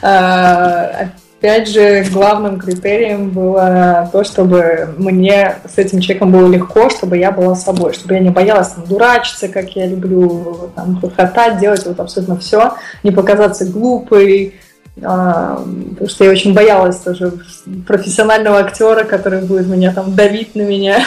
а, 0.02 1.10
Опять 1.42 1.70
же, 1.70 2.06
главным 2.12 2.60
критерием 2.60 3.32
было 3.32 4.08
то, 4.12 4.24
чтобы 4.24 4.94
мне 5.00 5.56
с 5.68 5.80
этим 5.80 6.00
человеком 6.00 6.32
было 6.32 6.48
легко, 6.48 6.92
чтобы 6.92 7.18
я 7.18 7.32
была 7.32 7.56
собой, 7.56 7.94
чтобы 7.94 8.14
я 8.14 8.20
не 8.20 8.30
боялась 8.30 8.68
там, 8.68 8.86
дурачиться, 8.86 9.48
как 9.48 9.76
я 9.76 9.88
люблю, 9.88 10.70
там, 10.76 11.02
хохотать, 11.02 11.58
делать 11.58 11.84
вот 11.88 12.00
абсолютно 12.00 12.38
все, 12.38 12.76
не 13.02 13.10
показаться 13.10 13.66
глупой, 13.66 14.54
а, 15.02 15.66
потому 15.90 16.10
что 16.10 16.26
я 16.26 16.30
очень 16.30 16.54
боялась 16.54 16.98
тоже 16.98 17.34
профессионального 17.88 18.60
актера, 18.60 19.04
который 19.04 19.42
будет 19.42 19.66
меня 19.66 19.92
там 19.92 20.14
давить 20.14 20.54
на 20.54 20.62
меня. 20.62 21.00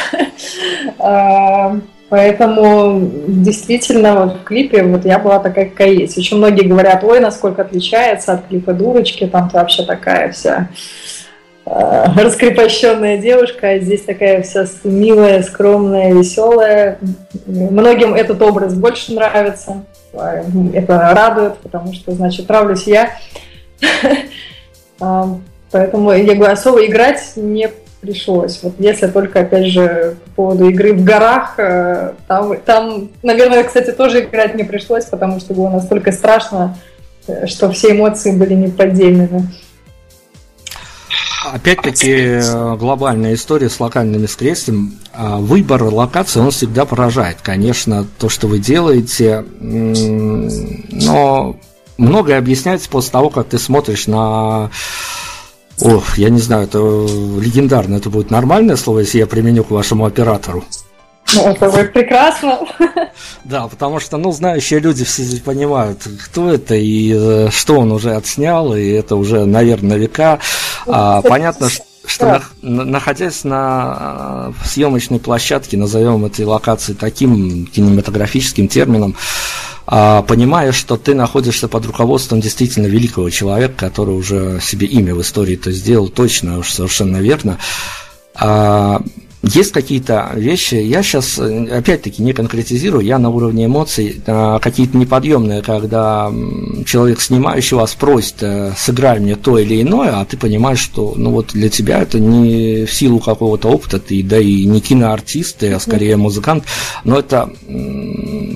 Поэтому 2.10 3.10
действительно 3.26 4.24
вот 4.24 4.34
в 4.40 4.44
клипе 4.44 4.82
вот 4.84 5.04
я 5.04 5.18
была 5.18 5.38
такая, 5.38 5.66
какая 5.66 5.90
есть. 5.90 6.18
Очень 6.18 6.36
многие 6.36 6.66
говорят, 6.66 7.02
ой, 7.02 7.18
насколько 7.18 7.62
отличается 7.62 8.34
от 8.34 8.46
клипа 8.46 8.72
дурочки, 8.72 9.26
там 9.26 9.48
ты 9.48 9.56
вообще 9.56 9.84
такая 9.84 10.30
вся 10.30 10.68
э, 11.64 12.04
раскрепощенная 12.16 13.16
девушка, 13.16 13.70
а 13.70 13.78
здесь 13.78 14.02
такая 14.02 14.42
вся 14.42 14.66
милая, 14.84 15.42
скромная, 15.42 16.12
веселая. 16.12 16.98
Многим 17.46 18.14
этот 18.14 18.40
образ 18.42 18.74
больше 18.74 19.12
нравится. 19.14 19.84
Это 20.12 21.10
радует, 21.14 21.56
потому 21.58 21.92
что, 21.94 22.12
значит, 22.12 22.48
нравлюсь 22.48 22.86
я. 22.86 23.10
А, 25.00 25.36
поэтому 25.72 26.12
я 26.12 26.34
говорю, 26.34 26.52
особо 26.52 26.84
играть 26.86 27.32
не 27.34 27.68
пришлось. 28.04 28.60
Вот 28.62 28.74
если 28.78 29.06
только, 29.06 29.40
опять 29.40 29.66
же, 29.66 30.16
по 30.26 30.30
поводу 30.42 30.68
игры 30.68 30.92
в 30.92 31.04
горах, 31.04 31.54
э, 31.58 32.12
там, 32.28 32.56
там, 32.64 33.08
наверное, 33.22 33.64
кстати, 33.64 33.92
тоже 33.92 34.24
играть 34.24 34.54
не 34.54 34.64
пришлось, 34.64 35.06
потому 35.06 35.40
что 35.40 35.54
было 35.54 35.70
настолько 35.70 36.12
страшно, 36.12 36.76
э, 37.26 37.46
что 37.46 37.70
все 37.70 37.92
эмоции 37.92 38.32
были 38.32 38.54
неподдельными. 38.54 39.48
Опять-таки 41.52 42.40
глобальная 42.78 43.34
история 43.34 43.68
с 43.68 43.78
локальными 43.78 44.26
скрестием. 44.26 44.94
А, 45.12 45.36
выбор 45.36 45.82
локации, 45.82 46.40
он 46.40 46.50
всегда 46.50 46.86
поражает. 46.86 47.38
Конечно, 47.42 48.06
то, 48.18 48.30
что 48.30 48.48
вы 48.48 48.58
делаете, 48.58 49.44
но 49.60 51.56
многое 51.98 52.38
объясняется 52.38 52.88
после 52.88 53.12
того, 53.12 53.28
как 53.30 53.48
ты 53.48 53.58
смотришь 53.58 54.06
на 54.06 54.70
Ох, 55.80 56.18
я 56.18 56.30
не 56.30 56.38
знаю, 56.38 56.64
это 56.64 56.78
легендарно, 56.78 57.96
это 57.96 58.10
будет 58.10 58.30
нормальное 58.30 58.76
слово, 58.76 59.00
если 59.00 59.18
я 59.18 59.26
применю 59.26 59.64
к 59.64 59.70
вашему 59.70 60.06
оператору. 60.06 60.64
Ну, 61.34 61.48
это 61.48 61.70
будет 61.70 61.92
прекрасно. 61.92 62.60
Да, 63.44 63.66
потому 63.68 64.00
что, 64.00 64.16
ну, 64.16 64.32
знающие 64.32 64.80
люди 64.80 65.04
все 65.04 65.22
понимают, 65.40 66.06
кто 66.24 66.52
это 66.52 66.74
и 66.74 67.12
э, 67.14 67.48
что 67.50 67.78
он 67.78 67.92
уже 67.92 68.14
отснял, 68.14 68.74
и 68.74 68.86
это 68.88 69.16
уже, 69.16 69.44
наверное, 69.44 69.96
на 69.96 70.00
века. 70.00 70.38
А, 70.86 71.20
понятно, 71.22 71.68
что 71.68 71.84
что 72.06 72.42
на, 72.62 72.84
находясь 72.84 73.44
на 73.44 74.52
э, 74.60 74.66
съемочной 74.66 75.18
площадке, 75.18 75.76
назовем 75.76 76.24
этой 76.24 76.44
локации 76.44 76.92
таким 76.92 77.66
кинематографическим 77.66 78.68
термином, 78.68 79.16
понимая, 79.86 80.72
что 80.72 80.96
ты 80.96 81.14
находишься 81.14 81.68
под 81.68 81.86
руководством 81.86 82.40
действительно 82.40 82.86
великого 82.86 83.30
человека, 83.30 83.74
который 83.76 84.14
уже 84.14 84.60
себе 84.62 84.86
имя 84.86 85.14
в 85.14 85.20
истории 85.20 85.56
то 85.56 85.70
сделал 85.70 86.08
точно, 86.08 86.58
уж 86.58 86.70
совершенно 86.70 87.18
верно, 87.18 87.58
а, 88.34 89.02
есть 89.46 89.72
какие-то 89.72 90.30
вещи, 90.34 90.76
я 90.76 91.02
сейчас, 91.02 91.38
опять-таки, 91.38 92.22
не 92.22 92.32
конкретизирую, 92.32 93.04
я 93.04 93.18
на 93.18 93.28
уровне 93.28 93.66
эмоций, 93.66 94.22
а, 94.26 94.58
какие-то 94.58 94.96
неподъемные, 94.96 95.60
когда 95.60 96.32
человек, 96.86 97.20
снимающий 97.20 97.76
вас, 97.76 97.94
просит, 97.94 98.36
э, 98.40 98.72
сыграй 98.76 99.20
мне 99.20 99.36
то 99.36 99.58
или 99.58 99.82
иное, 99.82 100.18
а 100.18 100.24
ты 100.24 100.38
понимаешь, 100.38 100.78
что, 100.78 101.12
ну 101.16 101.30
вот 101.30 101.48
для 101.52 101.68
тебя 101.68 102.00
это 102.00 102.18
не 102.18 102.86
в 102.86 102.92
силу 102.92 103.18
какого-то 103.18 103.68
опыта, 103.68 103.98
ты, 103.98 104.22
да 104.22 104.38
и 104.38 104.64
не 104.64 104.80
киноартист, 104.80 105.58
ты, 105.58 105.72
а 105.72 105.80
скорее 105.80 106.16
музыкант, 106.16 106.64
но 107.04 107.18
это 107.18 107.52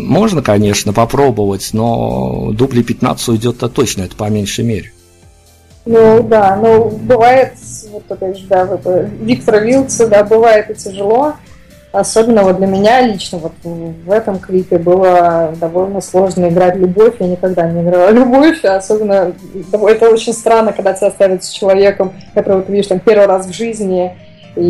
можно, 0.09 0.43
конечно, 0.43 0.93
попробовать, 0.93 1.71
но 1.73 2.51
дубли 2.53 2.83
15 2.83 3.29
уйдет-то 3.29 3.69
точно, 3.69 4.03
это 4.03 4.17
по 4.17 4.29
меньшей 4.31 4.65
мере. 4.65 4.93
Ну 5.85 6.23
да, 6.23 6.57
ну 6.57 6.91
бывает, 6.91 7.53
вот 7.93 8.03
опять 8.09 8.39
же, 8.39 8.47
да, 8.47 8.65
вот, 8.67 8.83
Виктора 9.21 9.61
Вилца, 9.61 10.07
да, 10.07 10.25
бывает 10.25 10.71
и 10.71 10.75
тяжело. 10.75 11.35
Особенно 11.91 12.43
вот 12.43 12.59
для 12.59 12.67
меня 12.67 13.01
лично 13.01 13.39
вот 13.39 13.53
в 13.63 14.11
этом 14.11 14.39
клипе 14.39 14.77
было 14.77 15.55
довольно 15.59 16.03
сложно 16.03 16.49
играть 16.49 16.77
любовь. 16.77 17.15
Я 17.19 17.29
никогда 17.29 17.71
не 17.71 17.83
играла 17.83 18.11
любовь, 18.11 18.63
а 18.65 18.77
особенно 18.77 19.33
это 19.73 20.11
очень 20.11 20.35
странно, 20.35 20.75
когда 20.75 20.93
тебя 20.93 21.11
ставят 21.11 21.45
с 21.45 21.49
человеком, 21.49 22.13
которого 22.35 22.61
ты 22.63 22.73
видишь 22.73 22.89
там 22.89 23.01
первый 23.01 23.27
раз 23.27 23.47
в 23.47 23.55
жизни, 23.55 24.15
и 24.55 24.63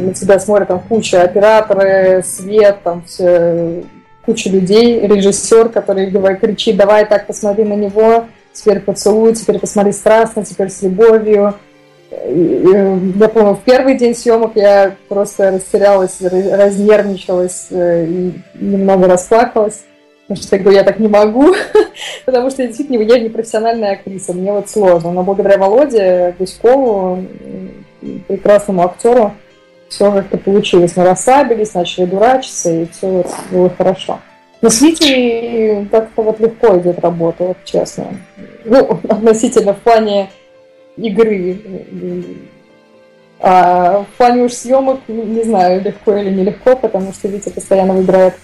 на 0.00 0.14
тебя 0.14 0.38
смотрят 0.38 0.68
там 0.68 0.80
куча 0.88 1.22
операторы, 1.22 2.22
свет, 2.24 2.78
там 2.84 3.02
все, 3.08 3.82
куча 4.26 4.50
людей, 4.50 5.00
режиссер, 5.00 5.70
который 5.70 6.10
говорит, 6.10 6.40
кричит, 6.40 6.76
давай 6.76 7.06
так 7.06 7.26
посмотри 7.26 7.64
на 7.64 7.74
него, 7.74 8.26
теперь 8.52 8.80
поцелуй, 8.80 9.34
теперь 9.34 9.58
посмотри 9.58 9.92
страстно, 9.92 10.44
теперь 10.44 10.68
с 10.68 10.82
любовью. 10.82 11.54
Я 12.10 13.28
помню, 13.28 13.54
в 13.54 13.62
первый 13.64 13.96
день 13.96 14.14
съемок 14.14 14.52
я 14.56 14.96
просто 15.08 15.52
растерялась, 15.52 16.20
разнервничалась 16.20 17.66
э, 17.70 18.06
и 18.06 18.32
немного 18.54 19.08
расплакалась. 19.08 19.84
Потому 20.26 20.42
что 20.42 20.56
я 20.56 20.62
говорю, 20.62 20.78
я 20.78 20.84
так 20.84 20.98
не 20.98 21.08
могу, 21.08 21.54
потому 22.24 22.50
что 22.50 22.66
действительно 22.66 23.00
я 23.02 23.18
не 23.20 23.28
профессиональная 23.28 23.92
актриса, 23.92 24.32
мне 24.32 24.52
вот 24.52 24.68
сложно. 24.68 25.12
Но 25.12 25.22
благодаря 25.22 25.56
Володе 25.58 26.34
Гуськову, 26.38 27.24
прекрасному 28.26 28.84
актеру, 28.84 29.34
все 29.88 30.12
как-то 30.12 30.36
получилось. 30.38 30.96
Мы 30.96 31.04
расслабились, 31.04 31.74
начали 31.74 32.04
дурачиться, 32.04 32.70
и 32.70 32.86
все 32.86 33.08
вот 33.08 33.30
было 33.50 33.70
хорошо. 33.70 34.20
Но 34.62 34.70
с 34.70 34.80
Витей 34.80 35.86
как-то 35.90 36.22
вот 36.22 36.40
легко 36.40 36.78
идет 36.78 36.98
работа, 37.00 37.44
вот 37.44 37.58
честно. 37.64 38.06
Ну, 38.64 39.00
относительно 39.08 39.74
в 39.74 39.78
плане 39.78 40.30
игры. 40.96 41.60
А 43.38 44.04
в 44.04 44.16
плане 44.16 44.44
уж 44.44 44.52
съемок, 44.52 45.00
не 45.08 45.44
знаю, 45.44 45.82
легко 45.82 46.16
или 46.16 46.30
нелегко, 46.30 46.74
потому 46.74 47.12
что 47.12 47.28
Витя 47.28 47.50
постоянно 47.50 47.92
выбирает 47.92 48.34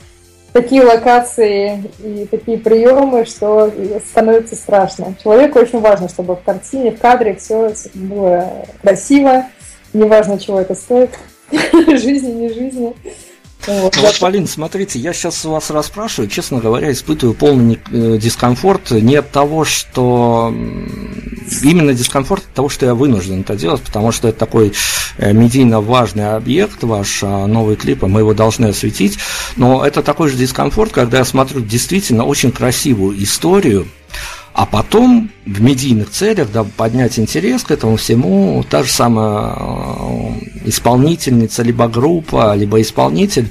такие 0.53 0.83
локации 0.83 1.83
и 2.05 2.27
такие 2.31 2.59
приемы, 2.59 3.25
что 3.25 3.73
становится 4.07 4.55
страшно. 4.55 5.15
Человеку 5.23 5.59
очень 5.59 5.81
важно, 5.81 6.09
чтобы 6.09 6.37
в 6.37 6.43
картине, 6.43 6.91
в 6.93 7.01
кадре 7.01 7.37
все 7.37 7.73
было 7.95 8.67
красиво, 8.83 9.47
неважно, 9.95 10.39
чего 10.39 10.61
это 10.61 10.75
стоит, 10.75 11.11
жизни, 11.51 12.33
не 12.33 12.49
жизни. 12.49 12.95
Вот, 13.67 13.95
ну, 13.97 14.03
вот, 14.03 14.19
Полин, 14.19 14.49
смотрите, 14.49 14.99
я 14.99 15.13
сейчас 15.13 15.45
вас 15.45 15.71
расспрашиваю, 15.71 16.29
честно 16.29 16.59
говоря, 16.59 16.91
испытываю 16.91 17.35
полный 17.35 17.79
э, 17.93 18.19
дискомфорт 18.19 18.91
не 18.91 19.15
от 19.15 19.31
того, 19.31 19.65
что 19.65 20.53
именно 21.63 21.95
дискомфорт 21.95 22.43
от 22.43 22.55
того, 22.55 22.69
что 22.69 22.87
я 22.87 22.95
вынужден 22.95 23.43
это 23.43 23.55
делать, 23.55 23.81
потому 23.83 24.11
что 24.11 24.27
это 24.29 24.39
такой 24.39 24.73
э, 25.19 25.33
медийно 25.33 25.81
важный 25.81 26.35
объект, 26.35 26.83
ваш 26.83 27.23
а, 27.23 27.47
новый 27.47 27.77
клип, 27.77 28.03
и 28.03 28.07
мы 28.07 28.21
его 28.21 28.35
должны 28.35 28.67
осветить, 28.67 29.19
но 29.55 29.87
это 29.87 30.03
такой 30.03 30.29
же 30.29 30.37
дискомфорт, 30.37 30.91
когда 30.91 31.19
я 31.19 31.25
смотрю 31.25 31.61
действительно 31.61 32.25
очень 32.25 32.51
красивую 32.51 33.23
историю, 33.23 33.87
а 34.55 34.67
потом 34.67 35.31
в 35.47 35.61
медийных 35.63 36.11
целях, 36.11 36.51
да, 36.53 36.65
поднять 36.65 37.19
интерес 37.19 37.63
к 37.63 37.71
этому 37.71 37.97
всему, 37.97 38.65
та 38.69 38.83
же 38.83 38.91
самая 38.91 39.55
э, 39.57 40.33
исполнительница, 40.67 41.63
либо 41.63 41.89
группа, 41.89 42.55
либо 42.55 42.81
исполнитель 42.81 43.51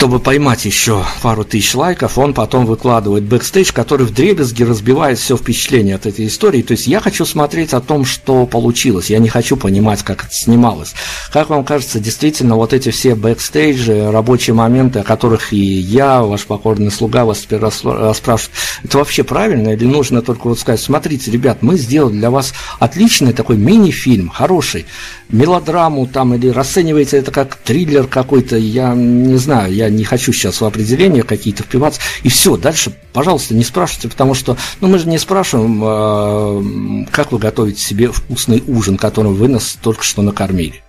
чтобы 0.00 0.18
поймать 0.18 0.64
еще 0.64 1.04
пару 1.20 1.44
тысяч 1.44 1.74
лайков, 1.74 2.16
он 2.16 2.32
потом 2.32 2.64
выкладывает 2.64 3.24
бэкстейдж, 3.24 3.70
который 3.74 4.06
в 4.06 4.14
дребезги 4.14 4.62
разбивает 4.62 5.18
все 5.18 5.36
впечатление 5.36 5.96
от 5.96 6.06
этой 6.06 6.26
истории. 6.26 6.62
То 6.62 6.72
есть 6.72 6.86
я 6.86 7.00
хочу 7.00 7.26
смотреть 7.26 7.74
о 7.74 7.82
том, 7.82 8.06
что 8.06 8.46
получилось. 8.46 9.10
Я 9.10 9.18
не 9.18 9.28
хочу 9.28 9.58
понимать, 9.58 10.02
как 10.02 10.24
это 10.24 10.32
снималось. 10.32 10.94
Как 11.30 11.50
вам 11.50 11.64
кажется, 11.64 12.00
действительно, 12.00 12.56
вот 12.56 12.72
эти 12.72 12.88
все 12.88 13.14
бэкстейджи, 13.14 14.10
рабочие 14.10 14.54
моменты, 14.54 15.00
о 15.00 15.02
которых 15.02 15.52
и 15.52 15.58
я, 15.58 16.22
ваш 16.22 16.46
покорный 16.46 16.90
слуга, 16.90 17.26
вас 17.26 17.40
теперь 17.40 17.58
расспрашивают, 17.58 18.56
это 18.82 18.96
вообще 18.96 19.22
правильно 19.22 19.68
или 19.68 19.84
нужно 19.84 20.22
только 20.22 20.48
вот 20.48 20.58
сказать, 20.58 20.80
смотрите, 20.80 21.30
ребят, 21.30 21.58
мы 21.60 21.76
сделали 21.76 22.14
для 22.14 22.30
вас 22.30 22.54
отличный 22.78 23.34
такой 23.34 23.58
мини-фильм, 23.58 24.30
хороший, 24.30 24.86
мелодраму 25.32 26.06
там, 26.06 26.34
или 26.34 26.48
расцениваете 26.48 27.18
это 27.18 27.30
как 27.30 27.56
триллер 27.56 28.06
какой-то, 28.06 28.56
я 28.56 28.94
не 28.94 29.36
знаю, 29.36 29.72
я 29.72 29.88
не 29.88 30.04
хочу 30.04 30.32
сейчас 30.32 30.60
в 30.60 30.64
определения 30.64 31.22
какие-то 31.22 31.62
впиваться. 31.62 32.00
И 32.22 32.28
все, 32.28 32.56
дальше, 32.56 32.92
пожалуйста, 33.12 33.54
не 33.54 33.64
спрашивайте, 33.64 34.08
потому 34.08 34.34
что, 34.34 34.56
ну, 34.80 34.88
мы 34.88 34.98
же 34.98 35.08
не 35.08 35.18
спрашиваем, 35.18 37.04
э, 37.04 37.06
как 37.10 37.32
вы 37.32 37.38
готовите 37.38 37.80
себе 37.80 38.10
вкусный 38.10 38.62
ужин, 38.66 38.96
которым 38.96 39.34
вы 39.34 39.48
нас 39.48 39.78
только 39.80 40.02
что 40.02 40.22
накормили. 40.22 40.82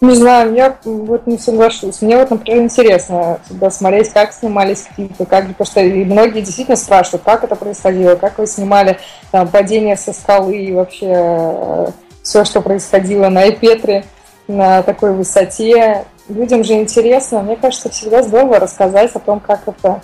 Не 0.00 0.14
знаю, 0.16 0.54
я 0.54 0.76
вот 0.84 1.26
не 1.26 1.38
соглашусь. 1.38 2.02
Мне 2.02 2.18
вот, 2.18 2.30
например, 2.30 2.62
интересно 2.62 3.40
всегда 3.46 3.70
смотреть, 3.70 4.10
как 4.10 4.34
снимались 4.34 4.84
клипы, 4.94 5.24
как, 5.24 5.48
потому 5.48 5.66
что 5.66 5.80
многие 5.82 6.42
действительно 6.42 6.76
спрашивают, 6.76 7.22
как 7.24 7.44
это 7.44 7.56
происходило, 7.56 8.14
как 8.16 8.38
вы 8.38 8.46
снимали 8.46 8.98
там, 9.30 9.48
падение 9.48 9.96
со 9.96 10.12
скалы 10.12 10.56
и 10.56 10.72
вообще 10.72 11.06
э, 11.10 11.86
все, 12.24 12.44
что 12.44 12.60
происходило 12.60 13.28
на 13.28 13.48
Эпетре 13.48 14.04
на 14.48 14.82
такой 14.82 15.12
высоте 15.12 16.04
людям 16.28 16.64
же 16.64 16.74
интересно, 16.74 17.42
мне 17.42 17.56
кажется, 17.56 17.90
всегда 17.90 18.22
здорово 18.22 18.58
рассказать 18.58 19.14
о 19.14 19.18
том, 19.18 19.40
как 19.40 19.62
это 19.66 20.02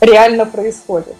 реально 0.00 0.46
происходит. 0.46 1.16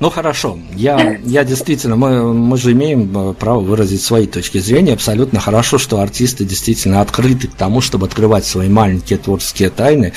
Ну 0.00 0.10
хорошо, 0.10 0.58
я, 0.74 1.16
я 1.22 1.44
действительно, 1.44 1.94
мы, 1.94 2.34
мы 2.34 2.56
же 2.56 2.72
имеем 2.72 3.30
э, 3.30 3.34
право 3.34 3.60
выразить 3.60 4.02
свои 4.02 4.26
точки 4.26 4.58
зрения. 4.58 4.94
Абсолютно 4.94 5.38
хорошо, 5.38 5.78
что 5.78 6.00
артисты 6.00 6.44
действительно 6.44 7.00
открыты 7.00 7.46
к 7.46 7.54
тому, 7.54 7.80
чтобы 7.80 8.06
открывать 8.06 8.44
свои 8.44 8.68
маленькие 8.68 9.20
творческие 9.20 9.70
тайны. 9.70 10.12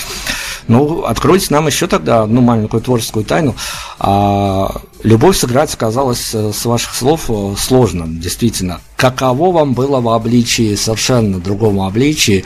Ну, 0.68 1.04
откройте 1.04 1.48
нам 1.50 1.68
еще 1.68 1.88
тогда 1.88 2.24
одну 2.24 2.42
маленькую 2.42 2.82
творческую 2.82 3.26
тайну. 3.26 3.56
А, 4.00 4.82
любовь 5.04 5.38
сыграть 5.38 5.76
казалось 5.76 6.34
э, 6.34 6.52
с 6.54 6.66
ваших 6.66 6.96
слов 6.96 7.26
э, 7.30 7.56
сложным, 7.58 8.20
действительно. 8.20 8.82
Каково 8.96 9.52
вам 9.52 9.74
было 9.74 10.00
в 10.02 10.10
обличии, 10.10 10.76
совершенно 10.76 11.40
другом 11.40 11.82
обличии, 11.82 12.46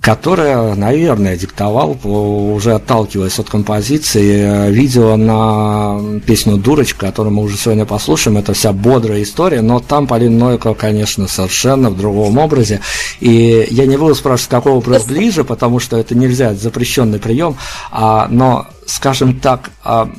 которое, 0.00 0.74
наверное, 0.74 1.36
диктовал, 1.36 1.98
уже 2.04 2.74
отталкиваясь 2.74 3.38
от 3.38 3.50
композиции, 3.50 4.68
э, 4.68 4.70
видео 4.70 5.16
на 5.16 6.20
песню 6.20 6.56
«Дурочка», 6.56 7.06
которую 7.06 7.34
мы 7.34 7.42
уже 7.42 7.56
сегодня 7.58 7.84
послушаем. 7.84 8.38
Это 8.38 8.54
вся 8.54 8.72
бодрая 8.72 9.22
история, 9.22 9.60
но 9.60 9.78
там 9.80 10.06
Полина 10.06 10.38
Нойко, 10.38 10.74
конечно, 10.74 11.28
совершенно 11.28 11.90
в 11.90 11.98
другом 11.98 12.38
образе. 12.38 12.80
И 13.20 13.66
я 13.70 13.86
не 13.86 13.98
буду 13.98 14.14
спрашивать, 14.14 14.50
какого 14.50 14.76
образ 14.76 15.04
ближе, 15.04 15.44
потому 15.44 15.80
что 15.80 15.98
это 15.98 16.14
нельзя, 16.14 16.52
это 16.52 16.60
запрещенный 16.60 17.18
прием. 17.18 17.56
А, 17.90 18.26
но, 18.30 18.66
скажем 18.86 19.38
так, 19.38 19.70
а, 19.84 20.10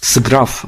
сыграв 0.00 0.64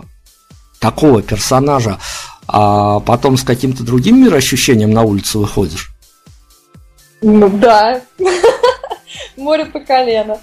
такого 0.79 1.23
персонажа, 1.23 1.99
а 2.47 3.01
потом 3.01 3.37
с 3.37 3.43
каким-то 3.43 3.83
другим 3.83 4.23
мироощущением 4.23 4.91
на 4.91 5.03
улицу 5.03 5.41
выходишь, 5.41 5.96
ну 7.23 7.49
да. 7.49 8.01
Море 9.37 9.67
по 9.67 9.81
колено. 9.81 10.39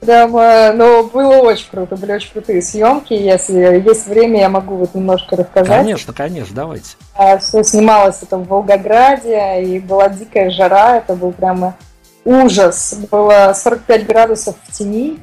Прямо, 0.00 0.72
ну, 0.72 1.04
было 1.04 1.38
очень 1.38 1.68
круто, 1.68 1.96
были 1.96 2.12
очень 2.12 2.30
крутые 2.30 2.62
съемки. 2.62 3.12
Если 3.12 3.82
есть 3.84 4.06
время, 4.06 4.40
я 4.40 4.48
могу 4.48 4.76
вот 4.76 4.94
немножко 4.94 5.36
рассказать. 5.36 5.78
Конечно, 5.78 6.12
конечно, 6.12 6.54
давайте. 6.54 6.90
А, 7.14 7.38
все 7.38 7.64
снималось 7.64 8.22
это 8.22 8.36
в 8.36 8.46
Волгограде, 8.46 9.62
и 9.64 9.80
была 9.80 10.08
дикая 10.08 10.50
жара, 10.50 10.98
это 10.98 11.14
был 11.14 11.32
прямо 11.32 11.76
ужас. 12.24 12.94
Было 13.10 13.52
45 13.54 14.06
градусов 14.06 14.54
в 14.64 14.72
тени, 14.72 15.18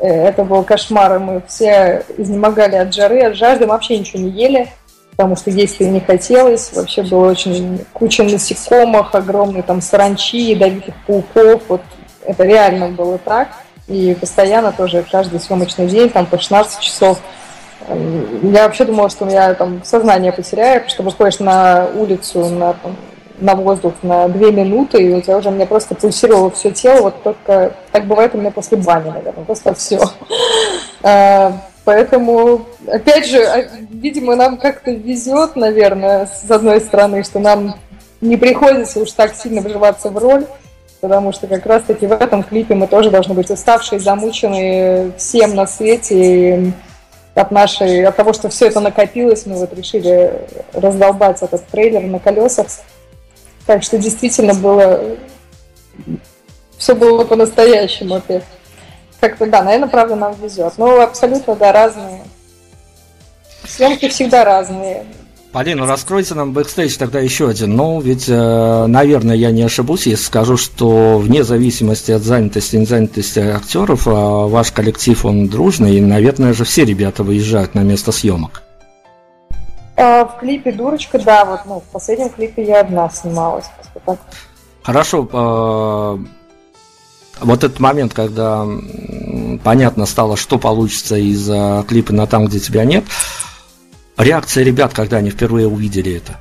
э, 0.00 0.08
это 0.08 0.44
был 0.44 0.64
кошмар, 0.64 1.16
и 1.16 1.18
мы 1.18 1.42
все 1.46 2.04
изнемогали 2.16 2.76
от 2.76 2.94
жары, 2.94 3.20
от 3.20 3.36
жажды, 3.36 3.66
мы 3.66 3.74
вообще 3.74 3.98
ничего 3.98 4.22
не 4.22 4.30
ели 4.30 4.68
потому 5.16 5.34
что 5.34 5.50
есть 5.50 5.80
и 5.80 5.84
не 5.84 6.00
хотелось. 6.00 6.72
Вообще 6.74 7.02
было 7.02 7.30
очень 7.30 7.84
куча 7.92 8.22
насекомых, 8.22 9.14
огромные 9.14 9.62
там 9.62 9.80
саранчи, 9.80 10.52
ядовитых 10.52 10.94
пауков. 11.06 11.62
Вот 11.68 11.80
это 12.24 12.44
реально 12.44 12.88
было 12.90 13.18
так. 13.18 13.48
И 13.88 14.16
постоянно 14.20 14.72
тоже 14.72 15.04
каждый 15.10 15.40
съемочный 15.40 15.86
день, 15.86 16.10
там 16.10 16.26
по 16.26 16.38
16 16.38 16.80
часов. 16.80 17.18
Я 18.42 18.64
вообще 18.64 18.84
думала, 18.84 19.08
что 19.08 19.28
я 19.28 19.54
там 19.54 19.82
сознание 19.84 20.32
потеряю, 20.32 20.80
потому 20.80 20.90
что 20.90 21.02
выходишь 21.04 21.38
на 21.38 21.86
улицу, 21.94 22.46
на, 22.46 22.74
там, 22.74 22.96
на 23.38 23.54
воздух 23.54 23.94
на 24.02 24.28
две 24.28 24.50
минуты, 24.50 25.02
и 25.02 25.14
у 25.14 25.20
тебя 25.20 25.36
уже 25.36 25.50
мне 25.50 25.66
просто 25.66 25.94
пульсировало 25.94 26.50
все 26.50 26.72
тело, 26.72 27.02
вот 27.02 27.22
только 27.22 27.74
так 27.92 28.06
бывает 28.06 28.34
у 28.34 28.38
меня 28.38 28.50
после 28.50 28.76
бани, 28.76 29.10
наверное, 29.10 29.44
просто 29.44 29.72
все. 29.74 30.00
Поэтому, 31.86 32.66
опять 32.88 33.28
же, 33.28 33.44
а, 33.44 33.64
видимо, 33.90 34.34
нам 34.34 34.58
как-то 34.58 34.90
везет, 34.90 35.54
наверное, 35.54 36.26
с 36.26 36.50
одной 36.50 36.80
стороны, 36.80 37.22
что 37.22 37.38
нам 37.38 37.76
не 38.20 38.36
приходится 38.36 38.98
уж 38.98 39.12
так 39.12 39.36
сильно 39.36 39.60
вживаться 39.60 40.10
в 40.10 40.18
роль, 40.18 40.46
потому 41.00 41.30
что 41.30 41.46
как 41.46 41.64
раз-таки 41.64 42.08
в 42.08 42.12
этом 42.12 42.42
клипе 42.42 42.74
мы 42.74 42.88
тоже 42.88 43.12
должны 43.12 43.34
быть 43.34 43.50
уставшие, 43.50 44.00
замученные 44.00 45.12
всем 45.16 45.54
на 45.54 45.68
свете. 45.68 46.14
И 46.16 46.72
от 47.36 47.52
нашей, 47.52 48.04
от 48.04 48.16
того, 48.16 48.32
что 48.32 48.48
все 48.48 48.66
это 48.66 48.80
накопилось, 48.80 49.46
мы 49.46 49.54
вот 49.54 49.72
решили 49.72 50.32
раздолбать 50.72 51.40
этот 51.40 51.64
трейлер 51.68 52.02
на 52.02 52.18
колесах. 52.18 52.66
Так 53.64 53.84
что 53.84 53.96
действительно 53.96 54.54
было... 54.54 55.16
Все 56.78 56.96
было 56.96 57.22
по-настоящему 57.22 58.16
опять. 58.16 58.42
Как-то, 59.20 59.46
да, 59.46 59.62
наверное, 59.62 59.88
правда 59.88 60.16
нам 60.16 60.34
везет. 60.42 60.74
Но 60.76 61.00
абсолютно, 61.00 61.54
да, 61.54 61.72
разные. 61.72 62.22
Съемки 63.66 64.08
всегда 64.08 64.44
разные. 64.44 65.04
Полина, 65.52 65.86
раскройте 65.86 66.34
нам 66.34 66.52
бэкстейдж 66.52 66.98
тогда 66.98 67.18
еще 67.20 67.48
один. 67.48 67.76
Ну, 67.76 67.98
ведь, 68.00 68.28
э, 68.28 68.86
наверное, 68.86 69.34
я 69.34 69.50
не 69.52 69.62
ошибусь, 69.62 70.06
если 70.06 70.24
скажу, 70.24 70.58
что 70.58 71.16
вне 71.16 71.44
зависимости 71.44 72.12
от 72.12 72.22
занятости 72.22 72.76
и 72.76 72.80
незанятости 72.80 73.38
актеров, 73.38 74.06
э, 74.06 74.10
ваш 74.10 74.70
коллектив, 74.72 75.24
он 75.24 75.48
дружный, 75.48 75.96
и, 75.96 76.00
наверное 76.02 76.52
же, 76.52 76.64
все 76.64 76.84
ребята 76.84 77.22
выезжают 77.22 77.74
на 77.74 77.80
место 77.80 78.12
съемок. 78.12 78.62
А, 79.96 80.26
в 80.26 80.40
клипе 80.40 80.72
«Дурочка», 80.72 81.18
да, 81.18 81.46
вот 81.46 81.60
ну, 81.64 81.80
в 81.80 81.84
последнем 81.84 82.28
клипе 82.28 82.62
я 82.62 82.80
одна 82.80 83.08
снималась. 83.08 83.64
Так. 84.04 84.18
Хорошо, 84.82 85.26
э, 85.32 86.18
вот 87.40 87.64
этот 87.64 87.80
момент, 87.80 88.14
когда 88.14 88.66
понятно 89.62 90.06
стало, 90.06 90.36
что 90.36 90.58
получится 90.58 91.16
из 91.16 91.48
клипа 91.86 92.12
на 92.12 92.26
«Там, 92.26 92.46
где 92.46 92.60
тебя 92.60 92.84
нет», 92.84 93.04
реакция 94.16 94.64
ребят, 94.64 94.92
когда 94.92 95.18
они 95.18 95.30
впервые 95.30 95.66
увидели 95.66 96.16
это? 96.16 96.40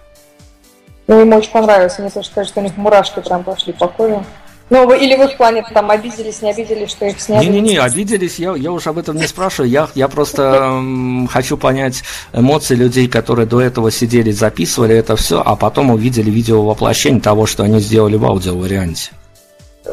Ну, 1.07 1.21
им 1.21 1.33
очень 1.33 1.51
понравилось. 1.51 1.95
Тоже 1.95 2.27
скажут, 2.27 2.51
что 2.51 2.61
у 2.61 2.63
них 2.63 2.77
мурашки 2.77 3.19
прям 3.19 3.43
пошли 3.43 3.73
по 3.73 3.87
коже. 3.87 4.23
Ну, 4.71 4.91
или 4.95 5.15
вы 5.15 5.27
в 5.27 5.37
плане 5.37 5.63
там 5.71 5.91
обиделись, 5.91 6.41
не 6.41 6.49
обиделись, 6.49 6.89
что 6.89 7.05
их 7.05 7.21
сняли? 7.21 7.45
Не-не-не, 7.45 7.77
обиделись, 7.77 8.39
я, 8.39 8.55
я 8.55 8.71
уж 8.71 8.87
об 8.87 8.97
этом 8.97 9.15
не 9.15 9.27
спрашиваю. 9.27 9.69
Я, 9.69 9.89
я 9.93 10.07
просто 10.07 10.81
хочу 11.29 11.55
понять 11.55 12.01
эмоции 12.33 12.73
людей, 12.73 13.07
которые 13.07 13.45
до 13.45 13.61
этого 13.61 13.91
сидели, 13.91 14.31
записывали 14.31 14.95
это 14.95 15.15
все, 15.15 15.39
а 15.45 15.55
потом 15.55 15.91
увидели 15.91 16.31
видео 16.31 16.63
воплощение 16.65 17.21
того, 17.21 17.45
что 17.45 17.61
они 17.61 17.79
сделали 17.79 18.15
в 18.15 18.25
аудиоварианте. 18.25 19.11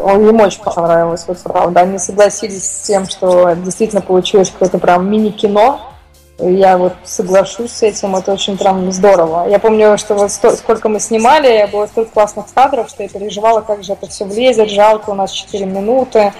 Он 0.01 0.29
им 0.29 0.41
очень 0.41 0.63
понравилось, 0.63 1.25
вот 1.27 1.39
правда. 1.39 1.81
Они 1.81 1.99
согласились 1.99 2.65
с 2.65 2.87
тем, 2.87 3.09
что 3.09 3.55
действительно 3.55 4.03
получилось 4.03 4.51
какое-то 4.51 4.79
прям 4.79 5.11
мини-кино, 5.11 5.93
я 6.39 6.77
вот 6.77 6.95
соглашусь 7.05 7.71
с 7.71 7.83
этим, 7.83 8.17
это 8.17 8.33
очень 8.33 8.57
прям 8.57 8.91
здорово. 8.91 9.49
Я 9.49 9.59
помню, 9.59 9.97
что 9.99 10.15
вот 10.15 10.33
сто, 10.33 10.51
сколько 10.57 10.89
мы 10.89 10.99
снимали, 10.99 11.69
было 11.71 11.87
столько 11.87 12.13
классных 12.13 12.47
кадров, 12.53 12.89
что 12.89 13.03
я 13.03 13.09
переживала, 13.09 13.61
как 13.61 13.85
же 13.85 13.93
это 13.93 14.09
все 14.09 14.25
влезет, 14.25 14.71
жалко, 14.71 15.11
у 15.11 15.15
нас 15.15 15.31
4 15.31 15.65
минуты, 15.67 16.33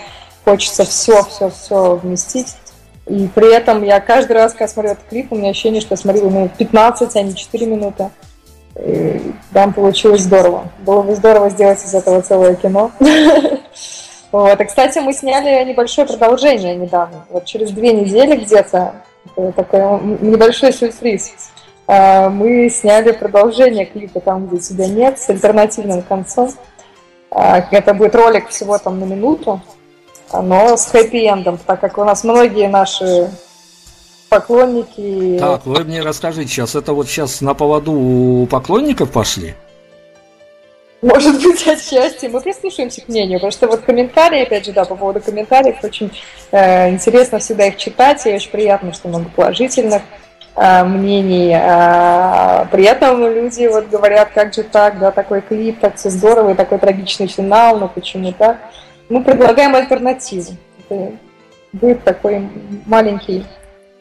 хочется 0.45 0.85
все, 0.85 1.23
все, 1.25 1.51
все 1.51 1.97
вместить. 1.97 2.57
И 3.07 3.29
при 3.29 3.55
этом 3.55 3.83
я 3.85 4.01
каждый 4.01 4.33
раз, 4.33 4.53
когда 4.53 4.69
смотрю 4.69 4.93
этот 4.93 5.05
клип, 5.09 5.33
у 5.33 5.37
меня 5.37 5.51
ощущение, 5.51 5.81
что 5.81 5.93
я 5.93 5.97
смотрела 5.97 6.29
минут 6.31 6.53
15, 6.57 7.17
а 7.17 7.23
не 7.23 7.35
4 7.35 7.67
минуты. 7.67 8.11
И 8.77 9.33
там 9.53 9.73
получилось 9.73 10.23
здорово. 10.23 10.69
Было 10.79 11.03
бы 11.03 11.15
здорово 11.15 11.51
сделать 11.51 11.85
из 11.85 11.95
этого 11.95 12.23
целое 12.23 12.55
кино. 12.55 12.91
Вот. 14.33 14.59
И, 14.59 14.65
кстати, 14.65 14.99
мы 14.99 15.13
сняли 15.13 15.63
небольшое 15.69 16.09
продолжение 16.09 16.75
недавно. 16.75 17.27
Вот 17.29 17.45
через 17.45 17.71
две 17.71 17.93
недели 17.93 18.37
где-то 18.37 18.95
такой 19.55 19.81
небольшой 20.23 20.73
сюрприз. 20.73 21.35
А, 21.87 22.31
мы 22.31 22.71
сняли 22.71 23.13
продолжение 23.13 23.85
клипа 23.85 24.21
«Там, 24.21 24.47
где 24.47 24.59
тебя 24.59 24.89
нет» 24.89 25.19
с 25.19 25.29
альтернативным 25.29 26.01
концом. 26.01 26.51
А, 27.31 27.59
это 27.71 27.93
будет 27.93 28.15
ролик 28.15 28.49
всего 28.49 28.79
там 28.79 29.01
на 29.01 29.05
минуту, 29.05 29.61
но 30.33 30.79
с 30.79 30.91
хэппи-эндом, 30.93 31.59
так 31.67 31.81
как 31.81 31.99
у 31.99 32.05
нас 32.05 32.25
многие 32.25 32.69
наши 32.69 33.31
поклонники... 34.33 35.37
Так, 35.39 35.67
вы 35.67 35.85
мне 35.85 36.01
расскажите 36.01 36.49
сейчас, 36.49 36.75
это 36.75 36.95
вот 36.95 37.07
сейчас 37.07 37.43
на 37.43 37.53
поводу 37.53 37.93
у 37.93 38.47
поклонников 38.47 39.11
пошли? 39.11 39.55
Может 41.03 41.43
быть, 41.43 41.61
отчасти. 41.69 42.27
Мы 42.27 42.41
прислушаемся 42.41 43.03
к 43.03 43.09
мнению, 43.09 43.39
потому 43.39 43.53
что 43.53 43.67
вот 43.67 43.81
комментарии, 43.81 44.43
опять 44.43 44.65
же, 44.65 44.73
да, 44.73 44.87
по 44.87 44.97
поводу 44.97 45.21
комментариев, 45.21 45.77
очень 45.83 46.11
э, 46.51 46.89
интересно 46.89 47.41
всегда 47.41 47.67
их 47.67 47.77
читать, 47.77 48.27
и 48.27 48.33
очень 48.33 48.51
приятно, 48.51 48.95
что 48.95 49.09
много 49.09 49.29
положительных 49.37 50.01
э, 50.57 50.85
мнений. 50.85 51.53
Э, 51.55 52.65
при 52.73 52.85
этом 52.85 53.21
люди 53.27 53.67
вот 53.67 53.91
говорят, 53.91 54.31
как 54.33 54.55
же 54.55 54.63
так, 54.63 54.99
да, 54.99 55.11
такой 55.11 55.43
клип, 55.43 55.79
так 55.81 55.97
все 55.97 56.09
здорово, 56.09 56.53
и 56.53 56.55
такой 56.55 56.79
трагичный 56.79 57.27
финал, 57.27 57.79
но 57.79 57.89
почему 57.89 58.33
так? 58.33 58.59
Мы 59.11 59.23
предлагаем 59.23 59.75
альтернативу. 59.75 60.53
Это 60.89 61.13
будет 61.73 62.03
такой 62.05 62.49
маленький 62.87 63.45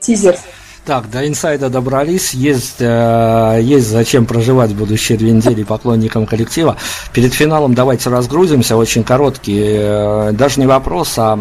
тизер. 0.01 0.35
Так, 0.83 1.11
до 1.11 1.27
инсайда 1.27 1.69
добрались, 1.69 2.33
есть, 2.33 2.77
э, 2.79 3.59
есть 3.61 3.87
зачем 3.87 4.25
проживать 4.25 4.73
будущие 4.73 5.15
две 5.15 5.31
недели 5.31 5.61
поклонникам 5.61 6.25
коллектива. 6.25 6.75
Перед 7.13 7.35
финалом 7.35 7.75
давайте 7.75 8.09
разгрузимся, 8.09 8.75
очень 8.75 9.03
короткий, 9.03 9.61
э, 9.63 10.31
даже 10.31 10.59
не 10.59 10.65
вопрос, 10.65 11.13
а, 11.17 11.39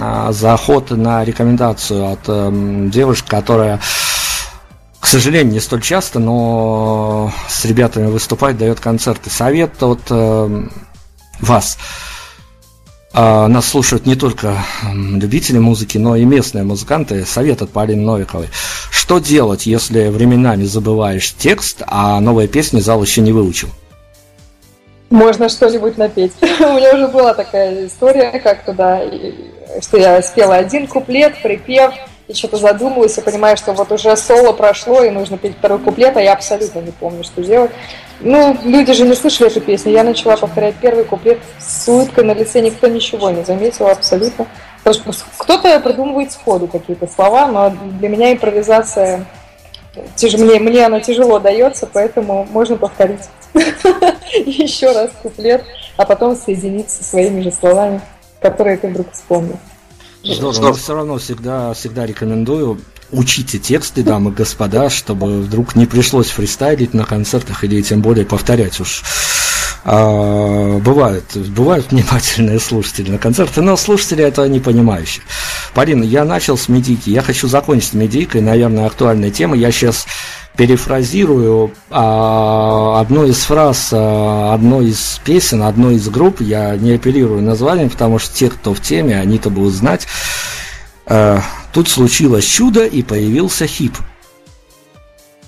а 0.00 0.32
заход 0.32 0.90
на 0.90 1.24
рекомендацию 1.24 2.12
от 2.12 2.20
э, 2.26 2.88
девушки, 2.92 3.28
которая 3.28 3.78
к 4.98 5.06
сожалению, 5.06 5.52
не 5.52 5.60
столь 5.60 5.82
часто, 5.82 6.18
но 6.20 7.32
с 7.48 7.64
ребятами 7.64 8.06
выступать, 8.06 8.56
дает 8.56 8.78
концерты. 8.78 9.30
Совет 9.30 9.82
от 9.82 10.00
э, 10.10 10.62
вас. 11.40 11.76
А, 13.14 13.46
нас 13.48 13.68
слушают 13.68 14.06
не 14.06 14.16
только 14.16 14.56
любители 14.92 15.58
музыки, 15.58 15.98
но 15.98 16.16
и 16.16 16.24
местные 16.24 16.64
музыканты. 16.64 17.26
Совет 17.26 17.60
от 17.60 17.70
Полины 17.70 18.02
Новиковой. 18.02 18.48
Что 18.90 19.18
делать, 19.18 19.66
если 19.66 20.08
временами 20.08 20.64
забываешь 20.64 21.34
текст, 21.34 21.82
а 21.86 22.20
новая 22.20 22.48
песня 22.48 22.80
зал 22.80 23.02
еще 23.02 23.20
не 23.20 23.32
выучил? 23.32 23.68
Можно 25.10 25.50
что-нибудь 25.50 25.98
напеть. 25.98 26.32
У 26.40 26.72
меня 26.72 26.94
уже 26.94 27.08
была 27.08 27.34
такая 27.34 27.86
история 27.86 28.40
как-то, 28.40 28.72
да, 28.72 29.02
что 29.82 29.98
я 29.98 30.22
спела 30.22 30.56
один 30.56 30.86
куплет, 30.86 31.34
припев, 31.42 31.92
и 32.28 32.34
что-то 32.34 32.56
задумалась, 32.56 33.18
и 33.18 33.20
понимаю, 33.20 33.56
что 33.56 33.72
вот 33.72 33.90
уже 33.92 34.16
соло 34.16 34.52
прошло, 34.52 35.02
и 35.02 35.10
нужно 35.10 35.38
петь 35.38 35.56
второй 35.56 35.78
куплет, 35.78 36.16
а 36.16 36.22
я 36.22 36.32
абсолютно 36.32 36.80
не 36.80 36.92
помню, 36.92 37.24
что 37.24 37.42
делать. 37.42 37.70
Ну, 38.20 38.56
люди 38.64 38.92
же 38.92 39.04
не 39.04 39.14
слышали 39.14 39.50
эту 39.50 39.60
песню. 39.60 39.92
Я 39.92 40.04
начала 40.04 40.36
повторять 40.36 40.76
первый 40.76 41.04
куплет 41.04 41.40
с 41.58 41.88
улыбкой 41.88 42.24
на 42.24 42.32
лице, 42.32 42.60
никто 42.60 42.86
ничего 42.86 43.30
не 43.30 43.44
заметил 43.44 43.88
абсолютно. 43.88 44.46
Кто-то 45.38 45.80
придумывает 45.80 46.32
сходу 46.32 46.68
какие-то 46.68 47.06
слова, 47.08 47.46
но 47.48 47.70
для 47.98 48.08
меня 48.08 48.32
импровизация 48.32 49.26
тяж... 50.16 50.34
мне, 50.34 50.58
мне 50.58 50.86
она 50.86 51.00
тяжело 51.00 51.38
дается, 51.38 51.88
поэтому 51.92 52.46
можно 52.50 52.76
повторить 52.76 53.22
еще 54.34 54.92
раз 54.92 55.10
куплет, 55.22 55.64
а 55.96 56.04
потом 56.04 56.36
соединить 56.36 56.90
со 56.90 57.04
своими 57.04 57.40
же 57.40 57.50
словами, 57.50 58.00
которые 58.40 58.76
ты 58.76 58.88
вдруг 58.88 59.12
вспомнил. 59.12 59.58
Здорово, 60.24 60.60
но 60.60 60.72
все 60.74 60.94
равно 60.94 61.18
всегда, 61.18 61.74
всегда 61.74 62.06
рекомендую 62.06 62.80
учите 63.10 63.58
тексты, 63.58 64.02
дамы 64.02 64.30
и 64.30 64.34
господа, 64.34 64.88
чтобы 64.88 65.42
вдруг 65.42 65.76
не 65.76 65.86
пришлось 65.86 66.28
фристайлить 66.28 66.94
на 66.94 67.04
концертах 67.04 67.64
или 67.64 67.82
тем 67.82 68.00
более 68.02 68.24
повторять 68.24 68.80
уж. 68.80 69.02
А, 69.84 70.78
бывают, 70.78 71.36
бывают 71.36 71.90
внимательные 71.90 72.60
слушатели 72.60 73.10
на 73.10 73.18
концерты, 73.18 73.62
но 73.62 73.76
слушатели 73.76 74.24
это 74.24 74.46
не 74.48 74.60
понимающие. 74.60 75.24
Полина, 75.74 76.04
я 76.04 76.24
начал 76.24 76.56
с 76.56 76.68
медики, 76.68 77.10
я 77.10 77.22
хочу 77.22 77.48
закончить 77.48 77.90
с 77.90 77.94
медикой, 77.94 78.42
наверное, 78.42 78.86
актуальная 78.86 79.30
тема. 79.30 79.56
Я 79.56 79.72
сейчас 79.72 80.06
перефразирую 80.56 81.72
а, 81.90 83.00
одну 83.00 83.24
из 83.24 83.42
фраз 83.42 83.90
а, 83.92 84.54
одной 84.54 84.90
из 84.90 85.20
песен, 85.24 85.62
одной 85.62 85.96
из 85.96 86.08
групп. 86.08 86.40
Я 86.40 86.76
не 86.76 86.92
апеллирую 86.92 87.42
названием, 87.42 87.90
потому 87.90 88.18
что 88.18 88.34
те, 88.34 88.50
кто 88.50 88.74
в 88.74 88.80
теме, 88.80 89.18
они-то 89.18 89.50
будут 89.50 89.74
знать. 89.74 90.06
А, 91.06 91.40
тут 91.72 91.88
случилось 91.88 92.44
чудо 92.44 92.84
и 92.84 93.02
появился 93.02 93.66
хип. 93.66 93.96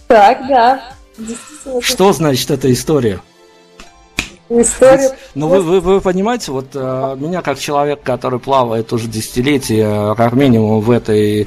Так, 0.08 0.46
да. 0.48 0.92
Что 1.80 2.12
значит 2.12 2.50
эта 2.50 2.72
история? 2.72 3.20
История. 4.48 5.16
Ну, 5.34 5.48
вы, 5.48 5.60
вы, 5.60 5.80
вы 5.80 6.00
понимаете, 6.00 6.52
вот 6.52 6.66
э, 6.74 7.16
меня 7.18 7.40
как 7.40 7.58
человек, 7.58 8.02
который 8.02 8.38
плавает 8.38 8.92
уже 8.92 9.08
десятилетия, 9.08 10.14
как 10.14 10.34
минимум 10.34 10.80
в 10.80 10.90
этой 10.90 11.46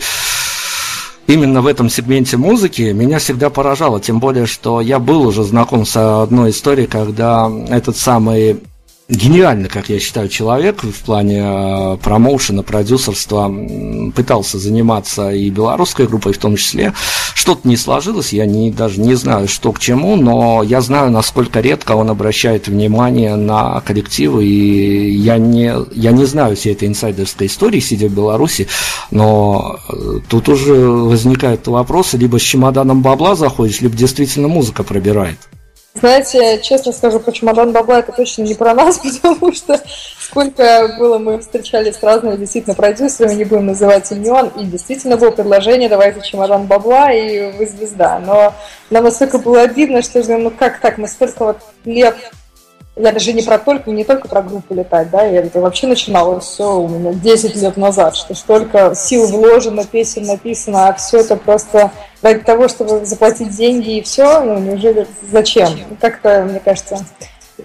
именно 1.28 1.62
в 1.62 1.68
этом 1.68 1.90
сегменте 1.90 2.38
музыки 2.38 2.94
меня 2.94 3.20
всегда 3.20 3.50
поражало, 3.50 4.00
тем 4.00 4.20
более, 4.20 4.46
что 4.46 4.82
я 4.82 4.98
был 4.98 5.28
уже 5.28 5.44
знаком 5.44 5.86
с 5.86 6.24
одной 6.24 6.52
историей, 6.52 6.88
когда 6.88 7.52
этот 7.70 7.98
самый 7.98 8.62
гениальный, 9.10 9.70
как 9.70 9.90
я 9.90 10.00
считаю, 10.00 10.28
человек 10.28 10.84
в 10.84 11.04
плане 11.04 11.42
э, 11.44 11.98
промоушена, 11.98 12.64
продюсерства, 12.64 13.54
пытался 14.14 14.60
заниматься 14.60 15.32
и 15.32 15.50
белорусской 15.50 16.08
группой 16.08 16.34
в 16.34 16.38
том 16.38 16.58
числе. 16.58 16.94
Что-то 17.34 17.68
не 17.68 17.78
сложилось, 17.78 18.34
я 18.34 18.46
не, 18.46 18.70
даже 18.72 19.00
не 19.00 19.16
знаю, 19.16 19.48
что 19.48 19.72
к 19.72 19.80
чему, 19.80 20.18
но 20.18 20.62
я 20.64 20.82
знаю, 20.82 21.12
насколько 21.12 21.62
редко 21.62 21.94
он 21.94 22.10
обращает 22.10 22.68
внимание 22.68 23.36
на 23.36 23.80
коллективы, 23.82 24.46
и 24.46 25.12
я 25.12 25.38
не, 25.38 25.74
я 25.94 26.12
не 26.12 26.26
знаю 26.26 26.56
всей 26.56 26.74
этой 26.74 26.90
инсайдерской 26.90 27.48
истории, 27.48 27.80
сидя 27.80 28.08
в 28.08 28.14
Беларуси, 28.14 28.68
но 29.12 29.80
э, 29.88 30.20
тут 30.28 30.50
уже 30.50 30.74
возникают 30.74 31.66
вопросы, 31.68 32.18
либо 32.18 32.40
с 32.40 32.42
чемоданом 32.42 33.02
бабла 33.02 33.36
заходишь, 33.36 33.80
либо 33.80 33.96
действительно 33.96 34.50
музыка 34.50 34.84
пробирает. 34.84 35.38
Знаете, 36.00 36.60
честно 36.62 36.92
скажу, 36.92 37.20
про 37.20 37.32
чемодан 37.32 37.72
бабла 37.72 38.00
это 38.00 38.12
точно 38.12 38.44
не 38.44 38.54
про 38.54 38.76
нас, 38.76 39.00
потому 39.22 39.52
что 39.52 39.82
сколько 40.20 40.96
было, 41.00 41.18
мы 41.18 41.40
встречались 41.40 41.96
с 41.96 42.04
разными 42.04 42.36
действительно 42.36 42.76
продюсерами, 42.76 43.34
не 43.34 43.46
будем 43.46 43.66
называть 43.68 44.12
имен, 44.12 44.52
и 44.60 44.66
действительно 44.66 45.18
было 45.18 45.32
предложение, 45.32 45.90
давайте 45.90 46.22
чемодан 46.22 46.68
бабла, 46.68 47.12
и 47.12 47.52
вы 47.58 47.66
звезда. 47.66 48.20
Но 48.20 48.54
нам 48.92 49.06
настолько 49.06 49.40
было 49.40 49.62
обидно, 49.62 50.02
что 50.04 50.22
ну 50.38 50.52
как 50.52 50.80
так, 50.80 50.98
мы 50.98 51.08
столько 51.08 51.46
вот 51.46 51.58
лет 51.86 52.16
я 53.00 53.12
даже 53.12 53.34
не 53.34 53.44
про 53.44 53.58
только, 53.58 53.92
не 53.92 54.04
только 54.04 54.28
про 54.28 54.42
группу 54.42 54.74
летать, 54.74 55.10
да, 55.10 55.24
я 55.24 55.42
это 55.42 55.60
вообще 55.62 55.88
начиналось 55.88 56.46
все 56.46 56.80
у 56.80 56.88
меня 56.88 57.14
10 57.14 57.56
лет 57.56 57.78
назад, 57.78 58.16
что 58.16 58.34
столько 58.34 58.94
сил 58.96 59.28
вложено, 59.28 59.86
песен 59.86 60.24
написано, 60.24 60.88
а 60.88 60.94
все 60.94 61.20
это 61.20 61.36
просто 61.36 61.92
ради 62.22 62.40
того, 62.40 62.68
чтобы 62.68 63.06
заплатить 63.06 63.56
деньги 63.56 63.98
и 63.98 64.02
все, 64.02 64.42
ну, 64.42 64.58
неужели 64.60 65.08
зачем? 65.32 65.70
Как-то, 66.02 66.44
мне 66.44 66.60
кажется, 66.60 67.06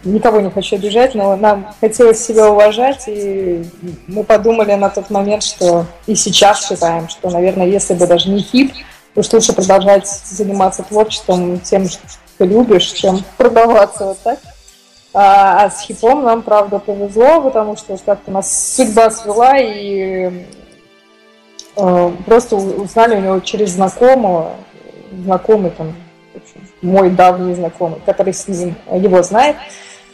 никого 0.05 0.41
не 0.41 0.51
хочу 0.51 0.77
обижать, 0.77 1.15
но 1.15 1.37
нам 1.37 1.75
хотелось 1.81 2.25
себя 2.25 2.51
уважать, 2.51 3.05
и 3.07 3.65
мы 4.07 4.25
подумали 4.25 4.75
на 4.75 4.91
тот 4.91 5.11
момент, 5.11 5.43
что 5.43 5.87
и 6.07 6.15
сейчас 6.15 6.69
считаем, 6.69 7.09
что, 7.09 7.31
наверное, 7.31 7.67
если 7.67 7.95
бы 7.95 8.07
даже 8.07 8.29
не 8.29 8.41
хип, 8.41 8.73
уж 9.15 9.33
лучше 9.33 9.53
продолжать 9.53 10.07
заниматься 10.07 10.83
творчеством, 10.83 11.61
тем, 11.61 11.89
что 11.89 12.01
любишь, 12.39 12.93
чем 12.93 13.23
продаваться 13.37 14.07
вот 14.07 14.19
так. 14.23 14.39
А, 15.15 15.65
а 15.65 15.71
с 15.71 15.83
хипом 15.83 16.25
нам, 16.25 16.43
правда, 16.43 16.79
повезло, 16.79 17.43
потому 17.43 17.77
что 17.77 17.97
как-то 17.99 18.31
нас 18.31 18.75
судьба 18.75 19.11
свела, 19.11 19.59
и 19.59 20.47
э, 21.77 22.11
просто 22.25 22.57
узнали 22.57 23.17
у 23.17 23.21
него 23.21 23.41
через 23.41 23.71
знакомого, 23.71 24.53
знакомый 25.13 25.71
там, 25.73 25.95
мой 26.81 27.11
давний 27.11 27.55
знакомый, 27.55 28.01
который 28.07 28.33
с 28.33 28.49
ним 28.49 28.75
его 28.91 29.23
знает, 29.23 29.57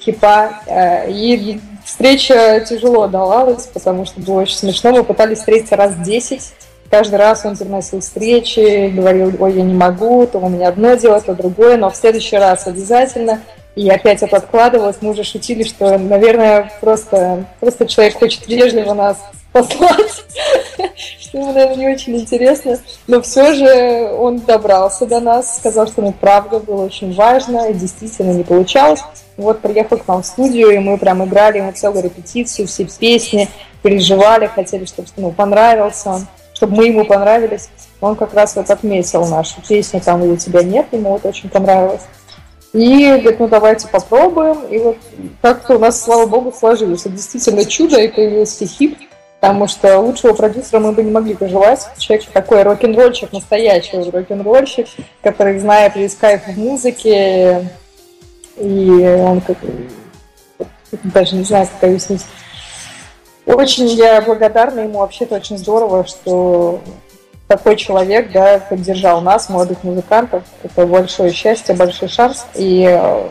хипа. 0.01 0.51
Э, 0.67 1.09
и 1.09 1.61
встреча 1.85 2.65
тяжело 2.69 3.07
давалась, 3.07 3.67
потому 3.67 4.05
что 4.05 4.21
было 4.21 4.41
очень 4.41 4.57
смешно. 4.57 4.91
Мы 4.91 5.05
пытались 5.05 5.39
встретиться 5.39 5.77
раз 5.77 5.95
10. 5.95 6.43
Каждый 6.91 7.17
раз 7.17 7.45
он 7.45 7.57
переносил 7.57 8.01
встречи, 8.01 8.89
говорил, 8.89 9.33
ой, 9.39 9.53
я 9.53 9.63
не 9.63 9.75
могу, 9.75 10.27
то 10.27 10.39
у 10.39 10.49
меня 10.49 10.69
одно 10.69 10.95
дело, 10.95 11.21
то 11.21 11.35
другое, 11.35 11.77
но 11.77 11.89
в 11.89 11.95
следующий 11.95 12.37
раз 12.37 12.67
обязательно– 12.67 13.41
и 13.79 13.89
опять 13.89 14.25
это 14.25 14.37
откладывалось. 14.37 14.97
Мы 15.01 15.11
уже 15.11 15.23
шутили, 15.23 15.63
что, 15.63 15.99
наверное, 15.99 16.73
просто, 16.81 17.45
просто 17.61 17.87
человек 17.87 18.19
хочет 18.19 18.49
вежливо 18.49 18.93
нас 18.93 19.19
послать, 19.53 20.25
что 21.21 21.39
ему, 21.39 21.53
наверное, 21.53 21.77
не 21.77 21.89
очень 21.89 22.17
интересно. 22.17 22.81
Но 23.07 23.23
все 23.23 23.55
же 23.55 24.13
он 24.19 24.41
добрался 24.41 25.07
до 25.07 25.21
нас, 25.21 25.59
сказал, 25.59 25.87
что 25.87 26.03
ну, 26.03 26.13
правда 26.13 26.59
было 26.59 26.87
очень 26.87 27.15
важно, 27.15 27.71
и 27.71 27.75
действительно 27.75 28.33
не 28.33 28.43
получалось. 28.43 29.01
Вот 29.37 29.61
приехал 29.61 29.99
к 29.99 30.09
нам 30.09 30.23
в 30.23 30.27
студию, 30.27 30.71
и 30.71 30.79
мы 30.79 30.99
прям 30.99 31.25
играли 31.25 31.59
ему 31.59 31.71
целую 31.71 32.03
репетицию, 32.03 32.67
все 32.67 32.85
песни, 32.85 33.49
переживали, 33.83 34.47
хотели, 34.47 34.87
чтобы 34.87 35.07
ну, 35.17 35.31
понравился 35.31 36.27
чтобы 36.55 36.75
мы 36.75 36.87
ему 36.89 37.05
понравились. 37.05 37.69
Он 38.01 38.17
как 38.17 38.35
раз 38.35 38.57
вот 38.57 38.69
отметил 38.69 39.25
нашу 39.29 39.63
песню 39.69 40.01
«Там, 40.01 40.25
где 40.25 40.37
тебя 40.37 40.65
нет», 40.65 40.87
ему 40.91 41.13
вот 41.13 41.25
очень 41.25 41.49
понравилось. 41.49 42.01
И 42.79 43.09
говорит, 43.09 43.41
ну 43.41 43.49
давайте 43.49 43.89
попробуем. 43.89 44.65
И 44.71 44.79
вот 44.79 44.97
как-то 45.43 45.75
у 45.75 45.79
нас, 45.81 46.01
слава 46.01 46.27
богу, 46.27 46.53
сложилось. 46.57 47.01
Это 47.01 47.11
действительно 47.11 47.65
чудо, 47.65 48.01
и 48.01 48.07
появился 48.07 48.67
хип, 48.67 48.97
потому 49.41 49.67
что 49.67 49.99
лучшего 49.99 50.33
продюсера 50.33 50.79
мы 50.79 50.93
бы 50.93 51.03
не 51.03 51.11
могли 51.11 51.35
пожелать. 51.35 51.89
Человек 51.99 52.27
такой 52.27 52.63
рок-н-ролльщик, 52.63 53.33
настоящий 53.33 53.97
рок-н-ролльщик, 53.97 54.87
который 55.23 55.59
знает 55.59 55.97
весь 55.97 56.15
кайф 56.15 56.47
в 56.47 56.57
музыке, 56.57 57.69
и 58.57 58.91
он 59.25 59.41
как 59.41 59.57
даже 61.03 61.35
не 61.35 61.43
знаю, 61.43 61.67
как 61.67 61.91
объяснить. 61.91 62.25
Очень 63.45 63.89
я 63.89 64.21
благодарна 64.21 64.81
ему, 64.81 65.01
вообще-то 65.01 65.35
очень 65.35 65.59
здорово, 65.59 66.07
что 66.07 66.81
такой 67.49 67.77
человек, 67.77 68.31
да, 68.31 68.61
поддержал 68.61 69.23
нас, 69.23 69.49
молодых 69.49 69.83
музыкантов. 69.83 70.45
Это 70.63 70.87
большое 70.87 71.33
счастье, 71.33 71.75
большой 71.75 72.09
шанс. 72.09 72.47
И 72.55 72.85
э, 72.89 73.29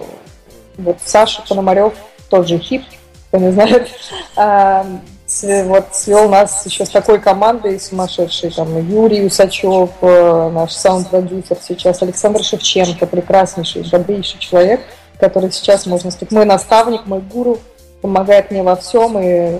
вот 0.77 0.97
Саша 1.05 1.43
Пономарев, 1.47 1.93
тот 2.29 2.47
же 2.47 2.57
хип, 2.57 2.83
кто 3.29 3.37
не 3.37 3.51
знает, 3.51 3.89
вот 5.65 5.87
свел 5.91 6.29
нас 6.29 6.65
еще 6.65 6.85
с 6.85 6.89
такой 6.89 7.19
командой 7.19 7.79
сумасшедшей, 7.79 8.49
там, 8.49 8.89
Юрий 8.89 9.25
Усачев, 9.25 9.91
э, 10.01 10.49
наш 10.53 10.71
саунд-продюсер 10.71 11.57
сейчас, 11.61 12.01
Александр 12.01 12.43
Шевченко, 12.43 13.05
прекраснейший, 13.05 13.83
добрейший 13.83 14.39
человек, 14.39 14.81
который 15.19 15.51
сейчас, 15.51 15.85
можно 15.85 16.09
сказать, 16.11 16.31
мой 16.31 16.45
наставник, 16.45 17.05
мой 17.05 17.19
гуру, 17.19 17.59
помогает 18.01 18.51
мне 18.51 18.63
во 18.63 18.75
всем, 18.75 19.19
и 19.19 19.59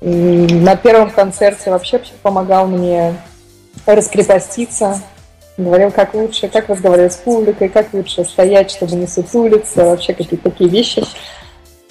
на 0.00 0.76
первом 0.76 1.10
концерте 1.10 1.70
вообще 1.70 2.00
помогал 2.22 2.66
мне 2.66 3.16
раскрепоститься, 3.86 5.00
говорил, 5.56 5.90
как 5.90 6.14
лучше, 6.14 6.48
как 6.48 6.68
разговаривать 6.68 7.14
с 7.14 7.16
публикой, 7.16 7.68
как 7.68 7.92
лучше 7.92 8.24
стоять, 8.24 8.70
чтобы 8.70 8.96
не 8.96 9.06
сутулиться, 9.06 9.84
вообще 9.84 10.12
какие-то 10.12 10.50
такие 10.50 10.68
вещи. 10.68 11.04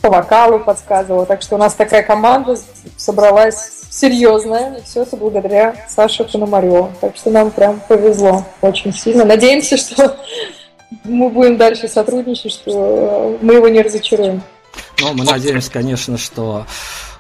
По 0.01 0.09
вокалу 0.09 0.59
подсказывал. 0.59 1.25
Так 1.25 1.41
что 1.41 1.55
у 1.55 1.57
нас 1.57 1.73
такая 1.73 2.03
команда 2.03 2.57
собралась 2.95 3.87
серьезная, 3.89 4.75
и 4.75 4.83
все 4.83 5.01
это 5.01 5.17
благодаря 5.17 5.75
Саше 5.89 6.25
Пономареву. 6.25 6.91
Так 7.01 7.15
что 7.15 7.31
нам 7.31 7.49
прям 7.49 7.81
повезло 7.87 8.43
очень 8.61 8.93
сильно. 8.93 9.25
Надеемся, 9.25 9.77
что 9.77 10.15
мы 11.05 11.29
будем 11.29 11.57
дальше 11.57 11.87
сотрудничать, 11.87 12.51
что 12.51 13.37
мы 13.41 13.55
его 13.55 13.67
не 13.67 13.81
разочаруем. 13.81 14.43
Ну, 15.01 15.13
мы 15.13 15.23
надеемся, 15.23 15.71
конечно, 15.71 16.17
что 16.17 16.65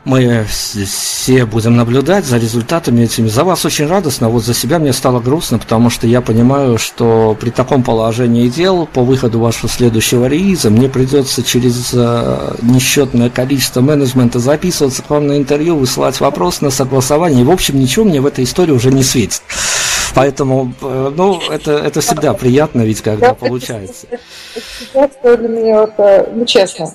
мы 0.05 0.45
все 0.45 1.45
будем 1.45 1.75
наблюдать 1.75 2.25
за 2.25 2.37
результатами 2.37 3.01
этими. 3.01 3.27
За 3.27 3.43
вас 3.43 3.65
очень 3.65 3.87
радостно, 3.87 4.29
вот 4.29 4.45
за 4.45 4.53
себя 4.53 4.77
мне 4.77 4.93
стало 4.93 5.19
грустно, 5.19 5.57
потому 5.57 5.89
что 5.89 6.05
я 6.05 6.21
понимаю, 6.21 6.77
что 6.77 7.35
при 7.39 7.49
таком 7.49 7.83
положении 7.83 8.47
дел 8.47 8.85
по 8.85 9.03
выходу 9.03 9.39
вашего 9.39 9.67
следующего 9.67 10.25
релиза 10.25 10.69
мне 10.69 10.89
придется 10.89 11.43
через 11.43 11.89
э, 11.93 12.55
несчетное 12.61 13.31
количество 13.31 13.81
менеджмента 13.81 14.37
записываться 14.37 15.01
к 15.01 15.09
вам 15.09 15.25
на 15.25 15.37
интервью, 15.37 15.75
высылать 15.75 16.19
вопрос 16.19 16.61
на 16.61 16.69
согласование. 16.69 17.41
И, 17.41 17.45
в 17.45 17.51
общем, 17.51 17.79
ничего 17.79 18.05
мне 18.05 18.21
в 18.21 18.27
этой 18.27 18.43
истории 18.43 18.71
уже 18.71 18.91
не 18.91 19.01
светит. 19.01 19.41
Поэтому, 20.13 20.71
э, 20.81 21.11
ну, 21.15 21.41
это, 21.49 21.71
это 21.71 22.01
всегда 22.01 22.33
приятно, 22.35 22.83
ведь 22.83 23.01
когда 23.01 23.33
получается. 23.33 24.05
Это 24.93 25.37
для 25.37 25.49
меня, 25.49 25.81
вот, 25.81 25.93
э, 25.97 26.31
ну, 26.31 26.45
честно, 26.45 26.91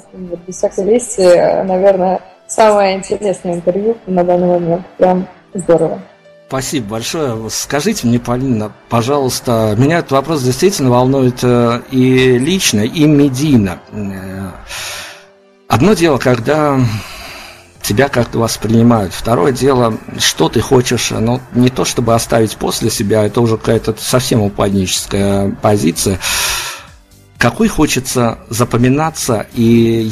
без 0.47 0.57
всякой 0.57 0.85
лести, 0.85 1.65
наверное, 1.65 2.21
самое 2.51 2.97
интересное 2.99 3.55
интервью 3.55 3.97
на 4.07 4.25
данный 4.25 4.49
момент. 4.49 4.87
Прям 4.99 5.27
здорово. 5.55 6.01
Спасибо 6.49 6.89
большое. 6.89 7.49
Скажите 7.49 8.09
мне, 8.09 8.19
Полина, 8.19 8.73
пожалуйста, 8.89 9.75
меня 9.79 9.99
этот 9.99 10.11
вопрос 10.11 10.43
действительно 10.43 10.91
волнует 10.91 11.45
э, 11.45 11.81
и 11.93 12.39
лично, 12.39 12.81
и 12.81 13.05
медийно. 13.05 13.79
Э, 13.93 14.51
одно 15.69 15.95
дело, 15.95 16.19
когда 16.19 16.81
тебя 17.83 18.09
как-то 18.09 18.41
воспринимают. 18.41 19.15
Второе 19.15 19.53
дело, 19.53 19.97
что 20.19 20.49
ты 20.49 20.61
хочешь, 20.61 21.13
ну, 21.13 21.41
не 21.55 21.71
то 21.71 21.85
чтобы 21.85 22.15
оставить 22.15 22.57
после 22.57 22.91
себя, 22.91 23.25
это 23.25 23.41
уже 23.41 23.57
какая-то 23.57 23.95
совсем 23.97 24.43
упадническая 24.43 25.57
позиция 25.63 26.19
какой 27.41 27.69
хочется 27.69 28.37
запоминаться, 28.51 29.47
и 29.55 29.63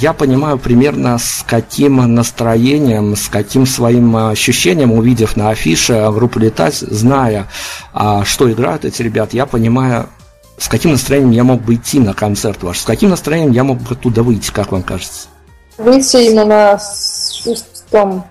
я 0.00 0.14
понимаю 0.14 0.58
примерно 0.58 1.18
с 1.18 1.44
каким 1.46 2.14
настроением, 2.14 3.16
с 3.16 3.28
каким 3.28 3.66
своим 3.66 4.16
ощущением, 4.16 4.92
увидев 4.92 5.36
на 5.36 5.50
афише 5.50 6.10
группу 6.10 6.38
«Летать», 6.38 6.76
зная, 6.76 7.46
а, 7.92 8.24
что 8.24 8.50
играют 8.50 8.86
эти 8.86 9.02
ребята, 9.02 9.36
я 9.36 9.44
понимаю, 9.44 10.08
с 10.56 10.68
каким 10.68 10.92
настроением 10.92 11.32
я 11.32 11.44
мог 11.44 11.60
бы 11.60 11.74
идти 11.74 12.00
на 12.00 12.14
концерт 12.14 12.62
ваш, 12.62 12.78
с 12.78 12.84
каким 12.84 13.10
настроением 13.10 13.52
я 13.52 13.62
мог 13.62 13.76
бы 13.76 13.94
оттуда 13.94 14.22
выйти, 14.22 14.50
как 14.50 14.72
вам 14.72 14.82
кажется? 14.82 15.28
Выйти 15.76 16.30
именно 16.30 16.78
с 16.78 17.42
чувством... 17.44 18.24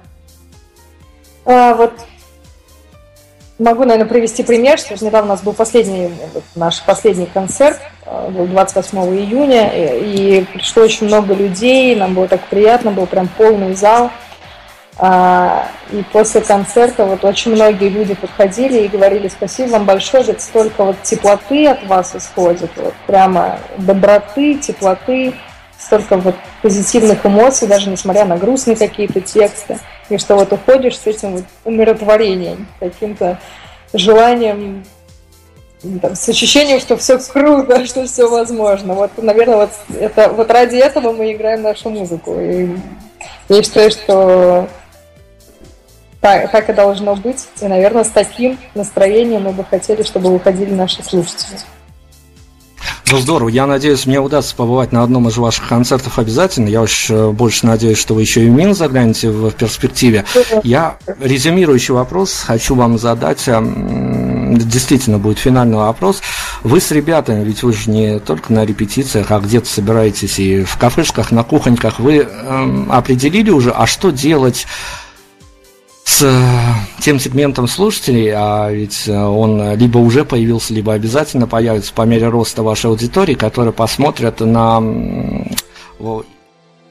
А, 1.45 1.75
вот 1.75 1.93
Могу, 3.59 3.85
наверное, 3.85 4.07
привести 4.07 4.43
пример, 4.43 4.77
что 4.77 4.93
недавно 5.03 5.31
у 5.31 5.35
нас 5.35 5.41
был 5.41 5.53
последний, 5.53 6.11
наш 6.53 6.83
последний 6.83 7.25
концерт, 7.25 7.79
28 8.09 8.97
июня, 9.17 9.69
и, 9.73 10.39
и 10.39 10.45
пришло 10.45 10.83
очень 10.83 11.07
много 11.07 11.33
людей, 11.33 11.95
нам 11.95 12.13
было 12.13 12.27
так 12.27 12.41
приятно, 12.47 12.91
был 12.91 13.05
прям 13.05 13.27
полный 13.27 13.73
зал. 13.73 14.11
А, 14.99 15.67
и 15.91 16.03
после 16.11 16.41
концерта 16.41 17.05
вот 17.05 17.23
очень 17.23 17.51
многие 17.51 17.89
люди 17.89 18.15
подходили 18.15 18.79
и 18.79 18.87
говорили 18.87 19.27
спасибо 19.27 19.73
вам 19.73 19.85
большое, 19.85 20.23
говорит, 20.23 20.41
столько 20.41 20.83
вот 20.85 21.03
теплоты 21.03 21.67
от 21.67 21.85
вас 21.85 22.15
исходит, 22.15 22.71
вот 22.77 22.95
прямо 23.05 23.59
доброты, 23.77 24.55
теплоты, 24.55 25.35
столько 25.77 26.17
вот 26.17 26.35
позитивных 26.63 27.23
эмоций, 27.25 27.67
даже 27.67 27.91
несмотря 27.91 28.25
на 28.25 28.37
грустные 28.37 28.75
какие-то 28.75 29.21
тексты 29.21 29.77
и 30.09 30.17
что 30.17 30.35
вот 30.35 30.51
уходишь 30.51 30.97
с 30.97 31.05
этим 31.05 31.33
вот 31.33 31.43
умиротворением, 31.63 32.67
каким-то 32.79 33.39
желанием 33.93 34.83
там, 36.01 36.15
с 36.15 36.29
ощущением, 36.29 36.79
что 36.79 36.97
все 36.97 37.17
круто, 37.19 37.85
что 37.87 38.05
все 38.05 38.29
возможно. 38.29 38.93
Вот, 38.93 39.11
наверное, 39.17 39.57
вот, 39.57 39.71
это, 39.99 40.29
вот 40.29 40.49
ради 40.51 40.77
этого 40.77 41.11
мы 41.11 41.33
играем 41.33 41.61
нашу 41.61 41.89
музыку. 41.89 42.39
И 42.39 42.75
я 43.49 43.63
считаю, 43.63 43.91
что 43.91 44.67
так, 46.21 46.51
так 46.51 46.69
и 46.69 46.73
должно 46.73 47.15
быть. 47.15 47.47
И, 47.61 47.67
наверное, 47.67 48.03
с 48.03 48.09
таким 48.09 48.57
настроением 48.75 49.43
мы 49.43 49.51
бы 49.51 49.63
хотели, 49.63 50.03
чтобы 50.03 50.31
выходили 50.31 50.73
наши 50.73 51.03
слушатели. 51.03 51.57
Ну, 53.09 53.19
здорово. 53.19 53.47
Я 53.47 53.65
надеюсь, 53.67 54.05
мне 54.05 54.19
удастся 54.19 54.53
побывать 54.53 54.91
на 54.91 55.01
одном 55.01 55.29
из 55.29 55.37
ваших 55.37 55.69
концертов 55.69 56.19
обязательно. 56.19 56.67
Я 56.67 56.81
очень 56.81 57.15
э, 57.15 57.31
больше 57.31 57.65
надеюсь, 57.65 57.97
что 57.97 58.13
вы 58.13 58.21
еще 58.21 58.43
и 58.45 58.49
в 58.49 58.51
Мин 58.51 58.75
заглянете 58.75 59.29
в 59.29 59.51
перспективе. 59.51 60.25
Я 60.63 60.97
резюмирующий 61.21 61.93
вопрос 61.93 62.43
хочу 62.45 62.75
вам 62.75 62.97
задать. 62.99 63.47
Действительно 64.55 65.17
будет 65.17 65.39
финальный 65.39 65.77
вопрос. 65.77 66.21
Вы 66.63 66.79
с 66.79 66.91
ребятами, 66.91 67.43
ведь 67.43 67.63
вы 67.63 67.73
же 67.73 67.89
не 67.89 68.19
только 68.19 68.53
на 68.53 68.65
репетициях, 68.65 69.31
а 69.31 69.39
где-то 69.39 69.67
собираетесь 69.67 70.39
и 70.39 70.63
в 70.63 70.77
кафешках, 70.77 71.31
на 71.31 71.43
кухоньках. 71.43 71.99
Вы 71.99 72.17
эм, 72.19 72.91
определили 72.91 73.51
уже, 73.51 73.71
а 73.71 73.85
что 73.85 74.11
делать 74.11 74.67
с 76.03 76.23
э, 76.23 77.01
тем 77.01 77.19
сегментом 77.19 77.67
слушателей, 77.67 78.31
а 78.33 78.71
ведь 78.71 79.07
э, 79.07 79.15
он 79.15 79.75
либо 79.75 79.97
уже 79.97 80.25
появился, 80.25 80.73
либо 80.73 80.93
обязательно 80.93 81.47
появится 81.47 81.93
по 81.93 82.03
мере 82.03 82.29
роста 82.29 82.63
вашей 82.63 82.89
аудитории, 82.89 83.35
которые 83.35 83.73
посмотрят 83.73 84.39
на, 84.39 84.81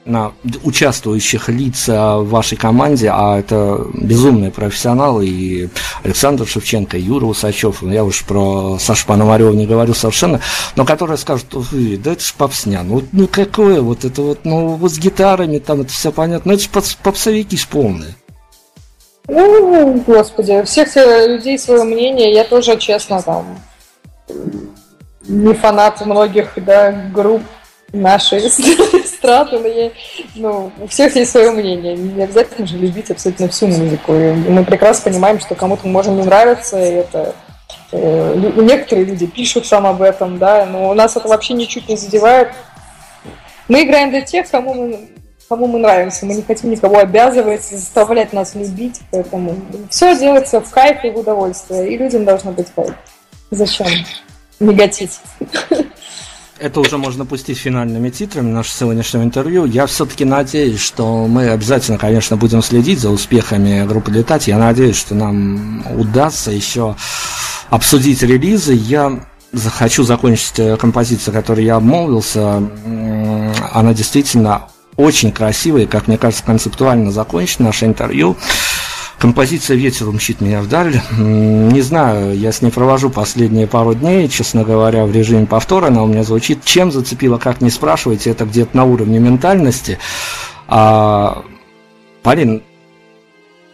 на 0.07 0.31
участвующих 0.63 1.49
лиц 1.49 1.87
в 1.87 2.23
вашей 2.23 2.57
команде, 2.57 3.09
а 3.13 3.37
это 3.39 3.85
безумные 3.93 4.51
профессионалы, 4.51 5.27
и 5.27 5.69
Александр 6.03 6.47
Шевченко, 6.47 6.97
и 6.97 7.01
Юра 7.01 7.25
Усачев, 7.25 7.83
я 7.83 8.03
уж 8.03 8.23
про 8.25 8.77
Сашу 8.79 9.05
Пономарева 9.07 9.53
не 9.53 9.65
говорю 9.65 9.93
совершенно, 9.93 10.39
но 10.75 10.85
которые 10.85 11.17
скажут, 11.17 11.47
да 11.51 12.11
это 12.13 12.23
ж 12.23 12.33
попсня, 12.37 12.83
ну, 12.83 13.03
ну 13.11 13.27
какое 13.27 13.81
вот 13.81 14.05
это 14.05 14.21
вот, 14.21 14.39
ну 14.43 14.75
вот 14.75 14.91
с 14.91 14.97
гитарами 14.97 15.59
там 15.59 15.81
это 15.81 15.91
все 15.91 16.11
понятно, 16.11 16.51
ну 16.51 16.57
это 16.57 16.63
ж 16.63 16.97
попсовики 17.03 17.57
ж 17.57 17.67
полные. 17.67 18.15
Ну, 19.29 20.01
господи, 20.07 20.53
у 20.61 20.63
всех 20.63 20.95
людей 20.95 21.59
свое 21.59 21.83
мнение. 21.83 22.31
Я 22.31 22.45
тоже, 22.45 22.77
честно, 22.77 23.21
там 23.21 23.59
не 25.27 25.53
фанат 25.53 26.05
многих 26.05 26.53
да, 26.55 26.91
групп 27.13 27.41
нашей 27.91 28.39
страты, 29.27 29.59
но 29.59 29.67
я, 29.67 29.91
ну, 30.35 30.71
у 30.79 30.87
всех 30.87 31.15
есть 31.17 31.31
свое 31.31 31.51
мнение. 31.51 31.97
Не 31.97 32.23
обязательно 32.23 32.65
же 32.65 32.77
любить 32.77 33.11
абсолютно 33.11 33.49
всю 33.49 33.67
музыку. 33.67 34.13
И 34.13 34.31
мы 34.31 34.63
прекрасно 34.63 35.11
понимаем, 35.11 35.39
что 35.41 35.53
кому-то 35.53 35.85
можем 35.87 36.15
не 36.15 36.23
нравиться, 36.23 36.79
и 36.79 36.93
это 36.93 37.35
э, 37.91 38.35
некоторые 38.55 39.05
люди 39.05 39.27
пишут 39.27 39.65
сам 39.65 39.85
об 39.85 40.01
этом, 40.01 40.37
да, 40.37 40.65
но 40.65 40.89
у 40.89 40.93
нас 40.93 41.17
это 41.17 41.27
вообще 41.27 41.53
ничуть 41.53 41.89
не 41.89 41.97
задевает. 41.97 42.49
Мы 43.67 43.83
играем 43.83 44.11
для 44.11 44.21
тех, 44.21 44.49
кому 44.49 44.73
мы 44.73 45.09
кому 45.49 45.65
мы 45.67 45.79
нравимся. 45.79 46.25
Мы 46.25 46.33
не 46.33 46.41
хотим 46.41 46.71
никого 46.71 46.97
обязывать, 46.97 47.63
заставлять 47.63 48.33
нас 48.33 48.53
любить, 48.53 48.99
поэтому 49.11 49.55
все 49.89 50.17
делается 50.17 50.59
в 50.59 50.69
кайф 50.69 51.05
и 51.05 51.09
в 51.09 51.17
удовольствие, 51.17 51.89
и 51.89 51.97
людям 51.97 52.25
должно 52.25 52.51
быть 52.51 52.67
кайф. 52.75 52.93
Зачем 53.49 53.87
негатить? 54.59 55.21
Это 56.59 56.79
уже 56.79 56.97
можно 56.97 57.23
пустить 57.23 57.59
финальными 57.59 58.09
титрами 58.09 58.49
нашего 58.49 58.79
сегодняшнего 58.79 59.23
интервью. 59.23 59.65
Я 59.65 59.85
все-таки 59.85 60.25
надеюсь, 60.25 60.79
что 60.79 61.27
мы 61.27 61.49
обязательно, 61.49 61.99
конечно, 61.99 62.35
будем 62.35 62.63
следить 62.63 62.99
за 62.99 63.11
успехами 63.11 63.85
группы 63.85 64.11
«Летать». 64.11 64.47
Я 64.47 64.57
надеюсь, 64.57 64.95
что 64.95 65.13
нам 65.13 65.83
удастся 65.95 66.49
еще 66.49 66.95
обсудить 67.69 68.23
релизы. 68.23 68.73
Я 68.73 69.19
хочу 69.53 70.03
закончить 70.03 70.57
э, 70.57 70.77
композицию, 70.77 71.33
которой 71.33 71.63
я 71.63 71.75
обмолвился. 71.75 72.63
Она 73.71 73.93
действительно 73.93 74.67
очень 74.95 75.31
красиво 75.31 75.77
и, 75.77 75.85
как 75.85 76.07
мне 76.07 76.17
кажется, 76.17 76.43
концептуально 76.43 77.11
закончено 77.11 77.65
наше 77.65 77.85
интервью. 77.85 78.35
Композиция 79.19 79.77
«Ветер 79.77 80.07
умчит 80.07 80.41
меня 80.41 80.61
вдаль». 80.61 81.01
Не 81.17 81.81
знаю, 81.81 82.37
я 82.37 82.51
с 82.51 82.61
ней 82.61 82.69
провожу 82.69 83.09
последние 83.09 83.65
пару 83.65 83.95
дней, 83.95 84.29
честно 84.29 84.63
говоря, 84.63 85.05
в 85.05 85.11
режиме 85.11 85.47
повтора 85.47 85.87
она 85.87 86.03
у 86.03 86.07
меня 86.07 86.23
звучит. 86.23 86.63
Чем 86.63 86.91
зацепила, 86.91 87.39
как 87.39 87.59
не 87.59 87.71
спрашивайте, 87.71 88.29
это 88.29 88.45
где-то 88.45 88.77
на 88.77 88.83
уровне 88.83 89.17
ментальности. 89.17 89.97
А, 90.67 91.43
Полин, 92.21 92.61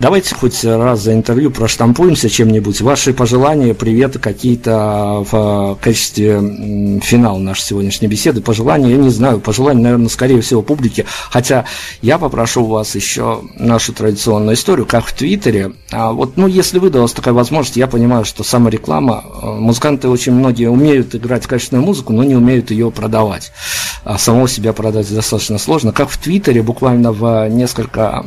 Давайте 0.03 0.35
хоть 0.35 0.65
раз 0.65 0.99
за 0.99 1.13
интервью 1.13 1.49
проштампуемся 1.49 2.27
чем-нибудь. 2.27 2.81
Ваши 2.81 3.13
пожелания, 3.13 3.73
приветы 3.73 4.19
какие-то 4.19 5.25
в 5.31 5.77
качестве 5.81 6.99
финала 7.01 7.37
нашей 7.37 7.61
сегодняшней 7.61 8.09
беседы. 8.09 8.41
Пожелания, 8.41 8.91
я 8.91 8.97
не 8.97 9.09
знаю, 9.11 9.39
пожелания, 9.39 9.81
наверное, 9.81 10.09
скорее 10.09 10.41
всего, 10.41 10.61
публике. 10.61 11.05
Хотя 11.29 11.63
я 12.01 12.17
попрошу 12.17 12.65
у 12.65 12.67
вас 12.67 12.95
еще 12.95 13.43
нашу 13.57 13.93
традиционную 13.93 14.55
историю, 14.55 14.85
как 14.85 15.05
в 15.05 15.13
Твиттере. 15.13 15.71
А 15.89 16.11
вот, 16.11 16.35
ну, 16.35 16.47
если 16.47 16.79
выдалась 16.79 17.13
такая 17.13 17.33
возможность, 17.33 17.77
я 17.77 17.87
понимаю, 17.87 18.25
что 18.25 18.43
самореклама, 18.43 19.23
э, 19.23 19.45
музыканты 19.45 20.09
очень 20.09 20.33
многие 20.33 20.69
умеют 20.69 21.15
играть 21.15 21.47
качественную 21.47 21.85
музыку, 21.85 22.11
но 22.11 22.25
не 22.25 22.35
умеют 22.35 22.71
ее 22.71 22.91
продавать. 22.91 23.53
А 24.03 24.17
самого 24.17 24.49
себя 24.49 24.73
продать 24.73 25.09
достаточно 25.15 25.57
сложно. 25.57 25.93
Как 25.93 26.09
в 26.09 26.17
Твиттере, 26.17 26.61
буквально 26.61 27.13
в 27.13 27.47
несколько 27.47 28.25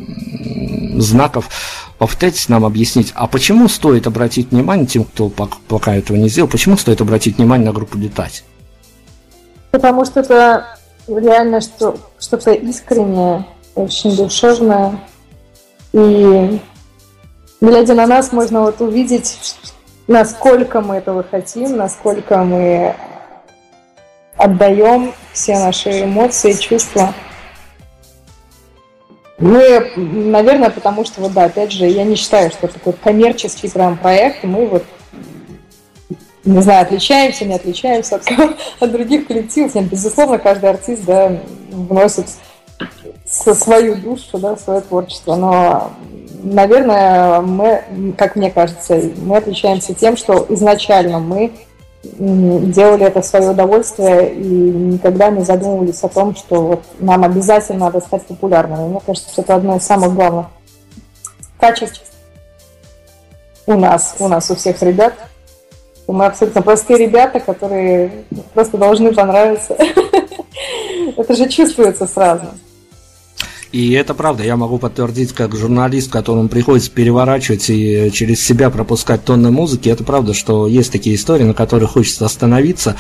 знаков 1.01 1.49
попытайтесь 1.99 2.49
нам 2.49 2.65
объяснить, 2.65 3.13
а 3.15 3.27
почему 3.27 3.69
стоит 3.69 4.07
обратить 4.07 4.51
внимание 4.51 4.87
тем, 4.87 5.05
кто 5.05 5.29
пока 5.29 5.95
этого 5.95 6.17
не 6.17 6.29
сделал, 6.29 6.49
почему 6.49 6.77
стоит 6.77 7.01
обратить 7.01 7.39
внимание 7.39 7.67
на 7.67 7.73
группу 7.73 7.97
«Летать»? 7.99 8.45
Потому 9.71 10.05
что 10.05 10.21
это 10.21 10.79
реально 11.07 11.61
что, 11.61 11.97
что-то 12.19 12.53
искреннее, 12.53 13.47
очень 13.75 14.17
душевное. 14.17 15.01
И 15.93 16.61
глядя 17.61 17.95
на 17.95 18.07
нас, 18.07 18.33
можно 18.33 18.63
вот 18.63 18.81
увидеть, 18.81 19.39
насколько 20.07 20.81
мы 20.81 20.97
этого 20.97 21.25
хотим, 21.31 21.77
насколько 21.77 22.39
мы 22.39 22.95
отдаем 24.37 25.13
все 25.33 25.59
наши 25.59 26.05
эмоции, 26.05 26.53
чувства. 26.53 27.15
Мы, 29.39 29.93
наверное, 29.97 30.71
потому 30.71 31.05
что, 31.05 31.21
вот 31.21 31.33
да, 31.33 31.45
опять 31.45 31.71
же, 31.71 31.87
я 31.87 32.05
не 32.05 32.17
считаю, 32.17 32.51
что 32.51 32.69
такой 32.69 32.95
коммерческий 32.95 33.69
прям 33.69 33.99
проект, 33.99 34.45
мы 34.45 34.67
вот 34.67 34.85
не 36.47 36.63
знаю, 36.63 36.83
отличаемся, 36.83 37.45
не 37.45 37.55
отличаемся 37.55 38.17
от, 38.17 38.23
от 38.81 38.93
других 38.93 39.27
коллективов. 39.27 39.75
Нет, 39.75 39.87
безусловно, 39.87 40.39
каждый 40.39 40.71
артист 40.71 41.05
да, 41.05 41.41
вносит 41.71 42.27
свою 43.27 43.97
душу, 43.97 44.39
да, 44.39 44.57
свое 44.57 44.81
творчество. 44.81 45.35
Но, 45.35 45.91
наверное, 46.43 47.41
мы, 47.41 48.15
как 48.17 48.37
мне 48.37 48.51
кажется, 48.51 49.03
мы 49.17 49.37
отличаемся 49.37 49.93
тем, 49.93 50.17
что 50.17 50.47
изначально 50.49 51.19
мы 51.19 51.53
делали 52.19 53.07
это 53.07 53.23
в 53.23 53.27
свое 53.27 53.51
удовольствие 53.51 54.35
и 54.35 54.47
никогда 54.47 55.31
не 55.31 55.45
задумывались 55.45 56.03
о 56.03 56.09
том, 56.09 56.35
что 56.35 56.63
вот 56.63 56.83
нам 56.99 57.25
обязательно 57.25 57.87
надо 57.87 58.01
стать 58.01 58.27
популярными. 58.27 58.89
Мне 58.89 59.01
кажется, 59.05 59.41
это 59.41 59.55
одно 59.55 59.77
из 59.77 59.83
самых 59.83 60.15
главных 60.15 60.47
качеств 61.59 62.03
у 63.67 63.75
нас, 63.75 64.17
у 64.19 64.29
нас, 64.29 64.51
у 64.51 64.55
всех 64.55 64.81
ребят. 64.83 65.15
Мы 66.07 66.27
абсолютно 66.27 66.63
простые 66.63 66.99
ребята, 66.99 67.41
которые 67.41 68.25
просто 68.55 68.79
должны 68.79 69.13
понравиться. 69.13 69.77
Это 71.17 71.35
же 71.35 71.49
чувствуется 71.49 72.07
сразу. 72.07 72.47
И 73.73 73.93
это 73.93 74.15
правда, 74.15 74.45
я 74.45 74.57
могу 74.57 74.79
подтвердить, 74.79 75.33
как 75.33 75.55
журналист, 75.55 76.11
которому 76.11 76.49
приходится 76.49 76.91
переворачивать 76.91 77.69
и 77.69 78.11
через 78.13 78.45
себя 78.45 78.71
пропускать 78.71 79.25
тонны 79.25 79.51
музыки, 79.51 79.89
это 79.89 80.05
правда, 80.05 80.35
что 80.35 80.67
есть 80.67 80.93
такие 80.93 81.17
истории, 81.17 81.45
на 81.45 81.55
которых 81.55 81.93
хочется 81.93 82.25
остановиться, 82.25 82.97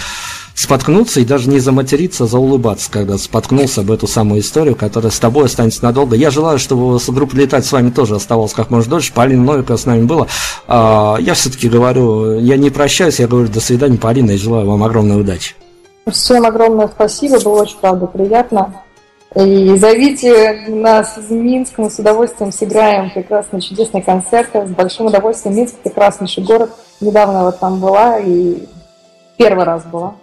споткнуться 0.54 1.20
и 1.20 1.24
даже 1.24 1.48
не 1.48 1.60
заматериться, 1.60 2.24
а 2.24 2.26
заулыбаться, 2.26 2.90
когда 2.90 3.16
споткнулся 3.18 3.82
об 3.82 3.90
эту 3.90 4.06
самую 4.06 4.40
историю, 4.40 4.74
которая 4.74 5.12
с 5.12 5.18
тобой 5.18 5.46
останется 5.46 5.84
надолго. 5.84 6.16
Я 6.16 6.30
желаю, 6.30 6.58
чтобы 6.58 6.98
группа 7.08 7.36
«Летать» 7.36 7.64
с 7.64 7.72
вами 7.72 7.90
тоже 7.90 8.16
оставалась 8.16 8.52
как 8.52 8.70
можно 8.70 8.90
дольше. 8.90 9.12
Полина 9.12 9.44
Новикова 9.44 9.76
с 9.76 9.86
нами 9.86 10.04
была. 10.04 10.26
А, 10.66 11.16
я 11.20 11.34
все-таки 11.34 11.68
говорю, 11.68 12.38
я 12.40 12.56
не 12.56 12.70
прощаюсь, 12.70 13.20
я 13.20 13.28
говорю 13.28 13.48
до 13.48 13.60
свидания, 13.60 13.98
Полина, 13.98 14.32
и 14.32 14.36
желаю 14.36 14.66
вам 14.66 14.82
огромной 14.82 15.20
удачи. 15.20 15.54
Всем 16.10 16.44
огромное 16.46 16.88
спасибо, 16.88 17.38
было 17.40 17.62
очень, 17.62 17.76
правда, 17.80 18.06
приятно. 18.06 18.85
И 19.34 19.76
зовите 19.76 20.64
нас 20.68 21.16
в 21.16 21.30
Минск, 21.32 21.74
мы 21.78 21.90
с 21.90 21.98
удовольствием 21.98 22.52
сыграем 22.52 23.10
прекрасные, 23.10 23.60
чудесные 23.60 24.02
концерты. 24.02 24.66
С 24.66 24.70
большим 24.70 25.06
удовольствием 25.06 25.56
Минск, 25.56 25.74
прекраснейший 25.76 26.44
город. 26.44 26.70
Недавно 27.00 27.44
вот 27.44 27.58
там 27.58 27.80
была 27.80 28.18
и 28.18 28.66
первый 29.36 29.64
раз 29.64 29.84
была. 29.84 30.14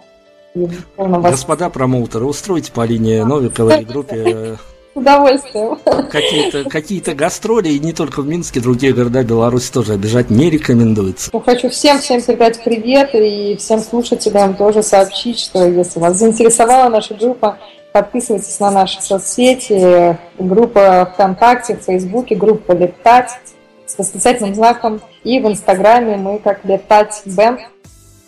Господа 0.98 1.70
промоутеры, 1.70 2.26
устройте 2.26 2.72
по 2.72 2.86
линии 2.86 3.22
Новиковой 3.22 3.84
группе 3.84 4.58
С 4.94 4.98
удовольствием. 4.98 5.80
Какие-то 6.10 6.70
какие 6.70 7.00
гастроли, 7.14 7.70
и 7.70 7.80
не 7.80 7.94
только 7.94 8.22
в 8.22 8.28
Минске, 8.28 8.60
другие 8.60 8.94
города 8.94 9.24
Беларуси 9.24 9.72
тоже 9.72 9.94
обижать 9.94 10.30
не 10.30 10.50
рекомендуется. 10.50 11.32
Ну, 11.34 11.40
хочу 11.40 11.70
всем-всем 11.70 12.22
передать 12.22 12.64
привет 12.64 13.10
и 13.14 13.56
всем 13.58 13.80
слушателям 13.80 14.56
тоже 14.56 14.84
сообщить, 14.84 15.40
что 15.40 15.68
если 15.68 16.00
вас 16.00 16.18
заинтересовала 16.18 16.90
наша 16.90 17.16
группа, 17.16 17.58
подписывайтесь 17.94 18.60
на 18.60 18.72
наши 18.72 19.02
соцсети, 19.02 20.18
группа 20.38 21.10
ВКонтакте, 21.14 21.78
в 21.78 21.84
Фейсбуке, 21.84 22.36
группа 22.36 22.74
«Летать» 22.74 23.30
с 23.86 23.98
восклицательным 23.98 24.56
знаком, 24.56 25.00
и 25.24 25.40
в 25.40 25.48
Инстаграме 25.48 26.18
мы 26.18 26.40
как 26.40 26.66
«Летать 26.66 27.22
Бенд», 27.26 27.62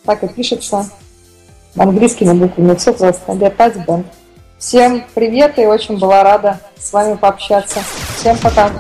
так 0.06 0.24
и 0.24 0.28
пишется, 0.28 0.86
английскими 1.76 2.32
буквами, 2.34 2.76
все 2.76 2.94
просто, 2.94 3.34
«Летать 3.34 3.76
Бенд». 3.86 4.06
Всем 4.60 5.04
привет 5.14 5.60
и 5.60 5.66
очень 5.66 6.00
была 6.00 6.24
рада 6.24 6.60
с 6.78 6.94
вами 6.94 7.16
пообщаться. 7.16 7.82
Всем 8.16 8.38
пока. 8.38 8.72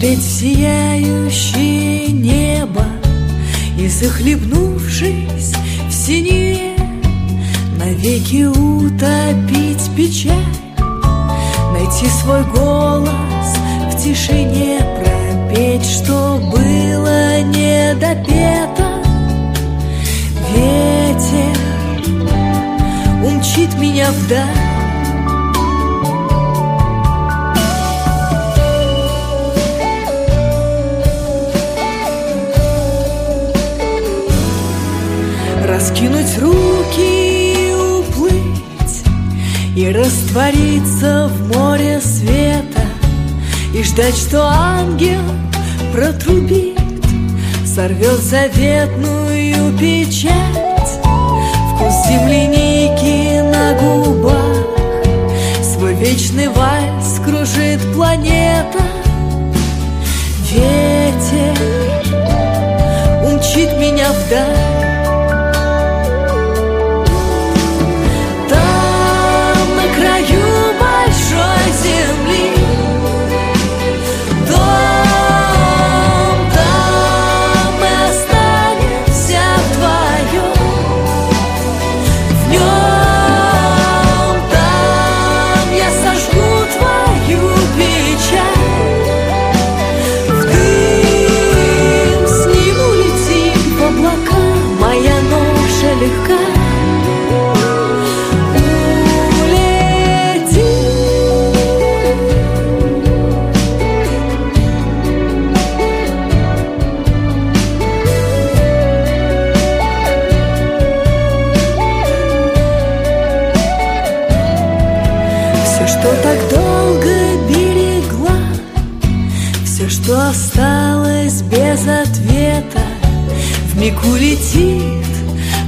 Смотреть 0.00 0.24
сияющее 0.24 2.06
небо 2.06 2.86
и 3.78 3.86
захлебнувшись 3.86 5.52
в 5.88 5.92
синеве 5.92 6.74
Навеки 7.76 8.46
утопить 8.46 9.90
печаль 9.94 10.32
Найти 11.74 12.08
свой 12.08 12.44
голос 12.44 13.10
в 13.92 14.02
тишине 14.02 14.78
Пропеть, 15.04 15.84
что 15.84 16.40
было 16.50 17.42
недопето 17.42 19.02
Ветер 20.54 21.58
умчит 23.22 23.74
меня 23.78 24.10
вдаль 24.12 24.69
Раскинуть 35.80 36.38
руки 36.38 37.70
и 37.70 37.72
уплыть 37.72 39.02
И 39.74 39.90
раствориться 39.90 41.30
в 41.32 41.56
море 41.56 42.02
света 42.02 42.82
И 43.74 43.82
ждать, 43.82 44.14
что 44.14 44.46
ангел 44.46 45.22
протрубит 45.90 46.78
Сорвет 47.64 48.18
заветную 48.18 49.72
печать. 49.78 51.00
Вкус 51.74 51.94
земляники 52.08 53.40
на 53.40 53.72
губах 53.80 54.66
Свой 55.62 55.94
вечный 55.94 56.48
вальс 56.48 57.20
кружит 57.24 57.80
планета. 57.94 58.82
Ветер 60.50 61.56
умчит 63.24 63.78
меня 63.78 64.12
вдаль 64.12 64.89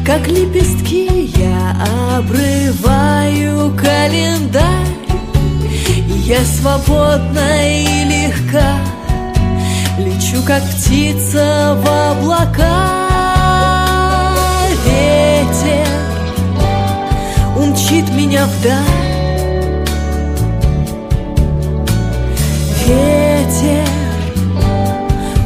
как 0.04 0.26
лепестки 0.26 1.32
Я 1.36 1.76
обрываю 2.16 3.74
календарь. 3.76 4.62
Я 6.24 6.44
свободна 6.44 7.68
и 7.68 8.04
легка 8.04 8.78
Лечу, 9.98 10.42
как 10.46 10.62
птица 10.62 11.76
в 11.82 11.88
облака. 11.88 12.98
Ветер 14.84 15.86
умчит 17.56 18.08
меня 18.10 18.46
вдаль. 18.46 18.76
Ветер 22.86 23.86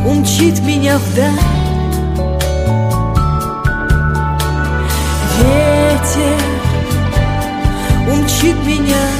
умчит 0.06 0.60
меня 0.60 0.98
вдаль 0.98 1.55
умчит 8.46 8.64
меня. 8.64 9.15